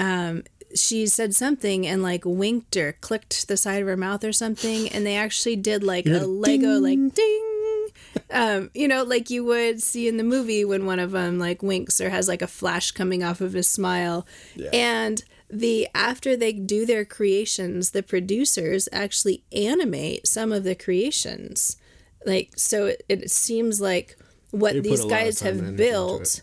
um 0.00 0.42
she 0.74 1.06
said 1.06 1.34
something 1.34 1.86
and 1.86 2.02
like 2.02 2.24
winked 2.24 2.76
or 2.76 2.92
clicked 2.92 3.48
the 3.48 3.56
side 3.56 3.82
of 3.82 3.88
her 3.88 3.96
mouth 3.96 4.24
or 4.24 4.32
something 4.32 4.88
and 4.88 5.04
they 5.04 5.16
actually 5.16 5.56
did 5.56 5.82
like 5.82 6.06
a 6.06 6.26
lego 6.26 6.80
ding. 6.80 7.04
like 7.04 7.14
ding. 7.14 7.86
Um 8.30 8.70
you 8.74 8.88
know 8.88 9.02
like 9.02 9.30
you 9.30 9.44
would 9.44 9.82
see 9.82 10.08
in 10.08 10.16
the 10.16 10.24
movie 10.24 10.64
when 10.64 10.86
one 10.86 10.98
of 10.98 11.10
them 11.10 11.38
like 11.38 11.62
winks 11.62 12.00
or 12.00 12.10
has 12.10 12.28
like 12.28 12.42
a 12.42 12.46
flash 12.46 12.92
coming 12.92 13.22
off 13.22 13.40
of 13.40 13.52
his 13.52 13.68
smile. 13.68 14.26
And 14.72 15.22
the 15.48 15.88
after 15.94 16.36
they 16.36 16.52
do 16.52 16.86
their 16.86 17.04
creations 17.04 17.90
the 17.90 18.02
producers 18.02 18.88
actually 18.92 19.42
animate 19.52 20.26
some 20.26 20.52
of 20.52 20.64
the 20.64 20.76
creations. 20.76 21.76
Like 22.24 22.52
so 22.56 22.86
it, 22.86 23.04
it 23.08 23.30
seems 23.30 23.80
like 23.80 24.16
what 24.52 24.74
They 24.74 24.80
these 24.80 25.00
a 25.00 25.06
lot 25.06 25.12
of 25.12 25.24
guys 25.24 25.40
have 25.40 25.76
built 25.76 26.42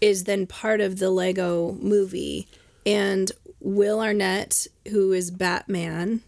is 0.00 0.24
then 0.24 0.46
part 0.46 0.80
of 0.80 0.98
the 0.98 1.10
lego 1.10 1.72
movie 1.80 2.48
and 2.86 3.32
will 3.60 4.00
arnett 4.00 4.66
who 4.90 5.12
is 5.12 5.30
batman 5.30 6.20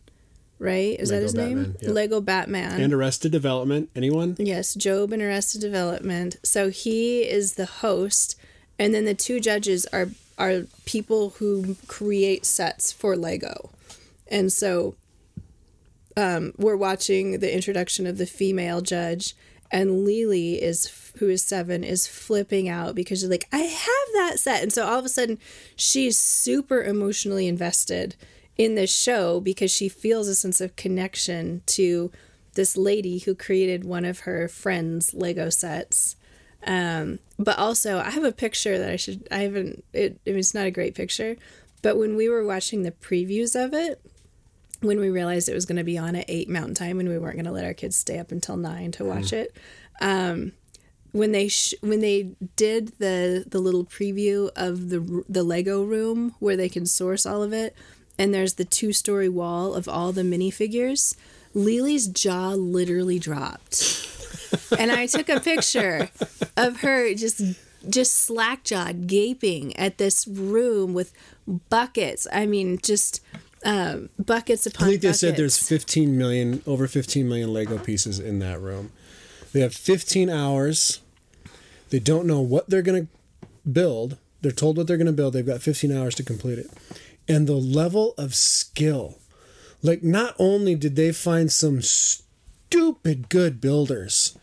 right 0.58 0.98
is 0.98 1.08
that 1.10 1.16
Lego 1.16 1.22
his 1.22 1.34
name 1.34 1.76
yep. 1.80 1.90
lego 1.92 2.20
batman 2.20 2.80
and 2.80 2.92
Arrested 2.92 3.32
Development. 3.32 3.90
Anyone? 3.94 4.36
Yes, 4.38 4.74
Gob 4.74 5.12
in 5.12 5.22
Arrested 5.22 5.60
Development. 5.60 6.36
So 6.42 6.70
he 6.70 7.20
is 7.20 7.54
the 7.54 7.66
host, 7.66 8.36
and 8.78 8.94
then 8.94 9.04
the 9.04 9.14
two 9.14 9.40
judges 9.40 9.86
are 9.92 10.08
are 10.38 10.62
people 10.84 11.30
who 11.38 11.76
create 11.86 12.44
sets 12.44 12.92
for 12.92 13.16
Lego, 13.16 13.70
and 14.26 14.52
so 14.52 14.94
um, 16.16 16.52
we're 16.56 16.76
watching 16.76 17.40
the 17.40 17.54
introduction 17.54 18.06
of 18.06 18.18
the 18.18 18.26
female 18.26 18.80
judge, 18.80 19.34
and 19.70 20.04
Lily 20.04 20.62
is 20.62 21.12
who 21.18 21.28
is 21.28 21.42
seven 21.42 21.84
is 21.84 22.06
flipping 22.06 22.68
out 22.68 22.94
because 22.94 23.20
she's 23.20 23.28
like, 23.28 23.48
I 23.52 23.58
have 23.58 24.08
that 24.14 24.38
set, 24.38 24.62
and 24.62 24.72
so 24.72 24.86
all 24.86 24.98
of 24.98 25.04
a 25.04 25.08
sudden 25.08 25.38
she's 25.76 26.16
super 26.16 26.82
emotionally 26.82 27.46
invested 27.46 28.16
in 28.56 28.74
this 28.74 28.94
show 28.94 29.40
because 29.40 29.70
she 29.70 29.88
feels 29.88 30.28
a 30.28 30.34
sense 30.34 30.60
of 30.60 30.76
connection 30.76 31.62
to 31.66 32.10
this 32.54 32.76
lady 32.76 33.18
who 33.18 33.34
created 33.34 33.84
one 33.84 34.04
of 34.04 34.20
her 34.20 34.48
friends' 34.48 35.14
Lego 35.14 35.48
sets. 35.48 36.16
Um, 36.66 37.20
but 37.38 37.56
also, 37.56 37.98
I 37.98 38.10
have 38.10 38.24
a 38.24 38.32
picture 38.32 38.78
that 38.78 38.90
I 38.90 38.96
should. 38.96 39.28
I 39.30 39.38
haven't. 39.38 39.84
It. 39.92 40.18
I 40.26 40.30
mean, 40.30 40.40
it's 40.40 40.54
not 40.54 40.66
a 40.66 40.72
great 40.72 40.96
picture, 40.96 41.36
but 41.82 41.96
when 41.96 42.16
we 42.16 42.28
were 42.28 42.44
watching 42.44 42.82
the 42.82 42.90
previews 42.90 43.54
of 43.54 43.72
it, 43.72 44.00
when 44.80 45.00
we 45.00 45.10
realized 45.10 45.48
it 45.48 45.54
was 45.54 45.66
going 45.66 45.78
to 45.78 45.84
be 45.84 45.98
on 45.98 46.14
at 46.16 46.24
eight 46.28 46.48
Mountain 46.48 46.74
Time, 46.74 47.00
and 47.00 47.08
we 47.08 47.18
weren't 47.18 47.36
going 47.36 47.44
to 47.44 47.52
let 47.52 47.64
our 47.64 47.74
kids 47.74 47.96
stay 47.96 48.18
up 48.18 48.30
until 48.32 48.56
nine 48.56 48.92
to 48.92 49.04
watch 49.04 49.32
it, 49.32 49.56
um, 50.00 50.52
when 51.12 51.32
they 51.32 51.48
sh- 51.48 51.74
when 51.80 52.00
they 52.00 52.30
did 52.56 52.88
the 52.98 53.44
the 53.46 53.58
little 53.58 53.84
preview 53.84 54.50
of 54.54 54.90
the 54.90 55.24
the 55.28 55.42
Lego 55.42 55.82
room 55.82 56.34
where 56.38 56.56
they 56.56 56.68
can 56.68 56.86
source 56.86 57.26
all 57.26 57.42
of 57.42 57.52
it, 57.52 57.74
and 58.18 58.32
there's 58.32 58.54
the 58.54 58.64
two 58.64 58.92
story 58.92 59.28
wall 59.28 59.74
of 59.74 59.88
all 59.88 60.12
the 60.12 60.22
minifigures, 60.22 61.16
Lily's 61.54 62.06
jaw 62.06 62.50
literally 62.50 63.18
dropped, 63.18 64.06
and 64.78 64.92
I 64.92 65.06
took 65.06 65.28
a 65.28 65.40
picture 65.40 66.08
of 66.56 66.80
her 66.80 67.14
just 67.14 67.40
just 67.88 68.14
slack 68.14 68.64
jawed, 68.64 69.06
gaping 69.06 69.76
at 69.76 69.98
this 69.98 70.26
room 70.26 70.94
with 70.94 71.12
buckets. 71.46 72.26
I 72.32 72.46
mean, 72.46 72.78
just 72.82 73.22
um, 73.64 74.08
buckets 74.18 74.66
I 74.66 74.70
upon 74.70 74.88
think 74.88 75.00
they 75.02 75.08
buckets. 75.08 75.20
said 75.20 75.36
there's 75.36 75.58
15 75.58 76.16
million, 76.16 76.62
over 76.66 76.86
15 76.86 77.28
million 77.28 77.52
Lego 77.52 77.78
pieces 77.78 78.18
in 78.18 78.38
that 78.40 78.60
room. 78.60 78.92
They 79.52 79.60
have 79.60 79.74
15 79.74 80.28
hours. 80.30 81.00
They 81.90 81.98
don't 81.98 82.26
know 82.26 82.40
what 82.40 82.68
they're 82.68 82.82
going 82.82 83.06
to 83.06 83.48
build. 83.70 84.18
They're 84.42 84.52
told 84.52 84.76
what 84.76 84.86
they're 84.86 84.96
going 84.96 85.06
to 85.06 85.12
build. 85.12 85.32
They've 85.32 85.46
got 85.46 85.62
15 85.62 85.90
hours 85.96 86.14
to 86.16 86.22
complete 86.22 86.58
it. 86.58 86.70
And 87.26 87.46
the 87.46 87.54
level 87.54 88.14
of 88.18 88.34
skill. 88.34 89.18
Like, 89.82 90.02
not 90.02 90.34
only 90.38 90.74
did 90.74 90.96
they 90.96 91.12
find 91.12 91.50
some 91.52 91.80
stupid 91.82 93.28
good 93.28 93.60
builders, 93.60 94.36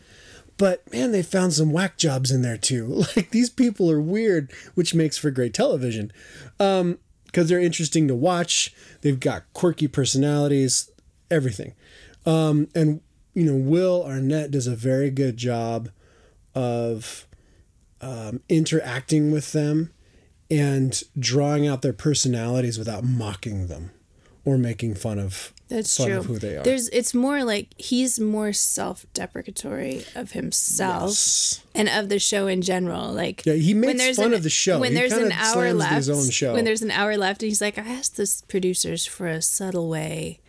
but 0.58 0.89
man, 0.91 1.12
they 1.12 1.21
found 1.23 1.54
some 1.54 1.71
whack 1.71 1.98
jobs 1.98 2.31
in 2.31 2.42
there 2.42 2.58
too. 2.58 3.04
Like, 3.15 3.31
these 3.31 3.50
people 3.50 3.92
are 3.92 4.02
weird, 4.02 4.52
which 4.75 4.94
makes 4.96 5.17
for 5.17 5.29
great 5.31 5.54
television 5.54 6.12
because 7.36 7.50
they're 7.50 7.60
interesting 7.60 8.08
to 8.08 8.15
watch. 8.15 8.73
They've 9.02 9.19
got 9.19 9.44
quirky 9.52 9.90
personalities, 9.90 10.90
everything. 11.29 11.73
Um, 12.25 12.69
and 12.73 13.02
you 13.33 13.44
know, 13.44 13.58
Will 13.58 14.06
Arnett 14.06 14.52
does 14.52 14.67
a 14.67 14.75
very 14.75 15.10
good 15.10 15.36
job 15.36 15.90
of 16.56 17.27
um, 18.00 18.40
interacting 18.48 19.33
with 19.33 19.52
them 19.52 19.92
and 20.50 21.04
drawing 21.19 21.67
out 21.67 21.81
their 21.81 21.92
personalities 21.92 22.79
without 22.79 23.04
mocking 23.04 23.67
them 23.67 23.92
or 24.46 24.58
making 24.58 24.96
fun 24.96 25.19
of 25.19 25.52
That's 25.67 25.95
true. 25.95 26.21
who 26.21 26.37
they 26.37 26.57
are. 26.57 26.63
There's 26.63 26.89
it's 26.89 27.13
more 27.13 27.43
like 27.43 27.69
he's 27.77 28.19
more 28.19 28.53
self-deprecatory 28.53 30.05
of 30.15 30.31
himself 30.31 31.09
Yes. 31.09 31.61
and 31.73 31.89
of 31.89 32.09
the 32.09 32.19
show 32.19 32.47
in 32.47 32.61
general. 32.61 33.11
Like 33.11 33.45
Yeah, 33.45 33.53
he 33.53 33.73
makes 33.73 34.15
fun 34.15 34.27
an- 34.27 34.33
of 34.33 34.43
the 34.43 34.49
show. 34.49 34.79
When 34.79 34.91
He 34.91 34.97
there's 34.97 35.13
an 35.13 35.31
hour 35.31 35.73
left, 35.73 35.95
his 35.95 36.09
own 36.09 36.29
show. 36.29 36.53
when 36.53 36.65
there's 36.65 36.81
an 36.81 36.91
hour 36.91 37.17
left, 37.17 37.41
and 37.41 37.49
he's 37.49 37.61
like, 37.61 37.77
I 37.77 37.81
asked 37.81 38.17
the 38.17 38.31
producers 38.47 39.05
for 39.05 39.27
a 39.27 39.41
subtle 39.41 39.89
way 39.89 40.39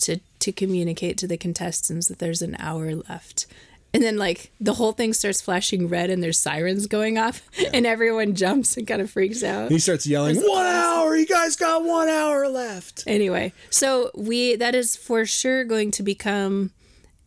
to 0.00 0.20
to 0.40 0.52
communicate 0.52 1.16
to 1.18 1.26
the 1.26 1.36
contestants 1.38 2.08
that 2.08 2.18
there's 2.18 2.42
an 2.42 2.56
hour 2.58 2.94
left. 2.94 3.46
And 3.94 4.02
then 4.02 4.18
like 4.18 4.50
the 4.60 4.74
whole 4.74 4.92
thing 4.92 5.14
starts 5.14 5.40
flashing 5.40 5.88
red 5.88 6.10
and 6.10 6.22
there's 6.22 6.38
sirens 6.38 6.86
going 6.86 7.16
off 7.16 7.40
and 7.72 7.86
everyone 7.86 8.34
jumps 8.34 8.76
and 8.76 8.86
kind 8.86 9.00
of 9.00 9.10
freaks 9.10 9.42
out. 9.42 9.70
he 9.70 9.78
starts 9.78 10.06
yelling, 10.06 10.36
"One 10.36 10.66
hour! 10.66 11.16
You 11.16 11.26
guys 11.26 11.56
got 11.56 11.82
one 11.82 12.08
hour 12.08 12.46
left." 12.48 13.04
Anyway, 13.06 13.54
so 13.70 14.10
we 14.14 14.54
that 14.56 14.74
is 14.74 14.96
for 14.96 15.24
sure 15.24 15.64
going 15.64 15.90
to 15.92 16.02
become 16.02 16.72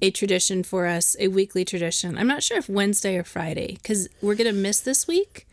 a 0.02 0.12
tradition 0.12 0.62
for 0.64 0.86
us, 0.86 1.16
a 1.20 1.28
weekly 1.30 1.66
tradition. 1.66 2.18
I'm 2.18 2.28
not 2.28 2.44
sure 2.44 2.58
if 2.58 2.70
Wednesday 2.70 3.18
or 3.18 3.24
Friday 3.24 3.74
because 3.82 4.08
we're 4.22 4.36
gonna 4.36 4.54
miss 4.54 4.80
this 4.80 5.08
week, 5.08 5.48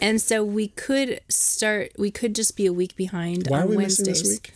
and 0.00 0.18
so 0.20 0.42
we 0.42 0.68
could 0.68 1.20
start. 1.28 1.92
We 1.98 2.10
could 2.10 2.34
just 2.34 2.56
be 2.56 2.64
a 2.64 2.72
week 2.72 2.96
behind 2.96 3.48
Why 3.48 3.58
on 3.58 3.64
are 3.64 3.68
we 3.68 3.76
Wednesdays. 3.76 4.08
missing 4.08 4.24
this 4.28 4.32
week? 4.42 4.54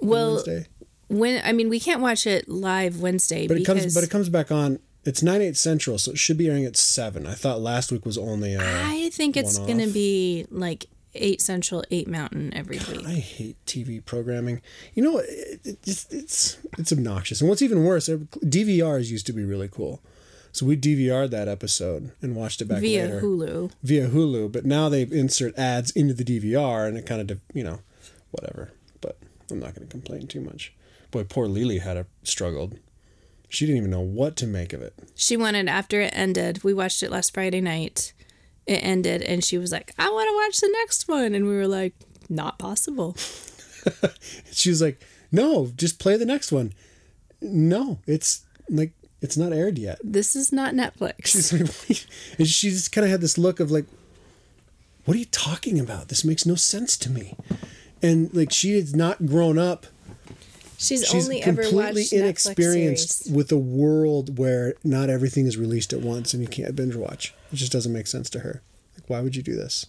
Well, 0.00 0.34
Wednesday? 0.36 0.66
when 1.08 1.42
I 1.44 1.52
mean 1.52 1.68
we 1.68 1.78
can't 1.78 2.00
watch 2.00 2.26
it 2.26 2.48
live 2.48 3.00
Wednesday 3.02 3.46
But 3.46 3.58
it 3.58 3.64
comes 3.66 3.94
but 3.94 4.02
it 4.02 4.10
comes 4.10 4.28
back 4.30 4.50
on. 4.50 4.78
It's 5.06 5.22
nine 5.22 5.40
eight 5.42 5.56
central, 5.56 5.98
so 5.98 6.12
it 6.12 6.18
should 6.18 6.36
be 6.36 6.48
airing 6.48 6.64
at 6.64 6.76
seven. 6.76 7.26
I 7.26 7.34
thought 7.34 7.60
last 7.60 7.92
week 7.92 8.04
was 8.04 8.18
only. 8.18 8.56
Uh, 8.56 8.62
I 8.64 9.10
think 9.12 9.36
it's 9.36 9.58
one 9.58 9.68
gonna 9.68 9.86
be 9.86 10.46
like 10.50 10.86
eight 11.14 11.40
central, 11.40 11.84
eight 11.90 12.08
mountain 12.08 12.52
every 12.54 12.78
week. 12.78 13.06
I 13.06 13.14
hate 13.14 13.56
TV 13.66 14.04
programming. 14.04 14.60
You 14.94 15.02
know, 15.02 15.18
it, 15.18 15.60
it, 15.64 15.78
it's 15.86 16.06
it's 16.12 16.58
it's 16.78 16.92
obnoxious. 16.92 17.40
And 17.40 17.48
what's 17.48 17.62
even 17.62 17.84
worse, 17.84 18.08
DVRs 18.08 19.10
used 19.10 19.26
to 19.26 19.32
be 19.32 19.44
really 19.44 19.68
cool. 19.68 20.00
So 20.52 20.64
we 20.64 20.76
DVR'd 20.76 21.32
that 21.32 21.48
episode 21.48 22.12
and 22.22 22.34
watched 22.34 22.62
it 22.62 22.64
back 22.64 22.80
via 22.80 23.02
later 23.02 23.20
Hulu. 23.20 23.72
via 23.82 24.08
Hulu. 24.08 24.50
But 24.50 24.64
now 24.64 24.88
they 24.88 25.02
insert 25.02 25.56
ads 25.58 25.90
into 25.90 26.14
the 26.14 26.24
DVR, 26.24 26.88
and 26.88 26.96
it 26.96 27.04
kind 27.04 27.30
of 27.30 27.40
you 27.52 27.62
know, 27.62 27.80
whatever. 28.30 28.72
But 29.00 29.18
I'm 29.50 29.60
not 29.60 29.74
going 29.74 29.86
to 29.86 29.90
complain 29.90 30.26
too 30.26 30.40
much. 30.40 30.72
Boy, 31.10 31.24
poor 31.24 31.46
Lily 31.46 31.78
had 31.78 31.96
a 31.96 32.06
struggled. 32.22 32.78
She 33.48 33.66
didn't 33.66 33.78
even 33.78 33.90
know 33.90 34.00
what 34.00 34.36
to 34.36 34.46
make 34.46 34.72
of 34.72 34.82
it. 34.82 34.94
She 35.14 35.36
wanted 35.36 35.68
after 35.68 36.00
it 36.00 36.12
ended. 36.14 36.64
We 36.64 36.74
watched 36.74 37.02
it 37.02 37.10
last 37.10 37.32
Friday 37.32 37.60
night. 37.60 38.12
It 38.66 38.82
ended, 38.82 39.22
and 39.22 39.44
she 39.44 39.58
was 39.58 39.70
like, 39.70 39.92
"I 39.98 40.10
want 40.10 40.28
to 40.28 40.34
watch 40.34 40.60
the 40.60 40.76
next 40.80 41.06
one," 41.06 41.34
and 41.34 41.46
we 41.46 41.54
were 41.54 41.68
like, 41.68 41.94
"Not 42.28 42.58
possible." 42.58 43.16
She 44.50 44.68
was 44.70 44.82
like, 44.82 45.00
"No, 45.30 45.70
just 45.76 46.00
play 46.00 46.16
the 46.16 46.26
next 46.26 46.50
one." 46.50 46.72
No, 47.40 48.00
it's 48.06 48.44
like 48.68 48.92
it's 49.22 49.36
not 49.36 49.52
aired 49.52 49.78
yet. 49.78 50.00
This 50.02 50.34
is 50.34 50.52
not 50.52 50.74
Netflix. 50.74 51.26
She's 51.26 51.52
like, 51.52 52.06
and 52.38 52.48
she 52.48 52.70
just 52.70 52.90
kind 52.90 53.04
of 53.04 53.10
had 53.10 53.20
this 53.20 53.38
look 53.38 53.60
of 53.60 53.70
like, 53.70 53.86
"What 55.04 55.14
are 55.16 55.20
you 55.20 55.26
talking 55.26 55.78
about? 55.78 56.08
This 56.08 56.24
makes 56.24 56.44
no 56.44 56.56
sense 56.56 56.96
to 56.98 57.10
me." 57.10 57.36
And 58.02 58.32
like 58.34 58.52
she 58.52 58.74
has 58.74 58.94
not 58.94 59.26
grown 59.26 59.58
up. 59.58 59.86
She's, 60.78 61.06
She's 61.06 61.24
only 61.24 61.42
ever 61.42 61.62
completely 61.62 62.04
inexperienced 62.12 63.30
with 63.30 63.50
a 63.50 63.56
world 63.56 64.38
where 64.38 64.74
not 64.84 65.08
everything 65.08 65.46
is 65.46 65.56
released 65.56 65.92
at 65.92 66.00
once 66.00 66.34
and 66.34 66.42
you 66.42 66.48
can't 66.48 66.76
binge 66.76 66.94
watch. 66.94 67.34
It 67.52 67.56
just 67.56 67.72
doesn't 67.72 67.92
make 67.92 68.06
sense 68.06 68.28
to 68.30 68.40
her. 68.40 68.62
Like, 68.94 69.08
why 69.08 69.20
would 69.20 69.36
you 69.36 69.42
do 69.42 69.56
this? 69.56 69.86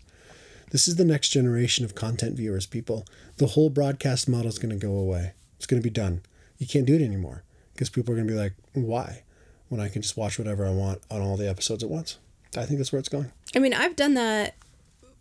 This 0.71 0.87
is 0.87 0.95
the 0.95 1.05
next 1.05 1.29
generation 1.29 1.85
of 1.85 1.95
content 1.95 2.35
viewers, 2.35 2.65
people. 2.65 3.05
The 3.37 3.47
whole 3.47 3.69
broadcast 3.69 4.27
model 4.29 4.47
is 4.47 4.59
going 4.59 4.77
to 4.77 4.85
go 4.85 4.93
away. 4.97 5.33
It's 5.57 5.65
going 5.65 5.81
to 5.81 5.83
be 5.83 5.93
done. 5.93 6.21
You 6.57 6.67
can't 6.67 6.85
do 6.85 6.95
it 6.95 7.01
anymore 7.01 7.43
because 7.73 7.89
people 7.89 8.13
are 8.13 8.17
going 8.17 8.27
to 8.27 8.33
be 8.33 8.39
like, 8.39 8.53
why? 8.73 9.23
When 9.69 9.81
I 9.81 9.89
can 9.89 10.01
just 10.01 10.17
watch 10.17 10.39
whatever 10.39 10.65
I 10.65 10.71
want 10.71 11.01
on 11.11 11.21
all 11.21 11.37
the 11.37 11.49
episodes 11.49 11.83
at 11.83 11.89
once. 11.89 12.17
I 12.55 12.65
think 12.65 12.79
that's 12.79 12.91
where 12.91 12.99
it's 12.99 13.09
going. 13.09 13.31
I 13.55 13.59
mean, 13.59 13.73
I've 13.73 13.95
done 13.95 14.13
that 14.15 14.55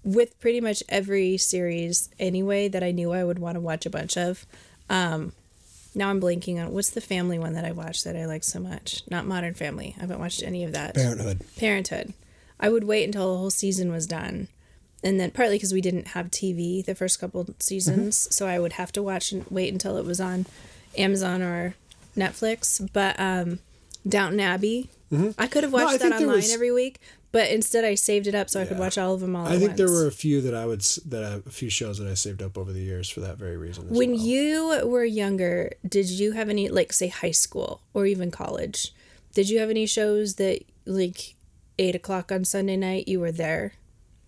with 0.05 0.39
pretty 0.41 0.61
much 0.61 0.83
every 0.89 1.37
series 1.37 2.09
anyway 2.19 2.69
that 2.69 2.83
I 2.83 2.93
knew 2.93 3.12
I 3.12 3.25
would 3.25 3.39
want 3.41 3.57
to 3.57 3.61
watch 3.61 3.85
a 3.85 3.91
bunch 3.91 4.17
of. 4.17 4.47
Um, 4.89 5.33
now 5.97 6.11
I'm 6.11 6.20
blanking 6.20 6.61
on 6.61 6.72
what's 6.72 6.90
the 6.90 7.01
family 7.01 7.38
one 7.38 7.55
that 7.55 7.64
I 7.64 7.72
watched 7.72 8.05
that 8.05 8.16
I 8.16 8.26
like 8.26 8.44
so 8.44 8.61
much. 8.61 9.03
Not 9.11 9.26
Modern 9.26 9.55
Family. 9.55 9.94
I 9.97 10.03
haven't 10.03 10.20
watched 10.20 10.42
any 10.42 10.62
of 10.62 10.72
that. 10.72 10.94
Parenthood. 10.94 11.40
Parenthood. 11.57 12.14
I 12.61 12.68
would 12.68 12.84
wait 12.84 13.05
until 13.05 13.32
the 13.32 13.38
whole 13.38 13.51
season 13.51 13.90
was 13.90 14.07
done. 14.07 14.49
And 15.03 15.20
then 15.20 15.30
partly 15.30 15.57
because 15.57 15.72
we 15.72 15.80
didn't 15.80 16.09
have 16.09 16.30
TV 16.30 16.84
the 16.84 16.94
first 16.94 17.20
couple 17.20 17.47
seasons, 17.59 18.34
so 18.34 18.47
I 18.47 18.59
would 18.59 18.74
have 18.74 18.92
to 18.92 19.03
watch 19.03 19.32
and 19.32 19.44
wait 19.51 19.72
until 19.72 19.97
it 19.99 20.05
was 20.05 20.20
on 20.20 20.47
Amazon 20.97 21.42
or 21.42 21.74
Netflix. 22.16 22.86
But 22.92 23.18
um, 23.18 23.61
Downton 24.09 24.40
Abbey, 24.40 24.88
I 25.38 25.46
could 25.46 25.62
have 25.62 25.72
Mm-hmm. 25.72 25.78
No, 25.78 25.84
watched 25.84 26.00
that 26.00 26.12
online 26.12 26.28
was- 26.36 26.52
every 26.54 26.72
week, 26.72 27.00
but 27.32 27.50
instead 27.50 27.84
I 27.84 27.94
saved 27.94 28.26
it 28.26 28.34
up 28.34 28.48
so 28.50 28.61
I 28.61 28.66
could 28.66 28.78
watch 28.78 28.96
all 28.98 29.14
of 29.14 29.20
them 29.20 29.36
all. 29.36 29.46
I 29.46 29.59
think 29.59 29.76
there 29.76 29.90
were 29.90 30.07
a 30.07 30.12
few 30.12 30.40
that 30.40 30.54
I 30.54 30.66
would 30.66 30.80
that 31.07 31.22
I, 31.24 31.48
a 31.48 31.50
few 31.50 31.68
shows 31.70 31.98
that 31.98 32.09
I 32.09 32.14
saved 32.14 32.42
up 32.42 32.57
over 32.59 32.72
the 32.72 32.80
years 32.80 33.09
for 33.09 33.20
that 33.20 33.36
very 33.38 33.57
reason. 33.57 33.88
When 33.88 34.11
well. 34.12 34.20
you 34.20 34.80
were 34.86 35.04
younger, 35.04 35.72
did 35.86 36.09
you 36.11 36.32
have 36.32 36.48
any 36.48 36.68
like 36.68 36.92
say 36.92 37.09
high 37.09 37.30
school 37.32 37.82
or 37.94 38.07
even 38.07 38.30
college? 38.30 38.92
Did 39.34 39.48
you 39.50 39.59
have 39.61 39.70
any 39.70 39.86
shows 39.86 40.36
that 40.36 40.62
like 40.86 41.34
eight 41.78 41.94
o'clock 41.94 42.32
on 42.32 42.44
Sunday 42.44 42.76
night 42.76 43.07
you 43.09 43.20
were 43.20 43.32
there? 43.32 43.74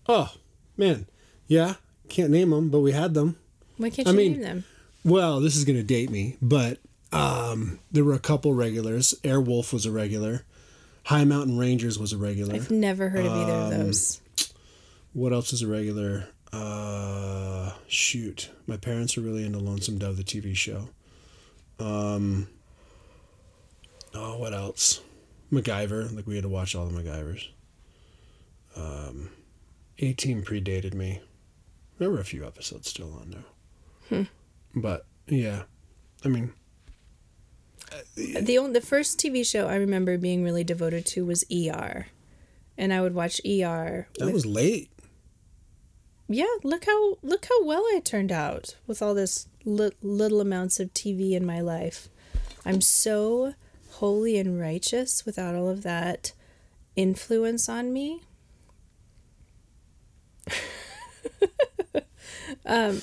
oh 0.07 0.31
man, 0.77 1.05
yeah, 1.47 1.75
can't 2.09 2.31
name 2.31 2.51
them, 2.51 2.69
but 2.69 2.79
we 2.79 2.91
had 2.93 3.13
them. 3.13 3.37
Why 3.77 3.89
can't 3.89 4.07
I 4.07 4.11
you 4.11 4.17
mean, 4.17 4.31
name 4.33 4.41
them? 4.41 4.63
Well, 5.03 5.39
this 5.39 5.55
is 5.55 5.65
going 5.65 5.77
to 5.77 5.83
date 5.83 6.09
me, 6.09 6.35
but 6.41 6.77
um, 7.11 7.79
there 7.91 8.03
were 8.03 8.13
a 8.13 8.19
couple 8.19 8.53
regulars. 8.53 9.13
Airwolf 9.23 9.71
was 9.73 9.85
a 9.85 9.91
regular. 9.91 10.45
High 11.09 11.23
Mountain 11.23 11.57
Rangers 11.57 11.97
was 11.97 12.13
a 12.13 12.19
regular. 12.19 12.53
I've 12.53 12.69
never 12.69 13.09
heard 13.09 13.25
of 13.25 13.31
either 13.31 13.51
Um, 13.51 13.63
of 13.63 13.69
those. 13.71 14.21
What 15.13 15.33
else 15.33 15.51
is 15.53 15.63
a 15.63 15.67
regular? 15.67 16.27
Uh, 16.53 17.71
shoot, 17.87 18.51
my 18.67 18.77
parents 18.77 19.17
are 19.17 19.21
really 19.21 19.43
into 19.43 19.57
Lonesome 19.57 19.97
Dove, 19.97 20.17
the 20.17 20.23
TV 20.23 20.55
show. 20.55 20.89
Um, 21.79 22.47
oh, 24.13 24.37
what 24.37 24.53
else? 24.53 25.01
MacGyver. 25.51 26.15
Like 26.15 26.27
we 26.27 26.35
had 26.35 26.43
to 26.43 26.49
watch 26.49 26.75
all 26.75 26.85
the 26.85 27.01
MacGyvers. 27.01 27.47
Um, 28.75 29.31
18 29.97 30.43
predated 30.43 30.93
me. 30.93 31.21
There 31.97 32.11
were 32.11 32.19
a 32.19 32.23
few 32.23 32.45
episodes 32.45 32.87
still 32.87 33.11
on 33.15 33.31
there. 34.11 34.27
But 34.75 35.07
yeah, 35.25 35.63
I 36.23 36.27
mean, 36.27 36.53
The 38.15 38.57
only 38.57 38.73
the 38.73 38.81
first 38.85 39.17
TV 39.19 39.45
show 39.45 39.67
I 39.67 39.75
remember 39.75 40.17
being 40.17 40.43
really 40.43 40.63
devoted 40.63 41.05
to 41.07 41.25
was 41.25 41.43
ER, 41.51 42.07
and 42.77 42.93
I 42.93 43.01
would 43.01 43.13
watch 43.15 43.39
ER. 43.45 44.07
that 44.17 44.25
with- 44.25 44.33
was 44.33 44.45
late. 44.45 44.89
yeah. 46.27 46.45
Look 46.63 46.85
how 46.85 47.17
look 47.23 47.45
how 47.45 47.63
well 47.65 47.83
I 47.95 48.01
turned 48.03 48.31
out 48.31 48.75
with 48.87 49.01
all 49.01 49.13
this 49.13 49.47
li- 49.65 49.91
little 50.01 50.41
amounts 50.41 50.79
of 50.79 50.93
TV 50.93 51.33
in 51.33 51.45
my 51.45 51.61
life. 51.61 52.09
I'm 52.65 52.81
so 52.81 53.53
holy 53.91 54.37
and 54.37 54.59
righteous 54.59 55.25
without 55.25 55.55
all 55.55 55.69
of 55.69 55.83
that 55.83 56.33
influence 56.95 57.67
on 57.69 57.91
me. 57.93 58.21
I 62.65 62.93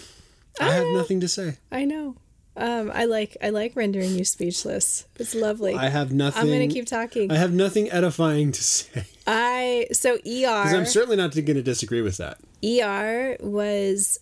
have 0.60 0.86
nothing 0.94 1.20
to 1.20 1.28
say. 1.28 1.56
I 1.70 1.84
know. 1.84 2.16
Um, 2.56 2.90
I 2.94 3.04
like 3.04 3.36
I 3.42 3.50
like 3.50 3.76
rendering 3.76 4.12
you 4.12 4.24
speechless. 4.24 5.06
It's 5.16 5.34
lovely. 5.34 5.74
I 5.74 5.88
have 5.88 6.12
nothing. 6.12 6.42
I'm 6.42 6.48
gonna 6.48 6.68
keep 6.68 6.86
talking. 6.86 7.30
I 7.30 7.36
have 7.36 7.52
nothing 7.52 7.90
edifying 7.90 8.52
to 8.52 8.64
say. 8.64 9.04
I 9.26 9.88
so 9.92 10.16
Because 10.16 10.72
ER 10.72 10.76
I'm 10.76 10.86
certainly 10.86 11.16
not 11.16 11.34
going 11.34 11.44
to 11.46 11.62
disagree 11.62 12.00
with 12.00 12.16
that. 12.16 12.38
ER 12.64 13.36
was 13.40 14.18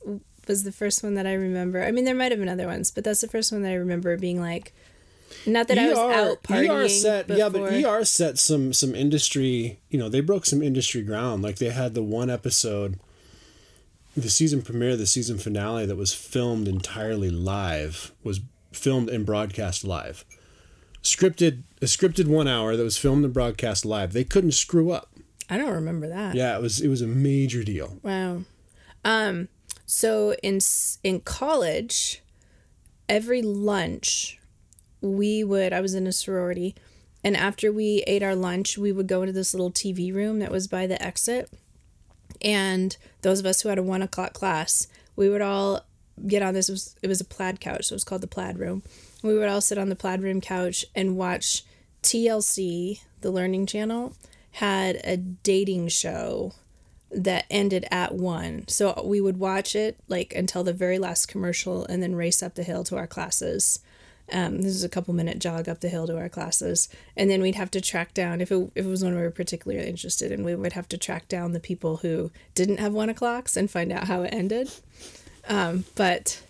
was 0.48 0.64
the 0.64 0.72
first 0.72 1.02
one 1.02 1.14
that 1.14 1.26
I 1.26 1.34
remember. 1.34 1.84
I 1.84 1.90
mean, 1.92 2.04
there 2.04 2.14
might 2.14 2.32
have 2.32 2.40
been 2.40 2.48
other 2.48 2.66
ones, 2.66 2.90
but 2.90 3.04
that's 3.04 3.20
the 3.20 3.28
first 3.28 3.52
one 3.52 3.62
that 3.62 3.70
I 3.70 3.76
remember 3.76 4.16
being 4.16 4.40
like. 4.40 4.72
Not 5.46 5.68
that 5.68 5.78
I 5.78 5.88
was 5.88 5.98
out 5.98 6.42
partying 6.42 6.84
ER 6.84 6.88
set, 6.88 7.26
before. 7.26 7.38
yeah, 7.38 7.48
but 7.48 8.00
ER 8.00 8.04
set 8.04 8.38
some 8.38 8.72
some 8.72 8.94
industry. 8.94 9.78
You 9.90 9.98
know, 9.98 10.08
they 10.08 10.20
broke 10.20 10.46
some 10.46 10.62
industry 10.62 11.02
ground. 11.02 11.42
Like 11.42 11.56
they 11.56 11.70
had 11.70 11.94
the 11.94 12.02
one 12.02 12.30
episode, 12.30 12.98
the 14.16 14.30
season 14.30 14.62
premiere, 14.62 14.96
the 14.96 15.06
season 15.06 15.38
finale 15.38 15.86
that 15.86 15.96
was 15.96 16.14
filmed 16.14 16.68
entirely 16.68 17.30
live 17.30 18.12
was 18.22 18.40
filmed 18.72 19.08
and 19.08 19.26
broadcast 19.26 19.84
live. 19.84 20.24
Scripted, 21.02 21.62
a 21.82 21.86
scripted 21.86 22.26
one 22.26 22.48
hour 22.48 22.76
that 22.76 22.82
was 22.82 22.96
filmed 22.96 23.24
and 23.24 23.34
broadcast 23.34 23.84
live. 23.84 24.12
They 24.12 24.24
couldn't 24.24 24.52
screw 24.52 24.90
up. 24.90 25.10
I 25.50 25.58
don't 25.58 25.72
remember 25.72 26.08
that. 26.08 26.34
Yeah, 26.34 26.56
it 26.56 26.62
was 26.62 26.80
it 26.80 26.88
was 26.88 27.02
a 27.02 27.06
major 27.06 27.62
deal. 27.62 27.98
Wow. 28.02 28.42
Um. 29.04 29.48
So 29.84 30.34
in 30.42 30.60
in 31.02 31.20
college, 31.20 32.22
every 33.08 33.42
lunch, 33.42 34.38
we 35.02 35.44
would. 35.44 35.72
I 35.72 35.80
was 35.80 35.94
in 35.94 36.06
a 36.06 36.12
sorority, 36.12 36.74
and 37.22 37.36
after 37.36 37.70
we 37.70 38.02
ate 38.06 38.22
our 38.22 38.34
lunch, 38.34 38.78
we 38.78 38.92
would 38.92 39.06
go 39.06 39.20
into 39.20 39.32
this 39.32 39.52
little 39.52 39.70
TV 39.70 40.14
room 40.14 40.38
that 40.38 40.50
was 40.50 40.66
by 40.66 40.86
the 40.86 41.02
exit. 41.02 41.50
And 42.44 42.96
those 43.22 43.40
of 43.40 43.46
us 43.46 43.62
who 43.62 43.70
had 43.70 43.78
a 43.78 43.82
one 43.82 44.02
o'clock 44.02 44.34
class, 44.34 44.86
we 45.16 45.28
would 45.28 45.42
all 45.42 45.84
get 46.26 46.42
on 46.42 46.54
this. 46.54 46.68
It 46.68 46.72
was, 46.72 46.96
it 47.02 47.08
was 47.08 47.20
a 47.20 47.24
plaid 47.24 47.58
couch, 47.58 47.86
so 47.86 47.94
it 47.94 47.96
was 47.96 48.04
called 48.04 48.20
the 48.20 48.26
plaid 48.28 48.58
room. 48.58 48.82
We 49.22 49.36
would 49.36 49.48
all 49.48 49.62
sit 49.62 49.78
on 49.78 49.88
the 49.88 49.96
plaid 49.96 50.22
room 50.22 50.40
couch 50.40 50.84
and 50.94 51.16
watch 51.16 51.64
TLC, 52.02 53.00
the 53.22 53.30
Learning 53.30 53.64
Channel, 53.64 54.14
had 54.52 55.00
a 55.02 55.16
dating 55.16 55.88
show 55.88 56.52
that 57.10 57.46
ended 57.48 57.86
at 57.90 58.14
one. 58.14 58.66
So 58.68 59.02
we 59.04 59.20
would 59.20 59.38
watch 59.38 59.74
it 59.74 59.96
like 60.08 60.34
until 60.34 60.62
the 60.62 60.72
very 60.72 60.98
last 60.98 61.26
commercial 61.26 61.84
and 61.86 62.02
then 62.02 62.14
race 62.14 62.42
up 62.42 62.54
the 62.54 62.62
hill 62.62 62.84
to 62.84 62.96
our 62.96 63.06
classes. 63.06 63.80
Um, 64.32 64.62
this 64.62 64.74
is 64.74 64.84
a 64.84 64.88
couple 64.88 65.12
minute 65.12 65.38
jog 65.38 65.68
up 65.68 65.80
the 65.80 65.88
hill 65.88 66.06
to 66.06 66.16
our 66.16 66.28
classes, 66.30 66.88
and 67.16 67.30
then 67.30 67.42
we'd 67.42 67.56
have 67.56 67.70
to 67.72 67.80
track 67.80 68.14
down 68.14 68.40
if 68.40 68.50
it, 68.50 68.70
if 68.74 68.86
it 68.86 68.88
was 68.88 69.04
one 69.04 69.14
we 69.14 69.20
were 69.20 69.30
particularly 69.30 69.86
interested 69.86 70.32
in. 70.32 70.44
We 70.44 70.54
would 70.54 70.72
have 70.72 70.88
to 70.88 70.98
track 70.98 71.28
down 71.28 71.52
the 71.52 71.60
people 71.60 71.98
who 71.98 72.30
didn't 72.54 72.80
have 72.80 72.92
one 72.92 73.10
o'clocks 73.10 73.56
and 73.56 73.70
find 73.70 73.92
out 73.92 74.04
how 74.04 74.22
it 74.22 74.32
ended. 74.32 74.70
Um, 75.46 75.84
but 75.94 76.42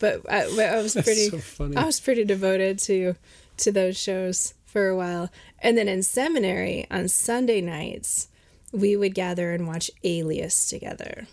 but 0.00 0.22
I, 0.30 0.44
I 0.44 0.82
was 0.82 0.94
pretty 0.94 1.28
so. 1.28 1.72
I 1.76 1.84
was 1.84 2.00
pretty 2.00 2.24
devoted 2.24 2.78
to 2.80 3.14
to 3.58 3.72
those 3.72 3.98
shows 3.98 4.54
for 4.64 4.88
a 4.88 4.96
while, 4.96 5.30
and 5.58 5.76
then 5.76 5.88
in 5.88 6.02
seminary 6.02 6.86
on 6.90 7.08
Sunday 7.08 7.60
nights 7.60 8.28
we 8.72 8.96
would 8.96 9.14
gather 9.14 9.52
and 9.52 9.66
watch 9.66 9.90
Alias 10.04 10.68
together. 10.68 11.26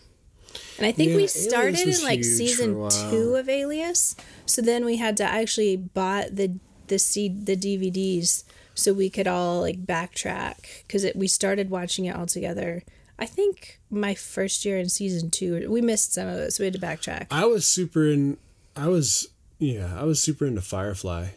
And 0.77 0.85
I 0.85 0.91
think 0.91 1.11
Yeah, 1.11 1.17
we 1.17 1.27
started 1.27 1.87
in 1.87 2.03
like 2.03 2.19
huge 2.19 2.55
for 2.55 2.83
a 2.83 2.91
season 2.91 3.11
two 3.11 3.35
of 3.35 3.49
Alias, 3.49 4.15
So 4.45 4.61
then 4.61 4.85
we 4.85 4.97
had 4.97 5.17
to 5.17 5.23
actually 5.23 5.77
bought 5.77 6.35
the 6.35 6.59
the 6.87 6.99
C 6.99 7.29
the 7.29 7.55
DVDs 7.55 8.43
so 8.75 8.93
we 8.93 9.09
could 9.09 9.27
all 9.27 9.61
like 9.61 9.85
backtrack 9.85 10.83
because 10.85 11.05
we 11.15 11.27
started 11.27 11.69
watching 11.69 12.05
it 12.05 12.15
all 12.15 12.25
together. 12.25 12.83
I 13.17 13.25
think 13.25 13.79
my 13.89 14.13
first 14.13 14.65
year 14.65 14.77
in 14.77 14.89
season 14.89 15.31
two, 15.31 15.69
we 15.69 15.81
missed 15.81 16.13
some 16.13 16.27
of 16.27 16.37
it, 16.37 16.51
so 16.51 16.61
we 16.61 16.65
had 16.65 16.73
to 16.73 16.79
backtrack. 16.79 17.27
I 17.31 17.45
was 17.45 17.65
super 17.65 18.05
in. 18.05 18.37
I 18.75 18.87
was 18.87 19.29
yeah. 19.57 19.97
I 19.97 20.03
was 20.03 20.21
super 20.21 20.45
into 20.45 20.61
Firefly. 20.61 21.29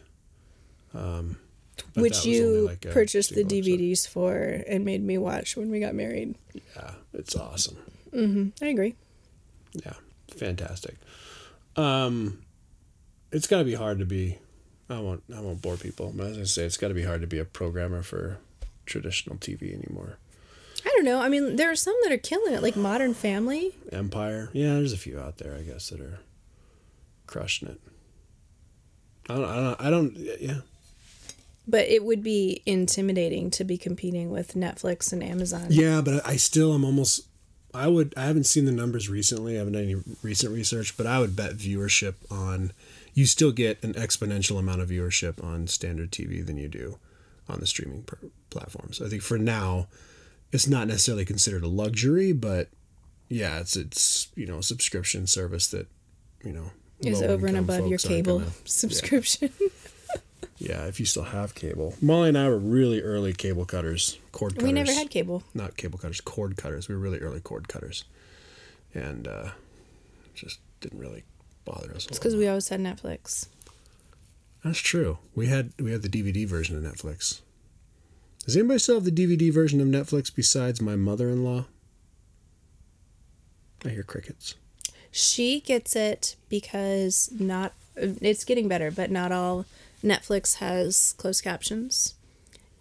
Um, 0.92 1.36
Which 1.94 1.94
that 1.94 2.00
was 2.02 2.26
only 2.26 2.36
you 2.36 2.66
like 2.66 2.80
purchased 2.80 3.30
the 3.30 3.36
single 3.36 3.58
episode. 3.58 3.78
DVDs 3.78 4.08
for 4.08 4.64
and 4.66 4.84
made 4.84 5.02
me 5.02 5.18
watch 5.18 5.56
when 5.56 5.70
we 5.70 5.78
got 5.78 5.94
married. 5.94 6.34
Yeah, 6.52 6.92
it's 7.12 7.36
awesome. 7.36 7.76
I 8.60 8.66
agree. 8.66 8.96
Yeah, 9.72 9.94
fantastic. 10.36 10.96
Um, 11.76 12.42
it's 13.30 13.46
got 13.46 13.58
to 13.58 13.64
be 13.64 13.74
hard 13.74 13.98
to 13.98 14.06
be. 14.06 14.38
I 14.90 15.00
won't. 15.00 15.22
I 15.34 15.40
won't 15.40 15.62
bore 15.62 15.76
people. 15.76 16.12
But 16.14 16.28
as 16.28 16.38
I 16.38 16.44
say, 16.44 16.64
it's 16.64 16.76
got 16.76 16.88
to 16.88 16.94
be 16.94 17.04
hard 17.04 17.20
to 17.20 17.26
be 17.26 17.38
a 17.38 17.44
programmer 17.44 18.02
for 18.02 18.38
traditional 18.86 19.36
TV 19.36 19.74
anymore. 19.74 20.18
I 20.84 20.88
don't 20.94 21.04
know. 21.04 21.20
I 21.20 21.28
mean, 21.28 21.56
there 21.56 21.70
are 21.70 21.76
some 21.76 21.96
that 22.04 22.12
are 22.12 22.18
killing 22.18 22.54
it, 22.54 22.62
like 22.62 22.76
Modern 22.76 23.12
Family. 23.14 23.74
Empire. 23.92 24.48
Yeah, 24.52 24.74
there's 24.74 24.92
a 24.92 24.98
few 24.98 25.18
out 25.18 25.38
there, 25.38 25.54
I 25.54 25.62
guess, 25.62 25.90
that 25.90 26.00
are 26.00 26.20
crushing 27.26 27.68
it. 27.68 27.80
I 29.28 29.34
don't. 29.34 29.44
I 29.44 29.56
don't. 29.56 29.80
I 29.80 29.90
don't. 29.90 30.16
Yeah. 30.40 30.60
But 31.66 31.86
it 31.88 32.02
would 32.02 32.22
be 32.22 32.62
intimidating 32.64 33.50
to 33.50 33.64
be 33.64 33.76
competing 33.76 34.30
with 34.30 34.54
Netflix 34.54 35.12
and 35.12 35.22
Amazon. 35.22 35.66
Yeah, 35.68 36.00
but 36.00 36.26
I 36.26 36.36
still 36.36 36.72
am 36.74 36.84
almost. 36.84 37.26
I 37.74 37.86
would. 37.88 38.14
I 38.16 38.22
haven't 38.24 38.44
seen 38.44 38.64
the 38.64 38.72
numbers 38.72 39.08
recently. 39.08 39.54
I 39.54 39.58
haven't 39.58 39.74
done 39.74 39.82
any 39.82 39.96
recent 40.22 40.52
research, 40.54 40.96
but 40.96 41.06
I 41.06 41.18
would 41.20 41.36
bet 41.36 41.52
viewership 41.56 42.14
on. 42.30 42.72
You 43.14 43.26
still 43.26 43.52
get 43.52 43.82
an 43.82 43.94
exponential 43.94 44.58
amount 44.58 44.80
of 44.80 44.88
viewership 44.90 45.42
on 45.44 45.66
standard 45.66 46.10
TV 46.12 46.44
than 46.44 46.56
you 46.56 46.68
do 46.68 46.98
on 47.48 47.60
the 47.60 47.66
streaming 47.66 48.06
platforms. 48.50 49.00
I 49.02 49.08
think 49.08 49.22
for 49.22 49.38
now, 49.38 49.88
it's 50.52 50.66
not 50.68 50.86
necessarily 50.88 51.24
considered 51.24 51.62
a 51.64 51.68
luxury, 51.68 52.32
but 52.32 52.68
yeah, 53.28 53.58
it's 53.60 53.76
it's 53.76 54.28
you 54.34 54.46
know 54.46 54.58
a 54.58 54.62
subscription 54.62 55.26
service 55.26 55.66
that 55.68 55.88
you 56.44 56.52
know 56.52 56.70
Is 57.00 57.20
over 57.22 57.46
and 57.46 57.58
above 57.58 57.86
your 57.88 57.98
cable 57.98 58.38
gonna- 58.38 58.50
subscription. 58.64 59.50
Yeah, 59.60 59.68
if 60.58 61.00
you 61.00 61.06
still 61.06 61.24
have 61.24 61.54
cable. 61.54 61.94
Molly 62.00 62.30
and 62.30 62.38
I 62.38 62.48
were 62.48 62.58
really 62.58 63.00
early 63.00 63.32
cable 63.32 63.64
cutters, 63.64 64.18
cord 64.32 64.54
cutters. 64.54 64.66
we 64.66 64.72
never 64.72 64.92
had 64.92 65.10
cable. 65.10 65.42
not 65.54 65.76
cable 65.76 65.98
cutters, 65.98 66.20
cord 66.20 66.56
cutters. 66.56 66.88
We 66.88 66.94
were 66.94 67.00
really 67.00 67.18
early 67.18 67.40
cord 67.40 67.68
cutters, 67.68 68.04
and 68.94 69.28
uh, 69.28 69.50
just 70.34 70.60
didn't 70.80 70.98
really 70.98 71.24
bother 71.64 71.92
us. 71.94 72.06
It's 72.06 72.18
because 72.18 72.36
we 72.36 72.48
always 72.48 72.68
had 72.68 72.80
Netflix. 72.80 73.48
That's 74.64 74.78
true. 74.80 75.18
We 75.34 75.46
had 75.46 75.72
we 75.78 75.92
had 75.92 76.02
the 76.02 76.08
DVD 76.08 76.46
version 76.46 76.76
of 76.76 76.82
Netflix. 76.82 77.40
Does 78.44 78.56
anybody 78.56 78.78
still 78.78 78.96
have 78.96 79.04
the 79.04 79.10
DVD 79.10 79.52
version 79.52 79.80
of 79.80 79.86
Netflix 79.88 80.34
besides 80.34 80.80
my 80.80 80.96
mother-in-law? 80.96 81.66
I 83.84 83.88
hear 83.90 84.02
crickets. 84.02 84.54
She 85.10 85.60
gets 85.60 85.94
it 85.94 86.36
because 86.48 87.30
not 87.38 87.74
it's 87.96 88.44
getting 88.44 88.68
better, 88.68 88.90
but 88.90 89.10
not 89.10 89.32
all 89.32 89.66
Netflix 90.02 90.56
has 90.56 91.14
closed 91.18 91.42
captions. 91.44 92.14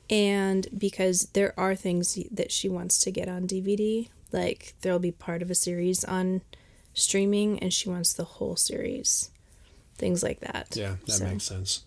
And 0.10 0.68
because 0.78 1.28
there 1.34 1.54
are 1.60 1.76
things 1.76 2.18
that 2.32 2.52
she 2.52 2.70
wants 2.70 3.00
to 3.02 3.12
get 3.12 3.28
on 3.28 3.48
DVD, 3.48 4.08
like 4.32 4.74
there'll 4.82 5.00
be 5.00 5.12
part 5.12 5.42
of 5.42 5.52
a 5.52 5.56
series 5.56 6.04
on 6.06 6.42
streaming 6.94 7.60
and 7.60 7.74
she 7.74 7.90
wants 7.90 8.14
the 8.14 8.24
whole 8.24 8.56
series. 8.56 9.32
Things 9.98 10.24
like 10.24 10.40
that. 10.42 10.76
Yeah, 10.76 10.96
that 11.06 11.12
So- 11.14 11.26
makes 11.26 11.44
sense. 11.46 11.82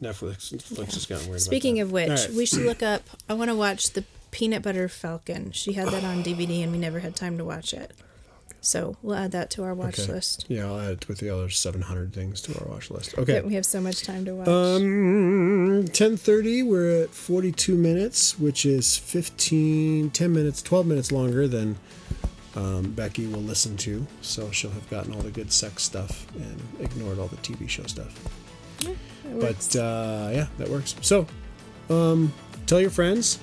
Netflix 0.00 0.52
Netflix 0.54 0.94
has 0.94 1.06
gotten 1.06 1.28
weird. 1.28 1.40
Speaking 1.40 1.80
of 1.80 1.90
which, 1.90 2.08
right. 2.08 2.30
we 2.30 2.46
should 2.46 2.62
look 2.64 2.82
up 2.94 3.02
I 3.28 3.34
want 3.34 3.50
to 3.50 3.56
watch 3.56 3.90
the 3.90 4.04
Peanut 4.30 4.62
Butter 4.62 4.88
Falcon. 4.88 5.50
She 5.52 5.72
had 5.72 5.88
that 5.88 6.04
on 6.04 6.22
DVD 6.22 6.62
and 6.62 6.70
we 6.70 6.78
never 6.78 7.00
had 7.00 7.16
time 7.16 7.36
to 7.38 7.44
watch 7.44 7.74
it. 7.74 7.92
So 8.60 8.96
we'll 9.02 9.14
add 9.16 9.30
that 9.32 9.50
to 9.50 9.62
our 9.62 9.74
watch 9.74 9.98
Okay. 10.00 10.12
list. 10.12 10.44
Yeah, 10.48 10.66
I'll 10.66 10.80
add 10.80 10.92
it 10.92 11.08
with 11.08 11.18
the 11.18 11.30
other 11.30 11.48
700 11.48 12.12
things 12.12 12.40
to 12.42 12.58
our 12.60 12.66
watch 12.68 12.90
list. 12.90 13.16
Okay. 13.16 13.40
We 13.40 13.54
have 13.54 13.64
so 13.66 13.80
much 13.80 14.02
time 14.02 14.24
to 14.24 14.34
watch. 14.34 14.48
Um, 14.48 15.84
10:30. 15.92 16.62
We're 16.64 17.04
at 17.04 17.10
42 17.10 17.76
minutes, 17.76 18.38
which 18.38 18.66
is 18.66 18.96
15, 18.98 20.10
10 20.10 20.32
minutes, 20.32 20.60
12 20.62 20.86
minutes 20.86 21.12
longer 21.12 21.46
than 21.46 21.76
um, 22.56 22.90
Becky 22.92 23.26
will 23.26 23.42
listen 23.42 23.76
to. 23.78 24.06
So 24.22 24.50
she'll 24.50 24.70
have 24.72 24.88
gotten 24.90 25.14
all 25.14 25.20
the 25.22 25.30
good 25.30 25.52
sex 25.52 25.82
stuff 25.84 26.26
and 26.34 26.60
ignored 26.80 27.18
all 27.18 27.28
the 27.28 27.36
TV 27.36 27.68
show 27.68 27.84
stuff. 27.84 28.14
But 29.38 29.76
uh, 29.76 30.30
yeah, 30.32 30.46
that 30.58 30.68
works. 30.68 30.96
So, 31.02 31.26
um, 31.90 32.32
tell 32.66 32.80
your 32.80 32.90
friends, 32.90 33.38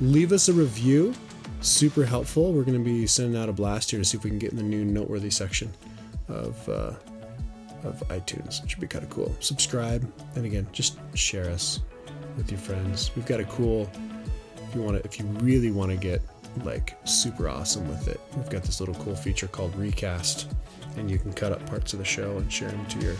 leave 0.00 0.32
us 0.32 0.48
a 0.48 0.52
review. 0.52 1.14
Super 1.60 2.04
helpful. 2.04 2.52
We're 2.52 2.62
going 2.62 2.78
to 2.78 2.84
be 2.84 3.06
sending 3.06 3.40
out 3.40 3.48
a 3.48 3.52
blast 3.52 3.90
here 3.90 3.98
to 3.98 4.04
see 4.04 4.16
if 4.16 4.24
we 4.24 4.30
can 4.30 4.38
get 4.38 4.52
in 4.52 4.56
the 4.56 4.62
new 4.62 4.84
noteworthy 4.84 5.30
section 5.30 5.72
of 6.28 6.68
uh, 6.68 6.92
of 7.84 8.02
iTunes. 8.08 8.62
It 8.62 8.70
should 8.70 8.80
be 8.80 8.86
kind 8.86 9.04
of 9.04 9.10
cool. 9.10 9.34
Subscribe, 9.40 10.10
and 10.36 10.44
again, 10.44 10.66
just 10.72 10.98
share 11.14 11.50
us 11.50 11.80
with 12.36 12.50
your 12.50 12.60
friends. 12.60 13.10
We've 13.16 13.26
got 13.26 13.40
a 13.40 13.44
cool. 13.44 13.90
If 14.68 14.74
you 14.74 14.82
want 14.82 14.98
to, 14.98 15.04
if 15.04 15.18
you 15.18 15.24
really 15.26 15.70
want 15.70 15.90
to 15.90 15.96
get 15.96 16.22
like 16.64 16.96
super 17.04 17.48
awesome 17.48 17.88
with 17.88 18.08
it, 18.08 18.20
we've 18.36 18.50
got 18.50 18.62
this 18.62 18.80
little 18.80 18.94
cool 18.96 19.16
feature 19.16 19.48
called 19.48 19.74
Recast, 19.76 20.52
and 20.96 21.10
you 21.10 21.18
can 21.18 21.32
cut 21.32 21.52
up 21.52 21.64
parts 21.66 21.92
of 21.92 21.98
the 21.98 22.04
show 22.04 22.36
and 22.36 22.52
share 22.52 22.70
them 22.70 22.86
to 22.86 22.98
your 23.00 23.14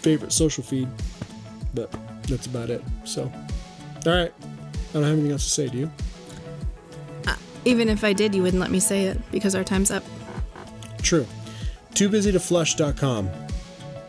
favorite 0.00 0.32
social 0.32 0.64
feed. 0.64 0.88
But 1.74 1.94
that's 2.22 2.46
about 2.46 2.70
it. 2.70 2.82
So, 3.04 3.30
all 4.06 4.12
right. 4.12 4.32
I 4.90 4.92
don't 4.92 5.02
have 5.02 5.12
anything 5.12 5.32
else 5.32 5.44
to 5.44 5.50
say. 5.50 5.68
Do 5.68 5.78
you? 5.78 5.90
Even 7.66 7.88
if 7.88 8.04
I 8.04 8.12
did, 8.12 8.32
you 8.32 8.42
wouldn't 8.42 8.60
let 8.60 8.70
me 8.70 8.78
say 8.78 9.06
it 9.06 9.20
because 9.32 9.56
our 9.56 9.64
time's 9.64 9.90
up. 9.90 10.04
True. 11.02 11.26
Too 11.94 12.08
busy 12.08 12.30
to 12.30 12.38
flush.com 12.38 13.28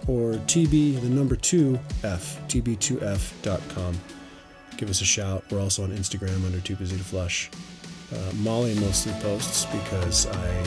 or 0.07 0.33
TB, 0.33 1.01
the 1.01 1.09
number 1.09 1.35
two 1.35 1.79
F, 2.03 2.39
TB2F.com. 2.47 3.99
Give 4.77 4.89
us 4.91 5.01
a 5.01 5.05
shout. 5.05 5.43
We're 5.49 5.59
also 5.59 5.83
on 5.83 5.89
Instagram 5.89 6.45
under 6.45 6.59
Too 6.59 6.75
Busy 6.75 6.97
to 6.97 7.03
Flush. 7.03 7.49
Uh, 8.13 8.31
Molly 8.35 8.75
mostly 8.75 9.11
posts 9.21 9.65
because 9.65 10.27
I 10.27 10.65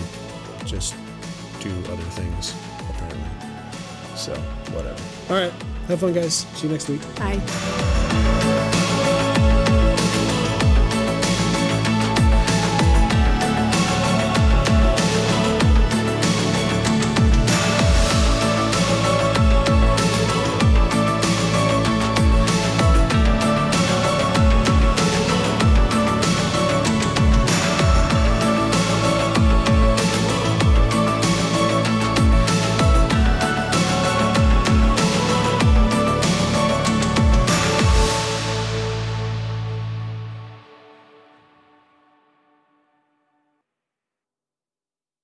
just 0.67 0.95
do 1.61 1.71
other 1.93 2.03
things, 2.03 2.55
apparently. 2.91 3.31
So, 4.17 4.35
whatever. 4.75 5.01
All 5.31 5.41
right. 5.41 5.53
Have 5.87 6.01
fun, 6.01 6.13
guys. 6.13 6.45
See 6.55 6.67
you 6.67 6.73
next 6.73 6.89
week. 6.89 7.01
Bye. 7.17 8.67